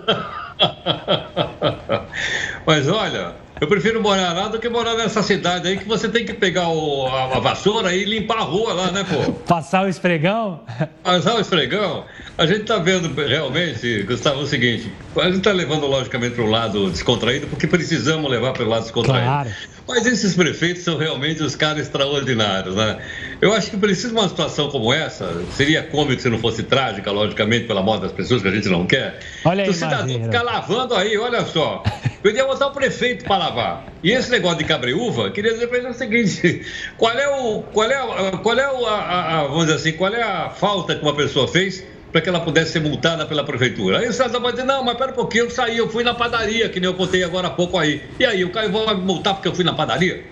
Mas 2.66 2.88
olha, 2.88 3.36
eu 3.62 3.68
prefiro 3.68 4.02
morar 4.02 4.34
lá 4.34 4.48
do 4.48 4.60
que 4.60 4.68
morar 4.68 4.96
nessa 4.96 5.22
cidade 5.22 5.68
aí 5.68 5.78
que 5.78 5.88
você 5.88 6.10
tem 6.10 6.26
que 6.26 6.34
pegar 6.34 6.68
o, 6.68 7.06
a, 7.06 7.38
a, 7.38 7.40
vassoura 7.40 7.94
e 7.94 8.04
limpar 8.04 8.40
a 8.40 8.42
rua 8.42 8.74
lá, 8.74 8.92
né, 8.92 9.06
pô? 9.08 9.32
Passar 9.32 9.86
o 9.86 9.88
esfregão? 9.88 10.62
Passar 11.04 11.36
o 11.36 11.40
esfregão. 11.40 12.04
A 12.40 12.48
gente 12.48 12.64
tá 12.64 12.80
vendo 12.80 13.14
realmente, 13.14 14.02
Gustavo, 14.02 14.40
o 14.40 14.48
seguinte: 14.48 14.92
a 15.16 15.30
gente 15.30 15.42
tá 15.42 15.52
levando 15.52 15.86
logicamente 15.86 16.34
para 16.34 16.44
o 16.44 16.50
lado 16.50 16.90
descontraído 16.90 17.46
porque 17.46 17.68
precisamos 17.68 18.32
levar 18.32 18.52
para 18.52 18.64
o 18.64 18.68
lado 18.68 18.82
descontraído. 18.82 19.28
Claro. 19.28 19.50
Mas 19.88 20.06
esses 20.06 20.36
prefeitos 20.36 20.84
são 20.84 20.98
realmente 20.98 21.42
os 21.44 21.56
caras 21.56 21.84
extraordinários, 21.84 22.76
né? 22.76 23.00
Eu 23.42 23.52
acho 23.54 23.72
que 23.72 23.78
precisa 23.78 24.14
uma 24.14 24.30
situação 24.30 24.70
como 24.70 24.94
essa, 24.94 25.44
seria 25.52 25.84
cômico 25.84 26.22
se 26.22 26.30
não 26.30 26.38
fosse 26.38 26.64
trágica, 26.64 27.12
logicamente, 27.12 27.66
pela 27.66 27.82
morte 27.82 28.04
das 28.04 28.12
pessoas 28.12 28.42
que 28.42 28.48
a 28.48 28.52
gente 28.52 28.70
não 28.70 28.86
quer. 28.86 29.20
Olha 29.44 29.64
aí, 29.64 29.70
o 29.70 29.74
cidadão 29.74 30.08
ficar 30.08 30.44
lavando 30.44 30.96
aí, 30.96 31.18
olha 31.18 31.44
só. 31.46 31.84
Podia 32.22 32.46
botar 32.46 32.68
o 32.68 32.72
prefeito 32.72 33.26
para 33.26 33.38
lavar. 33.38 33.86
E 34.04 34.12
esse 34.12 34.30
negócio 34.30 34.60
de 34.60 34.66
cabreúva, 34.66 35.32
queria 35.32 35.54
dizer 35.54 35.68
para 35.68 35.80
ele 35.80 35.88
o 35.90 35.94
seguinte: 35.94 36.66
qual 36.98 37.18
é 37.18 37.28
o. 37.28 37.64
Qual 37.64 37.90
é, 37.90 38.32
qual 38.44 38.60
é 38.60 38.72
o, 38.72 38.86
a, 38.86 39.40
a, 39.40 39.44
vamos 39.48 39.66
dizer 39.66 39.76
assim, 39.76 39.94
qual 39.94 40.14
é 40.14 40.22
a 40.22 40.50
falta 40.50 40.96
que 40.96 41.02
uma 41.02 41.16
pessoa 41.16 41.48
fez 41.48 41.84
para 42.12 42.22
que 42.22 42.30
ela 42.30 42.42
pudesse 42.42 42.74
ser 42.74 42.82
multada 42.82 43.26
pela 43.26 43.44
prefeitura. 43.44 44.00
Aí 44.00 44.10
o 44.10 44.14
cidadão 44.14 44.42
vai 44.42 44.52
dizer, 44.52 44.66
não, 44.66 44.84
mas 44.84 44.98
pera 44.98 45.12
um 45.12 45.16
pouquinho, 45.16 45.46
eu 45.46 45.50
saí, 45.50 45.78
eu 45.78 45.90
fui 45.90 46.04
na 46.04 46.14
padaria, 46.14 46.68
que 46.70 46.80
nem 46.80 46.90
eu 46.90 46.96
contei 46.96 47.24
agora 47.24 47.48
há 47.48 47.52
pouco 47.52 47.78
aí. 47.78 48.02
E 48.20 48.26
aí, 48.26 48.44
o 48.44 48.50
cara 48.50 48.68
vai 48.70 48.96
me 48.96 49.02
multar 49.02 49.36
porque 49.36 49.48
eu 49.48 49.56
fui 49.56 49.64
na 49.64 49.74
padaria? 49.74 50.26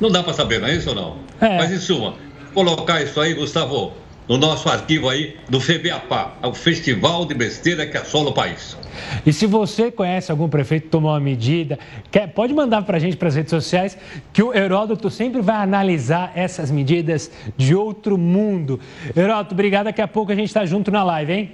Não 0.00 0.10
dá 0.10 0.22
para 0.22 0.32
saber, 0.32 0.60
não 0.60 0.68
é 0.68 0.74
isso 0.74 0.88
ou 0.88 0.94
não? 0.94 1.18
É. 1.40 1.56
Mas 1.56 1.70
em 1.70 1.78
suma, 1.78 2.14
colocar 2.52 3.02
isso 3.02 3.20
aí, 3.20 3.34
Gustavo, 3.34 3.92
no 4.30 4.38
nosso 4.38 4.68
arquivo 4.68 5.08
aí 5.08 5.36
do 5.48 5.58
FEBEAPA, 5.58 6.34
o 6.44 6.54
Festival 6.54 7.26
de 7.26 7.34
Besteira 7.34 7.84
que 7.84 7.96
assola 7.96 8.30
o 8.30 8.32
país. 8.32 8.78
E 9.26 9.32
se 9.32 9.44
você 9.44 9.90
conhece 9.90 10.30
algum 10.30 10.48
prefeito 10.48 10.84
que 10.84 10.88
tomou 10.88 11.10
uma 11.10 11.18
medida, 11.18 11.76
quer, 12.12 12.28
pode 12.28 12.54
mandar 12.54 12.82
para 12.82 12.96
a 12.96 13.00
gente 13.00 13.16
para 13.16 13.26
as 13.26 13.34
redes 13.34 13.50
sociais, 13.50 13.98
que 14.32 14.40
o 14.40 14.54
Heródoto 14.54 15.10
sempre 15.10 15.42
vai 15.42 15.56
analisar 15.56 16.30
essas 16.36 16.70
medidas 16.70 17.28
de 17.56 17.74
outro 17.74 18.16
mundo. 18.16 18.78
Heródoto, 19.16 19.52
obrigado. 19.52 19.86
Daqui 19.86 20.00
a 20.00 20.06
pouco 20.06 20.30
a 20.30 20.34
gente 20.36 20.46
está 20.46 20.64
junto 20.64 20.92
na 20.92 21.02
live, 21.02 21.32
hein? 21.32 21.52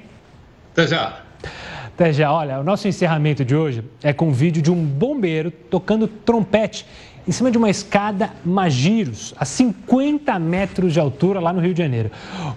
Até 0.73 0.87
já. 0.87 1.21
Até 1.87 2.13
já. 2.13 2.31
Olha, 2.31 2.61
o 2.61 2.63
nosso 2.63 2.87
encerramento 2.87 3.43
de 3.43 3.57
hoje 3.57 3.83
é 4.03 4.13
com 4.13 4.29
um 4.29 4.33
vídeo 4.33 4.61
de 4.61 4.71
um 4.71 4.85
bombeiro 4.85 5.51
tocando 5.51 6.07
trompete 6.07 6.85
em 7.27 7.33
cima 7.33 7.51
de 7.51 7.59
uma 7.59 7.69
escada 7.69 8.31
Magiros, 8.45 9.35
a 9.37 9.45
50 9.45 10.39
metros 10.39 10.93
de 10.93 11.01
altura, 11.01 11.41
lá 11.41 11.53
no 11.53 11.61
Rio 11.61 11.75
de 11.75 11.83
Janeiro. 11.83 12.11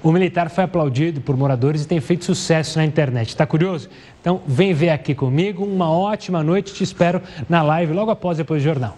O 0.04 0.12
militar 0.12 0.50
foi 0.50 0.64
aplaudido 0.64 1.22
por 1.22 1.36
moradores 1.36 1.84
e 1.84 1.88
tem 1.88 2.00
feito 2.00 2.26
sucesso 2.26 2.78
na 2.78 2.86
internet. 2.86 3.30
Está 3.30 3.46
curioso? 3.46 3.90
Então, 4.22 4.42
vem 4.46 4.74
ver 4.74 4.90
aqui 4.90 5.16
comigo. 5.16 5.66
Uma 5.66 5.90
ótima 5.90 6.44
noite. 6.44 6.74
Te 6.74 6.84
espero 6.84 7.22
na 7.48 7.64
live 7.64 7.94
logo 7.94 8.12
após 8.12 8.38
depois 8.38 8.62
do 8.62 8.66
jornal. 8.66 8.96